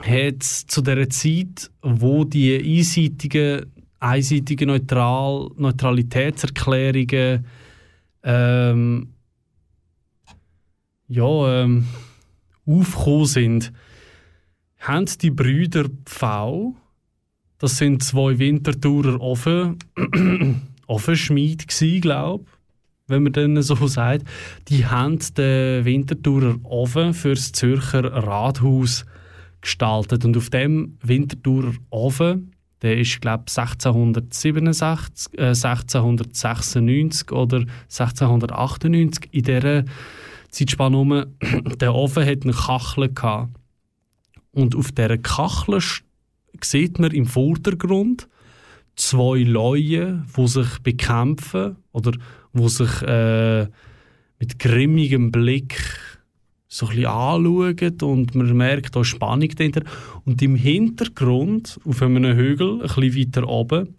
hat 0.00 0.36
es 0.40 0.66
zu 0.66 0.80
der 0.80 1.10
Zeit, 1.10 1.70
wo 1.82 2.24
die 2.24 2.56
einseitigen, 2.78 3.66
einseitigen 4.00 4.68
Neutral 4.68 5.50
Neutralitätserklärungen 5.56 7.44
ähm, 8.22 9.12
ja, 11.08 11.62
ähm, 11.64 11.84
aufgekommen 12.64 13.26
sind, 13.26 13.72
haben 14.86 15.06
die 15.20 15.30
Brüder 15.30 15.86
Pfau, 16.04 16.76
das 17.58 17.78
sind 17.78 18.04
zwei 18.04 18.38
Winterthurer 18.38 19.20
Ofen, 19.20 19.78
Ofenschmied 20.86 21.66
gsi, 21.66 22.00
wenn 23.08 23.22
man 23.22 23.32
dann 23.32 23.60
so 23.62 23.74
sagt, 23.86 24.24
die 24.68 24.86
haben 24.86 25.18
den 25.36 25.84
Winterthurer 25.84 26.56
Ofen 26.62 27.14
fürs 27.14 27.52
Zürcher 27.52 28.04
Rathaus 28.04 29.04
gestaltet. 29.60 30.24
Und 30.24 30.36
auf 30.36 30.50
dem 30.50 30.98
Winterthurer 31.02 31.72
Ofen, 31.90 32.52
der 32.82 32.98
ist 32.98 33.20
glaube 33.20 33.44
1667, 33.48 35.36
äh, 35.38 35.46
1696 35.48 37.32
oder 37.32 37.64
1698 37.88 39.28
in 39.32 39.42
dieser 39.42 39.84
Zeitspanne, 40.50 41.26
der 41.80 41.94
Ofen 41.94 42.24
hat 42.24 42.44
eine 42.44 42.52
Kachel 42.52 43.12
gehabt 43.12 43.50
und 44.56 44.74
auf 44.74 44.90
dieser 44.90 45.18
Kachel 45.18 45.82
sieht 46.62 46.98
man 46.98 47.10
im 47.10 47.26
Vordergrund 47.26 48.26
zwei 48.96 49.40
Leute, 49.40 50.24
die 50.34 50.48
sich 50.48 50.78
bekämpfen 50.78 51.76
oder 51.92 52.12
die 52.54 52.68
sich 52.70 53.02
äh, 53.02 53.68
mit 54.38 54.58
grimmigem 54.58 55.30
Blick 55.30 55.78
so 56.68 56.86
ein 56.86 57.04
anschauen 57.04 58.00
und 58.00 58.34
man 58.34 58.56
merkt, 58.56 58.96
da 58.96 59.02
ist 59.02 59.08
Spannung 59.08 59.50
dahinter. 59.50 59.82
Und 60.24 60.40
im 60.40 60.56
Hintergrund, 60.56 61.78
auf 61.84 62.00
einem 62.00 62.24
Hügel, 62.34 62.80
ein 62.80 62.88
bisschen 62.88 63.14
weiter 63.14 63.48
oben, 63.48 63.94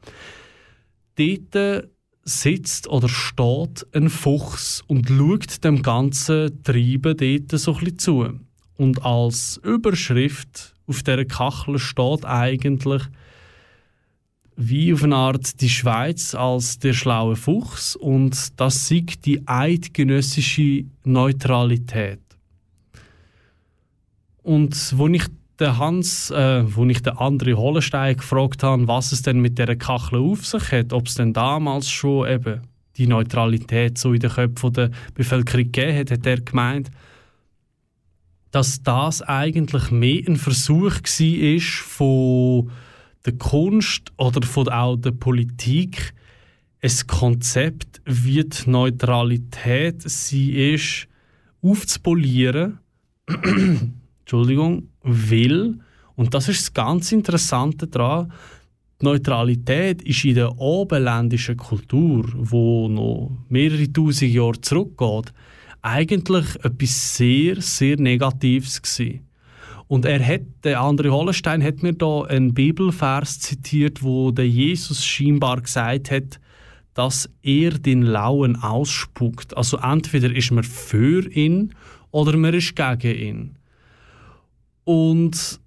dort 1.17 1.87
sitzt 2.23 2.87
oder 2.87 3.07
steht 3.07 3.85
ein 3.93 4.09
Fuchs 4.09 4.83
und 4.87 5.07
schaut 5.07 5.63
dem 5.63 5.83
ganzen 5.83 6.63
Treiben 6.63 7.15
dort 7.15 7.59
so 7.59 7.75
ein 7.75 7.79
bisschen 7.83 7.99
zu. 7.99 8.46
Und 8.77 9.03
als 9.03 9.59
Überschrift 9.63 10.75
auf 10.87 11.03
der 11.03 11.25
Kachel 11.25 11.79
steht 11.79 12.25
eigentlich 12.25 13.03
wie 14.55 14.91
auf 14.91 15.03
eine 15.03 15.15
Art 15.15 15.61
die 15.61 15.69
Schweiz 15.69 16.33
als 16.33 16.79
der 16.79 16.93
schlaue 16.93 17.35
Fuchs 17.35 17.95
und 17.95 18.59
das 18.59 18.87
sieht 18.87 19.25
die 19.25 19.47
eidgenössische 19.47 20.85
Neutralität. 21.03 22.19
Und 24.41 24.97
wo 24.97 25.07
ich 25.09 25.25
den 25.59 25.77
Hans, 25.77 26.31
äh, 26.31 26.63
wo 26.75 26.85
ich 26.85 27.03
den 27.03 27.13
André 27.13 27.53
Hollenstein 27.53 28.17
gefragt 28.17 28.63
habe, 28.63 28.87
was 28.87 29.11
es 29.11 29.21
denn 29.21 29.41
mit 29.41 29.59
der 29.59 29.75
Kachel 29.75 30.19
auf 30.19 30.45
sich 30.45 30.71
hat, 30.71 30.93
ob 30.93 31.07
es 31.07 31.15
denn 31.15 31.33
damals 31.33 31.89
schon 31.89 32.27
eben 32.27 32.61
die 32.95 33.07
Neutralität 33.07 33.97
so 33.97 34.13
in 34.13 34.19
den 34.19 34.31
Köpfen 34.31 34.73
der 34.73 34.91
Bevölkerung 35.13 35.71
gegeben 35.71 35.97
hat, 35.97 36.11
hat 36.11 36.25
er 36.25 36.41
gemeint, 36.41 36.89
dass 38.51 38.81
das 38.81 39.21
eigentlich 39.21 39.91
mehr 39.91 40.23
ein 40.27 40.37
Versuch 40.37 40.95
war 40.95 41.59
von 41.59 42.71
der 43.25 43.33
Kunst 43.37 44.13
oder 44.17 44.45
von 44.45 44.69
auch 44.69 44.95
der 44.95 45.11
Politik, 45.11 46.13
ein 46.81 47.07
Konzept 47.07 48.01
wie 48.05 48.43
die 48.43 48.69
Neutralität 48.69 50.01
sie 50.03 50.73
ist, 50.73 51.07
aufzupolieren. 51.61 52.79
Entschuldigung, 54.19 54.89
will, 55.03 55.79
und 56.15 56.33
das 56.33 56.49
ist 56.49 56.61
das 56.61 56.73
ganz 56.73 57.11
Interessante 57.11 57.87
daran, 57.87 58.31
die 58.99 59.05
Neutralität 59.05 60.01
ist 60.01 60.25
in 60.25 60.35
der 60.35 60.57
oberländischen 60.57 61.57
Kultur, 61.57 62.25
wo 62.33 62.87
noch 62.87 63.37
mehrere 63.49 63.91
tausend 63.91 64.31
Jahre 64.31 64.59
zurückgeht, 64.59 65.33
eigentlich 65.87 66.45
etwas 66.63 67.17
sehr, 67.17 67.61
sehr 67.61 67.97
Negatives 67.97 68.81
gewesen. 68.81 69.27
Und 69.87 70.05
er 70.05 70.25
hat, 70.25 70.41
der 70.65 70.81
André 70.81 71.09
Hollenstein 71.09 71.63
hat 71.63 71.81
mir 71.81 71.93
da 71.93 72.23
einen 72.23 72.53
Bibelvers 72.53 73.39
zitiert, 73.39 74.03
wo 74.03 74.31
der 74.31 74.47
Jesus 74.47 75.05
scheinbar 75.05 75.61
gesagt 75.61 76.11
hat, 76.11 76.41
dass 76.93 77.29
er 77.41 77.71
den 77.71 78.01
Lauen 78.01 78.57
ausspuckt. 78.57 79.55
Also 79.55 79.77
entweder 79.77 80.35
ist 80.35 80.51
man 80.51 80.65
für 80.65 81.31
ihn 81.31 81.73
oder 82.11 82.35
man 82.35 82.53
ist 82.53 82.75
gegen 82.75 83.17
ihn. 83.17 83.55
Und 84.83 85.61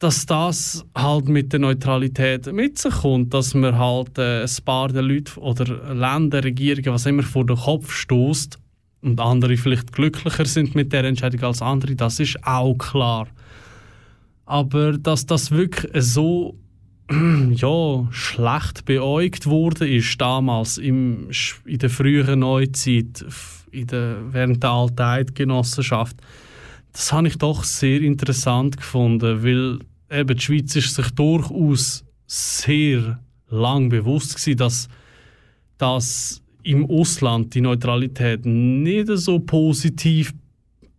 dass 0.00 0.26
das 0.26 0.84
halt 0.94 1.28
mit 1.28 1.52
der 1.52 1.60
Neutralität 1.60 2.52
mit 2.52 2.78
sich 2.78 2.94
kommt, 2.94 3.32
dass 3.32 3.54
man 3.54 3.78
halt 3.78 4.18
äh, 4.18 4.42
ein 4.42 4.64
paar 4.64 4.88
der 4.88 5.02
Leute 5.02 5.40
oder 5.40 5.94
Länder, 5.94 6.44
Regierungen, 6.44 6.92
was 6.92 7.06
immer 7.06 7.22
vor 7.22 7.46
den 7.46 7.56
Kopf 7.56 7.90
stoßt 7.90 8.58
und 9.02 9.20
andere 9.20 9.56
vielleicht 9.56 9.92
glücklicher 9.92 10.44
sind 10.44 10.74
mit 10.74 10.92
der 10.92 11.04
Entscheidung 11.04 11.42
als 11.44 11.62
andere, 11.62 11.94
das 11.94 12.20
ist 12.20 12.38
auch 12.44 12.74
klar. 12.74 13.28
Aber 14.44 14.96
dass 14.98 15.26
das 15.26 15.50
wirklich 15.50 15.90
so 16.02 16.56
ja, 17.10 18.08
schlecht 18.10 18.84
beäugt 18.84 19.46
wurde 19.46 19.88
ist 19.88 20.20
damals 20.20 20.78
im, 20.78 21.30
in 21.64 21.78
der 21.78 21.90
frühen 21.90 22.40
Neuzeit, 22.40 23.24
in 23.70 23.86
der, 23.86 24.16
während 24.30 24.62
der 24.62 24.70
alten. 24.70 25.48
Das 26.92 27.12
habe 27.12 27.28
ich 27.28 27.38
doch 27.38 27.64
sehr 27.64 28.00
interessant 28.00 28.76
gefunden, 28.76 29.42
weil 29.42 29.78
eben 30.10 30.36
die 30.36 30.42
Schweiz 30.42 30.76
ist 30.76 30.94
sich 30.94 31.10
durchaus 31.10 32.04
sehr 32.26 33.20
lang 33.48 33.88
bewusst 33.88 34.36
gewesen, 34.36 34.56
dass, 34.58 34.88
dass 35.78 36.42
im 36.68 36.84
Ausland 36.84 37.54
die 37.54 37.62
Neutralität 37.62 38.44
nicht 38.44 39.08
so 39.08 39.38
positiv 39.38 40.34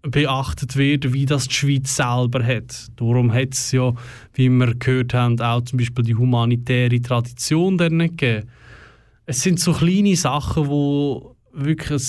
beachtet 0.02 0.76
wird, 0.76 1.14
wie 1.14 1.28
das 1.28 1.48
die 1.48 1.54
Schweiz 1.54 1.96
selber 1.96 2.44
hat. 2.44 2.88
Darum 2.96 3.32
hat 3.32 3.54
es 3.54 3.72
ja, 3.72 3.94
wie 4.34 4.50
wir 4.50 4.74
gehört 4.74 5.14
haben, 5.14 5.40
auch 5.40 5.62
zum 5.62 5.78
Beispiel 5.78 6.04
die 6.04 6.16
humanitäre 6.16 7.00
Tradition 7.02 7.78
der 7.78 7.92
nicht 7.92 8.18
gegeben. 8.18 8.48
Es 9.28 9.44
sind 9.44 9.60
so 9.60 9.74
kleine 9.74 10.16
Sachen, 10.16 10.68
wo 10.68 11.36
wirklich 11.54 12.02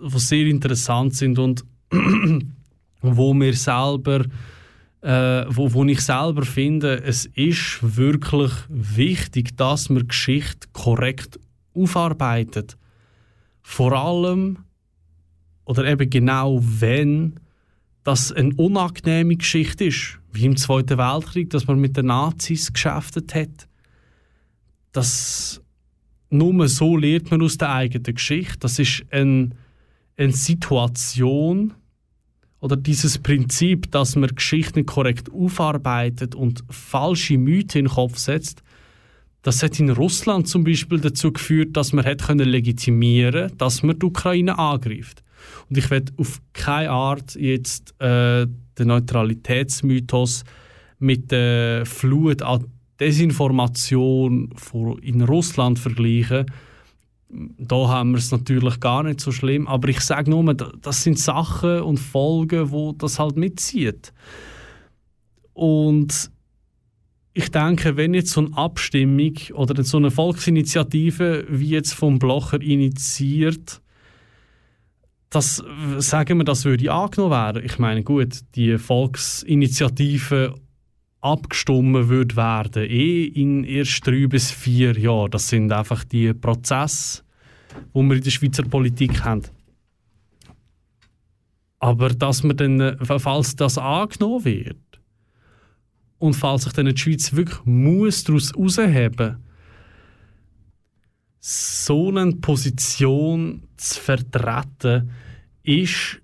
wo 0.00 0.18
sehr 0.18 0.46
interessant 0.46 1.14
sind 1.14 1.38
und 1.38 1.64
wo 3.02 3.34
wir 3.34 3.54
selber 3.54 4.24
äh, 5.02 5.44
wo, 5.48 5.70
wo 5.74 5.84
ich 5.84 6.00
selber 6.00 6.44
finde, 6.44 7.02
es 7.02 7.26
ist 7.26 7.80
wirklich 7.82 8.52
wichtig, 8.68 9.56
dass 9.56 9.90
man 9.90 10.06
Geschichte 10.08 10.68
korrekt 10.72 11.38
aufarbeitet. 11.74 12.78
Vor 13.62 13.92
allem 13.92 14.58
oder 15.64 15.84
eben 15.84 16.10
genau 16.10 16.60
wenn 16.62 17.40
das 18.04 18.32
eine 18.32 18.54
unangenehme 18.54 19.36
Geschichte 19.36 19.84
ist, 19.84 20.18
wie 20.32 20.46
im 20.46 20.56
Zweiten 20.56 20.98
Weltkrieg, 20.98 21.50
dass 21.50 21.66
man 21.66 21.78
mit 21.78 21.96
den 21.96 22.06
Nazis 22.06 22.72
geschäftet 22.72 23.34
hat. 23.34 23.68
Das 24.90 25.62
nur 26.30 26.68
so 26.68 26.96
lernt 26.96 27.30
man 27.30 27.42
aus 27.42 27.58
der 27.58 27.72
eigenen 27.72 28.14
Geschichte. 28.14 28.58
Das 28.60 28.78
ist 28.78 29.04
eine, 29.10 29.50
eine 30.16 30.32
Situation 30.32 31.74
oder 32.60 32.76
dieses 32.76 33.18
Prinzip, 33.18 33.90
dass 33.90 34.16
man 34.16 34.34
Geschichten 34.34 34.86
korrekt 34.86 35.30
aufarbeitet 35.30 36.34
und 36.34 36.64
falsche 36.70 37.36
Mythen 37.36 37.80
in 37.80 37.84
den 37.86 37.92
Kopf 37.92 38.18
setzt, 38.18 38.62
das 39.42 39.62
hat 39.62 39.78
in 39.80 39.90
Russland 39.90 40.48
zum 40.48 40.64
Beispiel 40.64 41.00
dazu 41.00 41.32
geführt, 41.32 41.76
dass 41.76 41.92
man 41.92 42.04
hat 42.04 42.22
können 42.22 42.48
legitimieren, 42.48 43.52
dass 43.58 43.82
man 43.82 43.98
die 43.98 44.06
Ukraine 44.06 44.58
angreift. 44.58 45.22
Und 45.68 45.76
ich 45.76 45.90
werde 45.90 46.12
auf 46.16 46.40
keine 46.52 46.90
Art 46.90 47.34
jetzt 47.34 48.00
äh, 48.00 48.46
den 48.78 48.88
Neutralitätsmythos 48.88 50.44
mit 51.00 51.32
der 51.32 51.84
Flut 51.84 52.42
an 52.42 52.66
Desinformation 53.00 54.50
in 55.02 55.22
Russland 55.22 55.80
vergleichen. 55.80 56.46
Da 57.28 57.88
haben 57.88 58.12
wir 58.12 58.18
es 58.18 58.30
natürlich 58.30 58.78
gar 58.78 59.02
nicht 59.02 59.20
so 59.20 59.32
schlimm, 59.32 59.66
aber 59.66 59.88
ich 59.88 60.00
sage 60.00 60.30
nur, 60.30 60.54
das 60.54 61.02
sind 61.02 61.18
Sachen 61.18 61.80
und 61.80 61.98
Folgen, 61.98 62.70
wo 62.70 62.92
das 62.92 63.18
halt 63.18 63.36
mitzieht. 63.36 64.12
Und 65.54 66.30
ich 67.34 67.50
denke, 67.50 67.96
wenn 67.96 68.14
jetzt 68.14 68.32
so 68.32 68.44
eine 68.44 68.56
Abstimmung 68.56 69.34
oder 69.54 69.82
so 69.84 69.96
eine 69.96 70.10
Volksinitiative 70.10 71.46
wie 71.48 71.70
jetzt 71.70 71.94
vom 71.94 72.18
Blocher 72.18 72.60
initiiert, 72.60 73.80
das, 75.30 75.64
sagen 75.98 76.38
wir, 76.38 76.44
das 76.44 76.66
würde 76.66 76.92
angenommen 76.92 77.32
werden. 77.32 77.64
Ich 77.64 77.78
meine, 77.78 78.02
gut, 78.02 78.40
die 78.54 78.76
Volksinitiative 78.76 80.54
abgestimmt 81.22 82.10
wird 82.10 82.36
werden, 82.36 82.84
eh 82.84 83.24
in 83.24 83.64
erst 83.64 84.06
drei 84.06 84.26
bis 84.26 84.50
vier 84.50 84.98
Jahren. 84.98 85.30
Das 85.30 85.48
sind 85.48 85.72
einfach 85.72 86.04
die 86.04 86.34
Prozesse, 86.34 87.22
die 87.94 88.00
wir 88.00 88.16
in 88.16 88.22
der 88.22 88.30
Schweizer 88.30 88.64
Politik 88.64 89.24
haben. 89.24 89.42
Aber 91.78 92.10
dass 92.10 92.42
man 92.42 92.56
dann, 92.56 92.98
falls 93.00 93.56
das 93.56 93.78
angenommen 93.78 94.44
wird 94.44 94.91
und 96.22 96.34
falls 96.34 96.62
sich 96.62 96.72
dann 96.72 96.86
die 96.86 96.96
Schweiz 96.96 97.32
wirklich 97.32 97.64
muss 97.64 98.22
daraus 98.22 98.52
herausheben 98.78 99.38
so 101.44 102.10
eine 102.10 102.36
Position 102.36 103.64
zu 103.76 104.00
vertreten, 104.00 105.10
ist 105.64 106.20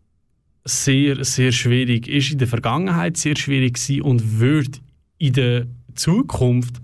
sehr, 0.65 1.25
sehr 1.25 1.51
schwierig. 1.51 2.07
Ist 2.07 2.31
in 2.31 2.39
der 2.39 2.47
Vergangenheit 2.47 3.17
sehr 3.17 3.35
schwierig 3.35 3.75
gewesen 3.75 4.03
und 4.03 4.39
wird 4.39 4.81
in 5.19 5.33
der 5.33 5.67
Zukunft 5.97 6.77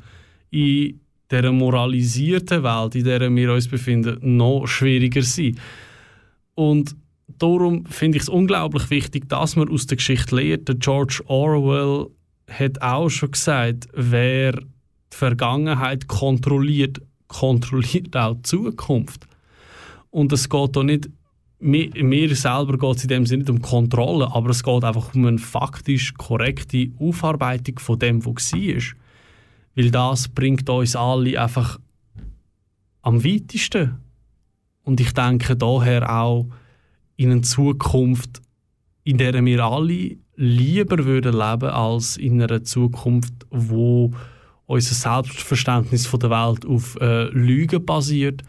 in 0.51 0.99
der 1.31 1.53
moralisierten 1.53 2.65
Welt, 2.65 2.97
in 2.97 3.05
der 3.05 3.33
wir 3.33 3.53
uns 3.53 3.69
befinden, 3.69 4.37
noch 4.37 4.67
schwieriger 4.67 5.23
sein. 5.23 5.57
Und 6.57 6.97
darum 7.39 7.87
finde 7.87 8.17
ich 8.17 8.25
es 8.25 8.29
unglaublich 8.29 8.91
wichtig, 8.91 9.29
dass 9.29 9.55
man 9.55 9.69
aus 9.69 9.87
der 9.87 9.99
Geschichte 9.99 10.35
lernt. 10.35 10.67
Der 10.67 10.75
George 10.75 11.23
Orwell 11.27 12.09
hat 12.49 12.83
auch 12.83 13.09
schon 13.09 13.33
gesagt, 13.33 13.89
wer 13.95 14.53
die 14.53 14.67
Vergangenheit 15.17 16.09
kontrolliert, 16.09 17.01
kontrolliert 17.29 18.17
auch 18.17 18.35
die 18.35 18.43
Zukunft. 18.43 19.27
Und 20.11 20.33
es 20.33 20.49
geht 20.49 20.75
hier 20.75 20.85
nicht, 20.85 21.09
mir, 21.59 21.91
mir 22.05 22.35
selber 22.37 22.79
geht 22.79 22.97
es 22.97 23.03
in 23.05 23.09
dem 23.09 23.27
Sinne 23.27 23.43
nicht 23.43 23.51
um 23.51 23.63
Kontrolle, 23.63 24.31
aber 24.33 24.51
es 24.51 24.63
geht 24.63 24.85
einfach 24.85 25.15
um 25.15 25.27
eine 25.27 25.39
faktisch 25.39 26.15
korrekte 26.15 26.91
Aufarbeitung 26.99 27.79
von 27.79 27.99
dem, 27.99 28.25
was 28.25 28.53
war. 28.53 28.83
Weil 29.75 29.91
das 29.91 30.29
bringt 30.29 30.69
uns 30.69 30.95
alle 30.95 31.41
einfach 31.41 31.81
am 33.03 33.25
weitesten. 33.25 33.99
Und 34.83 35.01
ich 35.01 35.13
denke 35.13 35.57
daher 35.57 36.15
auch 36.15 36.47
in 37.17 37.31
eine 37.31 37.41
Zukunft, 37.41 38.43
in 39.05 39.19
der 39.19 39.45
wir 39.45 39.65
alle 39.65 40.17
lieber 40.37 41.05
würden 41.05 41.35
leben 41.35 41.71
als 41.71 42.17
in 42.17 42.43
einer 42.43 42.65
Zukunft, 42.65 43.35
wo 43.51 44.13
unser 44.67 44.95
Selbstverständnis 44.95 46.07
von 46.07 46.21
der 46.21 46.31
Welt 46.31 46.67
auf 46.67 46.97
äh, 47.01 47.25
Lügen 47.25 47.85
basiert. 47.85 48.43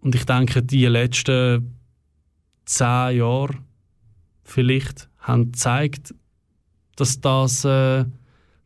Und 0.00 0.14
ich 0.14 0.24
denke, 0.24 0.62
die 0.62 0.86
letzten 0.86 1.76
zehn 2.64 3.16
Jahre 3.18 3.54
vielleicht 4.44 5.08
haben 5.18 5.52
gezeigt, 5.52 6.14
dass 6.96 7.20
das 7.20 7.64
äh, 7.64 8.04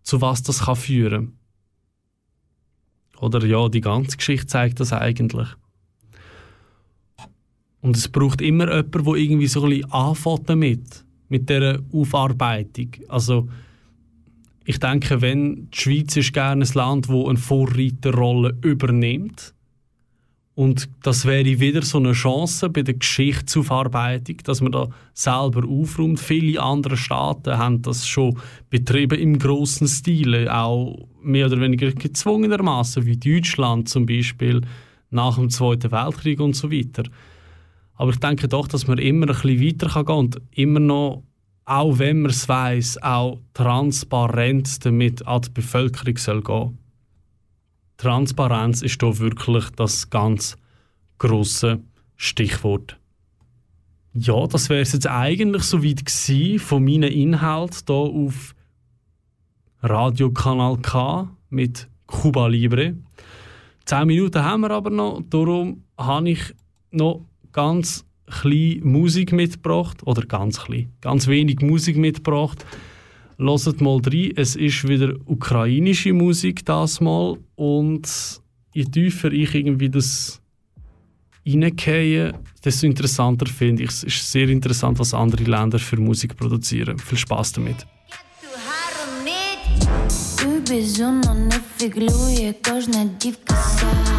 zu 0.03 0.21
was 0.21 0.43
das 0.43 0.65
kann 0.65 0.77
führen. 0.77 1.39
Oder 3.21 3.45
ja, 3.45 3.69
die 3.69 3.81
ganze 3.81 4.17
Geschichte 4.17 4.47
zeigt 4.47 4.81
das 4.81 4.93
eigentlich. 4.93 5.49
Und 7.81 7.97
es 7.97 8.09
braucht 8.09 8.41
immer 8.41 8.69
jemanden, 8.69 9.05
der 9.05 9.15
irgendwie 9.15 9.47
so 9.47 9.65
ein 9.65 9.71
bisschen 9.71 9.93
anfängt 9.93 10.49
damit, 10.49 11.05
mit 11.29 11.49
dieser 11.49 11.79
Aufarbeitung. 11.93 12.89
Also 13.09 13.49
ich 14.65 14.79
denke, 14.79 15.21
wenn 15.21 15.71
die 15.71 15.79
Schweiz 15.79 16.17
ist 16.17 16.33
gerne 16.33 16.65
ein 16.65 16.75
Land, 16.75 17.09
wo 17.09 17.29
eine 17.29 17.39
Vorreiterrolle 17.39 18.57
übernimmt 18.63 19.55
und 20.59 20.89
das 21.05 21.25
wäre 21.25 21.61
wieder 21.61 21.83
so 21.83 21.99
eine 21.99 22.15
Chance 22.15 22.69
bei 22.69 22.83
der 22.83 22.95
Geschichtsaufarbeitung, 22.95 24.39
dass 24.43 24.61
man 24.61 24.73
da 24.73 24.89
selber 25.15 25.65
aufräumt. 25.65 26.19
Viele 26.19 26.61
andere 26.61 26.97
Staaten 26.97 27.57
haben 27.57 27.81
das 27.83 28.09
schon 28.09 28.37
betrieben 28.69 29.21
im 29.21 29.39
großen 29.39 29.87
Stile, 29.87 30.53
auch 30.53 31.07
mehr 31.23 31.47
oder 31.47 31.61
weniger 31.61 31.93
gezwungenermaßen, 31.93 33.07
wie 33.07 33.17
Deutschland 33.17 33.89
zum 33.89 34.07
Beispiel 34.07 34.63
nach 35.11 35.37
dem 35.37 35.49
Zweiten 35.49 35.93
Weltkrieg 35.93 36.41
und 36.41 36.57
so 36.57 36.73
weiter. 36.73 37.05
Aber 37.99 38.11
ich 38.13 38.21
denke 38.21 38.49
doch, 38.49 38.69
dass 38.69 38.87
man 38.87 38.99
immer 38.99 39.27
ein 39.27 39.35
bisschen 39.35 39.61
weiter 39.61 39.89
gehen 39.89 40.07
kann 40.07 40.17
und 40.17 40.41
immer 40.53 40.81
noch 40.81 41.25
auch 41.69 41.99
wenn 41.99 42.23
man 42.23 42.31
es 42.31 42.49
weiss, 42.49 42.97
auch 43.03 43.41
transparent 43.53 44.87
damit 44.87 45.27
an 45.27 45.43
die 45.43 45.51
Bevölkerung 45.51 46.17
soll 46.17 46.43
gehen. 46.43 46.79
Transparenz 47.99 48.81
ist 48.81 49.03
hier 49.03 49.19
wirklich 49.19 49.69
das 49.77 50.09
ganz 50.09 50.57
große 51.19 51.79
Stichwort. 52.17 52.99
Ja, 54.15 54.47
das 54.47 54.71
wäre 54.71 54.81
jetzt 54.81 55.07
eigentlich 55.07 55.65
soweit 55.65 56.07
gewesen 56.07 56.59
von 56.59 56.85
meinen 56.85 57.13
Inhalten 57.13 57.85
hier 57.87 57.97
auf 57.97 58.55
Radiokanal 59.83 60.79
K 60.79 61.29
mit 61.51 61.87
Cuba 62.07 62.47
Libre. 62.47 62.95
Zehn 63.85 64.07
Minuten 64.07 64.43
haben 64.43 64.63
wir 64.63 64.71
aber 64.71 64.91
noch, 64.91 65.21
darum 65.29 65.85
habe 65.99 66.31
ich 66.31 66.55
noch 66.91 67.27
ganz 67.58 68.06
klein 68.42 68.82
Musik 68.84 69.32
mitgebracht, 69.32 70.06
oder 70.06 70.26
ganz 70.26 70.60
klein, 70.60 70.90
ganz 71.02 71.28
wenig 71.28 71.62
Musik 71.62 71.98
mitgebracht. 71.98 72.66
Hört 73.38 73.82
mal 73.82 74.00
rein, 74.06 74.32
es 74.36 74.56
ist 74.56 74.88
wieder 74.88 75.16
ukrainische 75.26 76.14
Musik 76.14 76.66
das 76.66 77.02
mal 77.02 77.38
und 77.56 78.08
je 78.74 78.86
tiefer 78.86 79.32
ich 79.32 79.54
irgendwie 79.56 79.90
das 79.90 80.42
reingehe, 81.46 82.34
desto 82.64 82.86
interessanter 82.88 83.48
finde 83.48 83.84
ich 83.84 83.90
es. 83.90 84.04
Es 84.04 84.16
ist 84.16 84.32
sehr 84.32 84.50
interessant, 84.50 85.00
was 85.00 85.14
andere 85.14 85.44
Länder 85.44 85.80
für 85.80 85.98
Musik 85.98 86.38
produzieren. 86.38 86.98
Viel 86.98 87.18
Spaß 87.18 87.54
damit. 87.54 87.86
безумно 90.70 91.34
не 91.34 91.60
фіглює 91.78 92.54
кожна 92.70 93.04
дівка 93.20 93.56
ся 93.56 94.17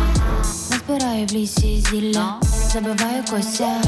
Назбираю 0.89 1.25
в 1.25 1.31
лісі 1.31 1.85
зілля, 1.89 2.35
забиваю 2.73 3.23
кося. 3.31 3.81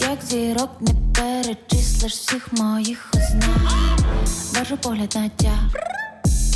Як 0.00 0.18
зірок 0.28 0.70
не 0.80 0.94
перечислиш 1.14 2.12
всіх 2.12 2.52
моїх 2.52 3.10
ознак. 3.14 3.72
Бажу 4.54 4.76
погляд 4.76 5.12
на 5.16 5.28
тя 5.28 5.58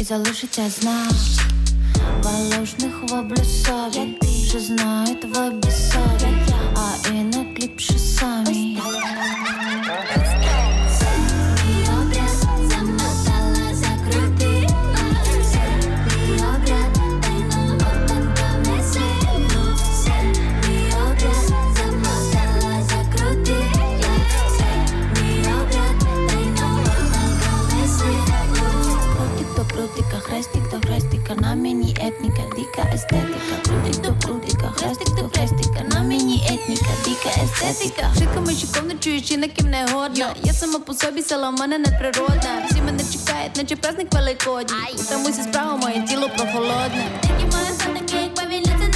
і 0.01 0.05
залишиться 0.05 0.71
знак. 0.71 1.13
Волошних 2.23 3.03
воблю 3.03 3.45
собі, 3.45 4.19
що 4.49 4.61
знають 4.61 5.25
в 5.25 5.47
обісові 5.47 6.29
А 6.75 7.09
і 7.09 7.25
не 30.31 30.61
до 30.71 30.87
хрестика, 30.87 31.35
на 31.35 31.55
мені 31.55 31.97
етніка, 32.01 32.43
дика 32.57 32.89
естетика, 32.95 33.39
Прудик 33.63 34.01
до 34.01 34.13
прудика, 34.13 34.73
хрестик 34.77 35.09
до 35.09 35.29
хрестика, 35.29 35.85
на 35.93 36.03
мені 36.03 36.43
етніка, 36.51 36.91
дика 37.05 37.43
естетика. 37.45 38.11
Шиками 38.19 38.47
мечиком 38.47 38.89
не 38.89 38.95
чуючи, 38.95 39.37
на 39.37 39.49
ким 39.49 39.71
не 39.71 39.87
годна. 39.93 40.35
Я 40.43 40.53
сама 40.53 40.79
по 40.79 40.95
собі 40.95 41.23
села, 41.23 41.51
в 41.51 41.53
мене 41.53 41.79
неприродна. 41.79 42.67
Всі 42.71 42.81
мене 42.83 43.03
чекають, 43.13 43.57
наче 43.57 43.77
праздник 43.77 44.15
великодній. 44.15 45.05
Там 45.09 45.23
усі 45.23 45.43
справа, 45.43 45.77
моє 45.77 46.03
тіло 46.03 46.29
прохолодне. 46.37 47.05
Такі 47.21 47.57
мої 47.57 47.71
сонники, 47.85 48.17
як 48.17 48.35
повільняться 48.35 48.90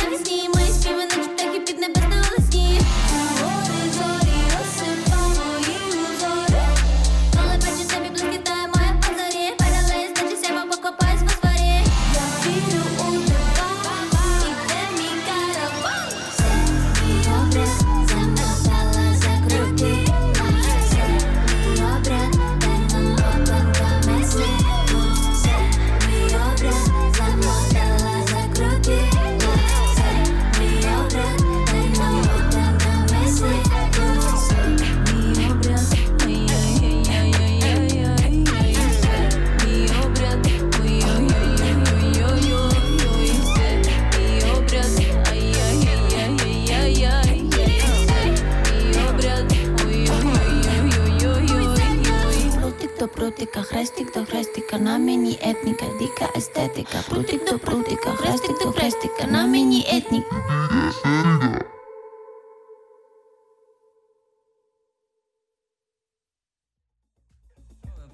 прутика, 53.45 53.63
хрестик 53.63 54.15
до 54.15 54.25
хрестика, 54.25 54.79
на 54.79 54.99
мені 54.99 55.39
етніка, 55.43 55.85
дика 55.99 56.33
естетика. 56.37 56.99
Прутик 57.09 57.51
до 57.51 57.59
прутика, 57.59 58.11
хрестик 58.11 58.59
до 58.63 58.73
хрестика, 58.73 59.27
на 59.31 59.47
мені 59.47 59.87
етніка. 59.93 60.37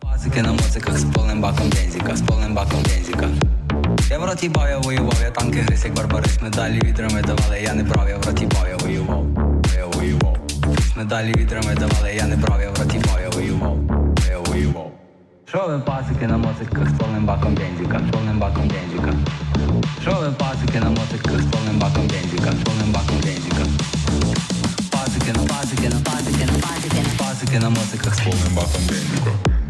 Пасики 0.01 0.43
на 0.43 0.53
моциках 0.53 0.99
з 0.99 1.05
повним 1.14 1.41
баком 1.41 1.70
бензика, 1.70 2.16
з 2.16 2.22
повним 2.22 2.55
баком 2.55 2.83
бензика. 2.83 3.28
Я 4.11 4.18
в 4.18 4.24
роті 4.24 4.49
бав, 4.49 4.68
я 4.68 4.78
воював, 4.78 5.16
я 5.22 5.31
танки 5.31 5.59
гриз, 5.59 5.85
як 5.85 5.95
барбарис, 5.95 6.43
медалі 6.43 6.81
відрами 6.85 7.22
давали, 7.22 7.61
я 7.62 7.74
не 7.74 7.83
брав, 7.83 8.09
я 8.09 8.18
в 8.18 8.26
роті 8.26 8.47
бав, 8.47 8.68
я 8.68 8.76
воював, 8.76 9.26
я 9.76 9.87
воював. 9.87 10.39
Медалі 10.97 11.33
відрами 11.33 11.74
давали, 11.74 12.14
я 12.14 12.26
не 12.26 12.37
брав, 12.37 12.61
я 12.61 12.70
в 12.70 12.78
роті 12.78 12.99
бав, 12.99 13.20
я 13.22 13.28
воював, 13.31 13.78
я 14.31 14.39
воював. 14.39 14.99
Шовен 15.51 15.82
пасики 15.82 16.26
на 16.26 16.38
моциках, 16.38 16.88
ствольним 16.90 17.26
баком 17.26 17.57
бензіка, 17.57 18.01
ствольним 18.09 18.38
баком 18.38 18.68
бензіка. 18.68 19.12
Шовен 20.05 20.34
пасики 20.34 20.78
на 20.78 20.90
моциках, 20.90 21.42
ствольним 21.42 21.78
баком 21.80 22.07
бензіка, 22.07 22.53
ствольним 22.53 22.92
баком 22.92 23.16
бензіка. 23.24 23.64
Пасики 24.92 25.32
на 25.32 25.42
пасики 25.48 25.88
на 25.88 26.01
пасики 26.05 26.44
на 26.44 26.59
пасики 26.62 27.01
на 27.03 27.18
пасики 27.18 27.59
на 27.59 27.70
моциках, 27.70 28.14
ствольним 28.14 28.55
баком 28.55 28.82
бензіка. 28.88 29.69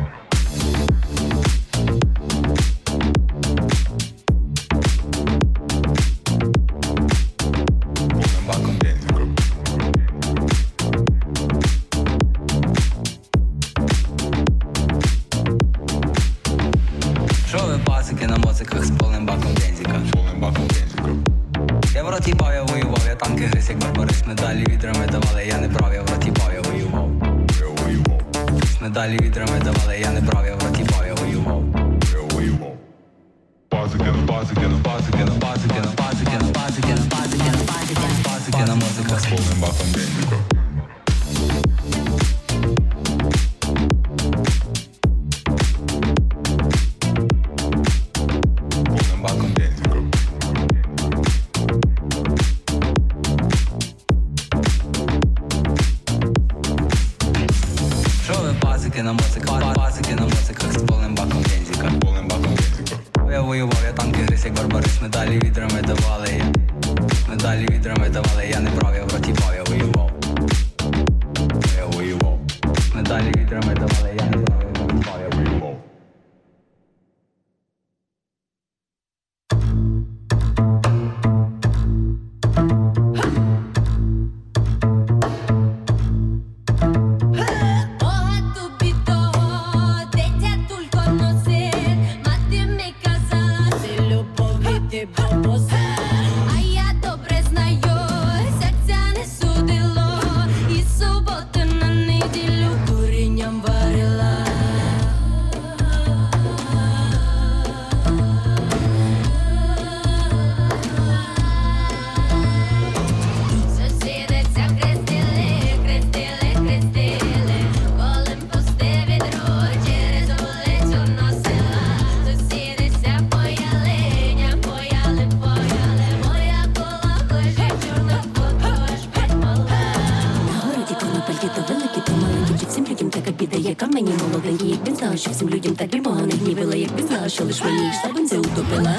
Що 135.21 135.31
всім 135.31 135.49
людям 135.49 135.77
так 135.77 135.95
і 135.95 136.01
погано 136.01 136.33
гнівила, 136.43 136.75
як 136.75 136.91
він 136.99 137.31
що 137.31 137.45
лиш 137.45 137.62
мені 137.64 137.89
йшла 137.89 138.12
бензи 138.14 138.39
утопила. 138.39 138.97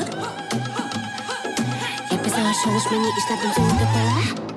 Як 2.12 2.26
він 2.26 2.54
що 2.62 2.70
лиш 2.70 2.84
мені 2.92 3.08
йшла 3.18 3.38
бензи 3.44 3.62
утопила. 3.62 4.51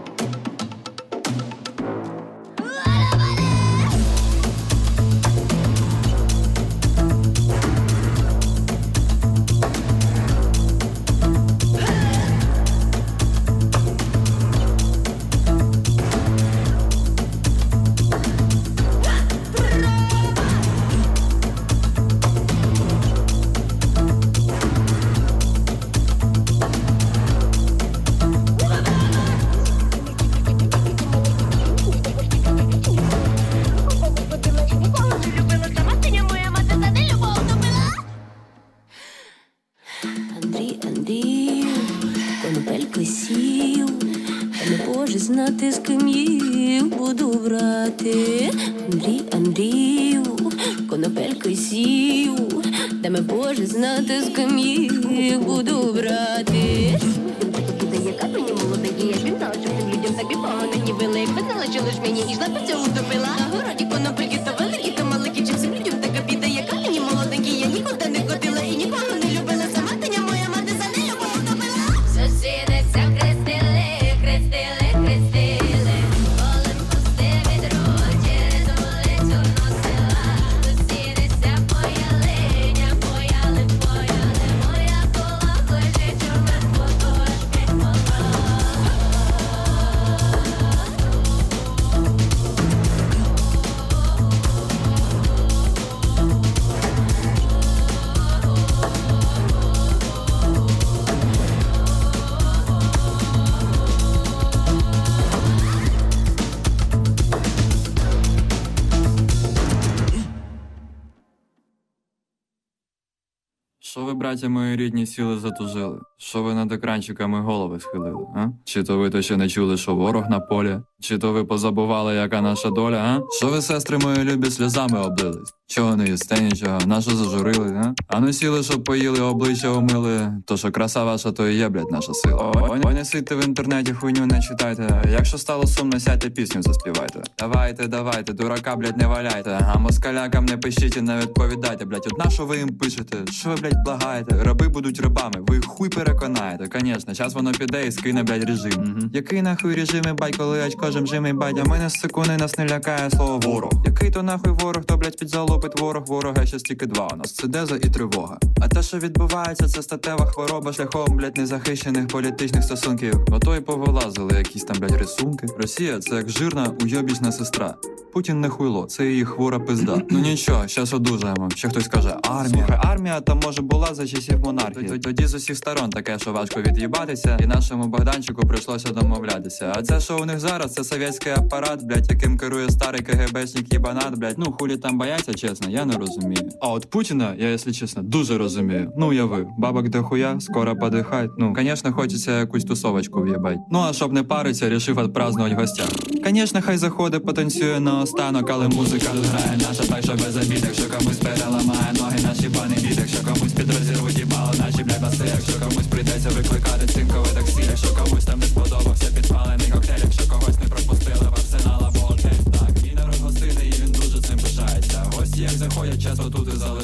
Що 114.37 114.51
мої 114.51 114.77
рідні, 114.77 115.07
сіли 115.07 115.39
затужили? 115.39 116.01
Що 116.17 116.43
ви 116.43 116.55
над 116.55 116.73
екранчиками 116.73 117.41
голови 117.41 117.81
схилили? 117.81 118.27
А? 118.37 118.47
Чи 118.65 118.83
то 118.83 118.99
ви 118.99 119.11
то 119.11 119.23
ще 119.23 119.37
не 119.37 119.49
чули, 119.49 119.77
що 119.77 119.95
ворог 119.95 120.31
на 120.31 120.41
полі? 120.41 120.81
Чи 121.01 121.19
то 121.19 121.33
ви 121.33 121.45
позабували, 121.45 122.15
яка 122.15 122.41
наша 122.41 122.71
доля? 122.71 122.97
А? 122.97 123.37
Що 123.37 123.47
ви, 123.49 123.63
сестри 123.63 123.99
мої 123.99 124.25
любі, 124.25 124.51
сльозами 124.51 124.99
облились? 124.99 125.55
Чого 125.67 125.97
не 125.97 126.09
їсте 126.09 126.41
нічого? 126.41 126.79
Нащо 126.87 127.11
зажурили? 127.11 127.69
А? 127.69 127.95
а 128.09 128.21
ну 128.21 128.33
сіли, 128.33 128.63
щоб 128.63 128.85
поїли, 128.85 129.21
обличчя 129.21 129.69
умили. 129.69 130.33
То 130.45 130.57
що 130.57 130.71
краса 130.71 131.05
ваша, 131.05 131.33
то 131.33 131.49
і 131.49 131.55
є, 131.55 131.69
блядь, 131.69 131.91
наша 131.91 132.15
сила. 132.15 132.53
Ой, 132.55 132.81
ой, 132.85 132.95
не 132.95 133.05
сидьте 133.05 133.35
в 133.35 133.45
інтернеті, 133.45 133.93
хуйню 133.93 134.27
не 134.27 134.41
читайте. 134.43 135.03
Якщо 135.13 135.39
стало 135.39 135.67
сумно, 135.67 136.01
сядьте 136.01 136.31
пісню 136.31 136.63
заспівайте. 136.63 137.23
Давайте, 137.39 137.87
давайте, 137.87 138.33
дурака, 138.33 138.77
блядь, 138.77 138.97
не 138.97 139.07
валяйте. 139.07 139.59
А 139.75 139.79
москалякам 139.79 140.45
не 140.45 140.57
пишіть 140.57 140.97
і 140.97 141.01
не 141.01 141.17
відповідайте, 141.17 141.85
блядь. 141.85 142.07
От 142.13 142.25
на 142.25 142.31
що 142.31 142.47
ви 142.47 142.59
їм 142.59 142.69
пишете? 142.69 143.33
Що 143.33 143.49
ви, 143.49 143.55
блядь, 143.55 143.85
благаєте? 143.85 144.43
Раби 144.43 144.69
будуть 144.69 145.01
рабами, 145.01 145.35
ви 145.39 145.61
хуй 145.67 145.89
переконаєте. 145.89 146.67
Конечно, 146.67 147.15
час 147.15 147.35
воно 147.35 147.53
піде 147.53 147.87
і 147.87 147.93
скине, 147.93 148.23
блядь, 148.23 148.45
режим. 148.45 149.11
Який 149.13 149.43
нахуй 149.43 149.75
режим, 149.75 150.03
бать, 150.17 150.37
коли 150.37 150.67
очко 150.67 150.91
жим 150.91 151.07
жим 151.07 151.39
бать, 151.39 151.59
а 151.65 151.69
мене 151.69 151.91
з 151.91 151.95
секунди 151.95 152.37
нас 152.37 152.59
не 152.59 152.67
лякає 152.67 153.11
слово 153.11 153.39
ворог. 153.39 153.73
Який 153.85 154.11
то 154.11 154.23
нахуй 154.23 154.53
ворог, 154.53 154.85
то 154.85 154.97
блядь, 154.97 155.17
підзалопить 155.65 155.81
ворог, 155.81 156.05
ворога 156.07 156.47
ще 156.47 156.59
стільки 156.59 156.87
два. 156.87 157.09
У 157.13 157.17
нас 157.17 157.33
це 157.33 157.49
деза 157.49 157.77
і 157.77 157.91
тривога. 157.91 158.39
А 158.61 158.69
те, 158.69 158.83
що 158.83 158.99
відбувається, 158.99 159.69
це 159.69 159.83
статева 159.83 160.27
хвороба 160.27 160.73
шляхом, 160.73 161.17
блядь, 161.17 161.37
незахищених 161.37 162.07
політичних 162.07 162.65
стосунків. 162.65 163.15
Ото 163.31 163.57
й 163.57 163.61
повилазили 163.61 164.35
якісь 164.39 164.65
там, 164.65 164.77
блядь, 164.81 164.97
рисунки. 164.97 165.47
Росія 165.59 165.99
це 165.99 166.15
як 166.15 166.29
жирна 166.29 166.73
уйобічна 166.83 167.33
сестра. 167.33 167.75
Путін 168.15 168.41
не 168.41 168.49
хуйло, 168.49 168.87
це 168.87 169.07
її 169.07 169.25
хвора 169.25 169.59
пизда. 169.59 170.03
Ну 170.11 170.19
нічого, 170.19 170.69
щас 170.69 170.93
одужаємо. 170.93 171.51
Ще 171.51 171.69
хтось 171.69 171.89
каже, 171.89 172.17
армія. 172.23 172.67
Слухай, 172.67 172.79
армія 172.83 173.21
там 173.21 173.41
може 173.45 173.63
була 173.63 173.95
за 173.95 174.07
часів 174.07 174.41
монархії. 174.41 174.99
Тоді 174.99 175.27
з 175.27 175.35
усіх 175.35 175.57
сторон 175.57 175.91
таке, 175.91 176.19
що 176.19 176.33
важко 176.33 176.63
від'їбатися, 176.63 177.39
і 177.43 177.47
нашому 177.47 177.87
Богданчику 177.87 178.47
прийшлося 178.47 178.89
домовлятися. 178.89 179.73
А 179.77 179.83
це, 179.83 180.01
що 180.01 180.19
у 180.19 180.25
них 180.25 180.41
зараз, 180.41 180.73
це 180.73 180.85
совєтський 180.85 181.33
апарат, 181.33 181.85
блядь, 181.85 182.11
яким 182.11 182.39
керує 182.39 182.71
старий 182.71 183.01
КГБшник 183.01 183.73
їбанат, 183.73 184.19
блядь. 184.19 184.39
Ну 184.39 184.53
хулі 184.53 184.77
там 184.77 184.99
бояться, 184.99 185.35
чесно, 185.49 185.71
я 185.71 185.85
не 185.85 185.97
розумію. 185.97 186.49
А 186.61 186.69
от 186.69 186.91
Путіна, 186.91 187.35
я, 187.39 187.49
якщо 187.49 187.73
чесно, 187.73 188.03
дуже 188.03 188.39
розумію. 188.39 188.93
Ну 188.97 189.09
уяви, 189.09 189.47
бабок 189.59 189.89
дохуя, 189.89 190.41
скоро 190.41 190.77
подихать. 190.77 191.31
Ну, 191.39 191.55
звісно, 191.59 191.93
хочеться 191.93 192.39
якусь 192.39 192.65
тусовочку 192.65 193.23
в'їбать. 193.23 193.59
Ну 193.71 193.79
а 193.79 193.93
щоб 193.93 194.13
не 194.13 194.23
париться, 194.23 194.69
рішив 194.69 194.99
отпразднувати 194.99 195.55
в 195.55 195.59
гостях. 195.59 195.89
Звісно, 196.27 196.61
хай 196.63 196.77
заходить, 196.77 197.25
потанцює 197.25 197.81
на 197.81 198.01
останок, 198.01 198.51
але 198.51 198.69
музика 198.69 199.07
грає 199.11 199.59
наша, 199.69 199.83
так 199.87 200.03
що 200.03 200.13
без 200.13 200.37
обід, 200.37 200.65
якщо 200.67 200.99
комусь 200.99 201.17
переламає 201.17 201.93
ноги, 202.01 202.19
наші 202.23 202.49
пани 202.49 202.75
бід, 202.75 202.99
якщо 202.99 203.25
комусь 203.25 203.53
під 203.53 203.67
розірвуть 203.67 204.19
їбало, 204.19 204.53
наші 204.59 204.85
бля 204.85 204.99
баси, 205.03 205.25
якщо 205.35 205.61
комусь 205.61 205.87
прийдеться 205.87 206.29
викликати 206.29 206.87
цинкове 206.87 207.29
таксі, 207.35 207.63
якщо 207.71 207.89
комусь 208.05 208.25
там 208.25 208.39
не 208.39 208.47
сподобався 208.47 209.07
підпалений 209.17 209.71
коктейль, 209.73 210.05
якщо 210.05 210.29
когось 210.33 210.54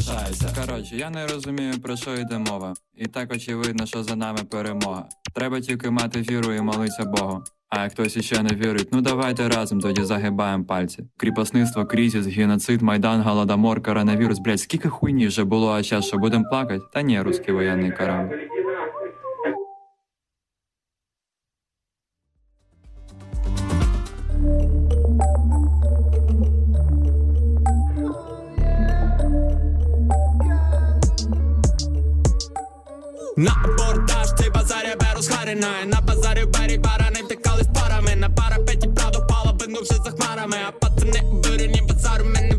залишаються. 0.00 0.48
Коротше, 0.60 0.96
я 0.96 1.10
не 1.10 1.26
розумію 1.26 1.80
про 1.82 1.96
що 1.96 2.14
йде 2.14 2.38
мова. 2.38 2.74
І 2.96 3.06
так 3.06 3.32
очевидно, 3.32 3.86
що 3.86 4.02
за 4.02 4.16
нами 4.16 4.38
перемога. 4.50 5.04
Треба 5.34 5.60
тільки 5.60 5.90
мати 5.90 6.20
віру 6.20 6.52
і 6.52 6.60
молитися 6.60 7.04
Богу. 7.04 7.42
А 7.68 7.82
як 7.82 7.92
хтось 7.92 8.16
іще 8.16 8.42
не 8.42 8.54
вірить, 8.54 8.88
ну 8.92 9.00
давайте 9.00 9.48
разом 9.48 9.80
тоді 9.80 10.04
загибаємо 10.04 10.64
пальці. 10.64 11.04
Кріпосництво, 11.16 11.86
кризис, 11.86 12.26
геноцид, 12.26 12.82
майдан, 12.82 13.22
голодомор, 13.22 13.82
коронавірус, 13.82 14.38
блять, 14.38 14.60
скільки 14.60 14.88
хуйні 14.88 15.26
вже 15.26 15.44
було, 15.44 15.72
а 15.72 15.82
час 15.82 16.06
що 16.06 16.18
будем 16.18 16.44
плакати? 16.44 16.84
Та 16.92 17.02
ні, 17.02 17.22
русський 17.22 17.54
воєнний 17.54 17.92
корабль. 17.92 18.36
На 33.40 33.52
абордаж 33.64 34.28
цей 34.38 34.50
базар 34.50 34.84
я 34.84 34.96
беру 34.96 35.22
з 35.22 35.28
На 35.86 36.00
базарі 36.00 36.44
в 36.44 36.50
бері 36.50 36.78
барани 36.78 37.20
втекали 37.24 37.62
з 37.62 37.66
парами. 37.66 38.16
На 38.16 38.30
парапеті 38.30 38.88
правда 38.88 39.20
пала, 39.20 39.52
бинув 39.52 39.82
вже 39.82 39.94
за 39.94 40.10
хмарами. 40.10 40.56
А 40.68 40.72
пацани 40.72 41.20
у 41.32 41.36
вирині 41.40 41.82
базару 41.88 42.24
мене 42.24 42.54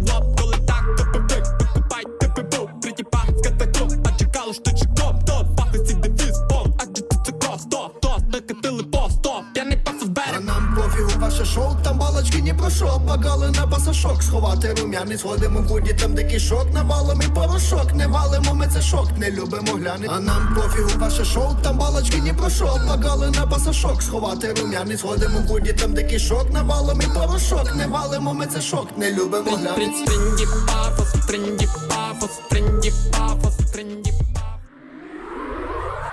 ваше 11.31 11.45
шоу, 11.45 11.75
там 11.83 11.97
балочки 11.97 12.41
ні 12.41 12.53
про 12.53 12.69
що 12.69 13.01
Багали 13.07 13.51
на 13.51 13.67
пасашок 13.67 14.23
сховати 14.23 14.73
рум'яний, 14.81 15.17
сходимо 15.17 15.59
в 15.59 15.67
худі, 15.67 15.93
там 15.93 16.13
де 16.13 16.23
кишок 16.23 16.67
навалом 16.73 17.21
і 17.21 17.35
порошок 17.35 17.93
не 17.93 18.07
валимо, 18.07 18.53
ми 18.53 18.67
це 18.67 18.81
шок, 18.81 19.07
не 19.17 19.31
любимо 19.31 19.71
гляни. 19.73 20.07
А 20.09 20.19
нам 20.19 20.55
пофігу 20.55 20.89
ваше 20.99 21.25
шоу, 21.25 21.55
там 21.63 21.77
балочки 21.77 22.17
ні 22.17 22.33
про 22.33 22.49
що, 22.49 22.65
погали 22.65 23.31
на 23.31 23.47
пасашок, 23.47 24.01
сховати 24.03 24.53
рум'яний, 24.61 24.97
сходимо 24.97 25.39
в 25.39 25.47
худі, 25.47 25.73
там 25.73 25.93
де 25.93 26.03
кишок 26.03 26.53
навалом 26.53 27.01
і 27.01 27.05
порошок 27.05 27.75
не 27.75 27.87
валимо, 27.87 28.33
ми 28.33 28.45
це 28.45 28.61
шок, 28.61 28.87
не 28.97 29.11
любимо 29.11 29.51
гляни. 29.51 30.05
Тренди 30.05 30.47
пафос, 30.67 31.27
тренди 31.27 31.67
пафос, 31.89 32.39
тренди 32.49 32.93
пафos, 33.11 33.71
тренди 33.73 34.20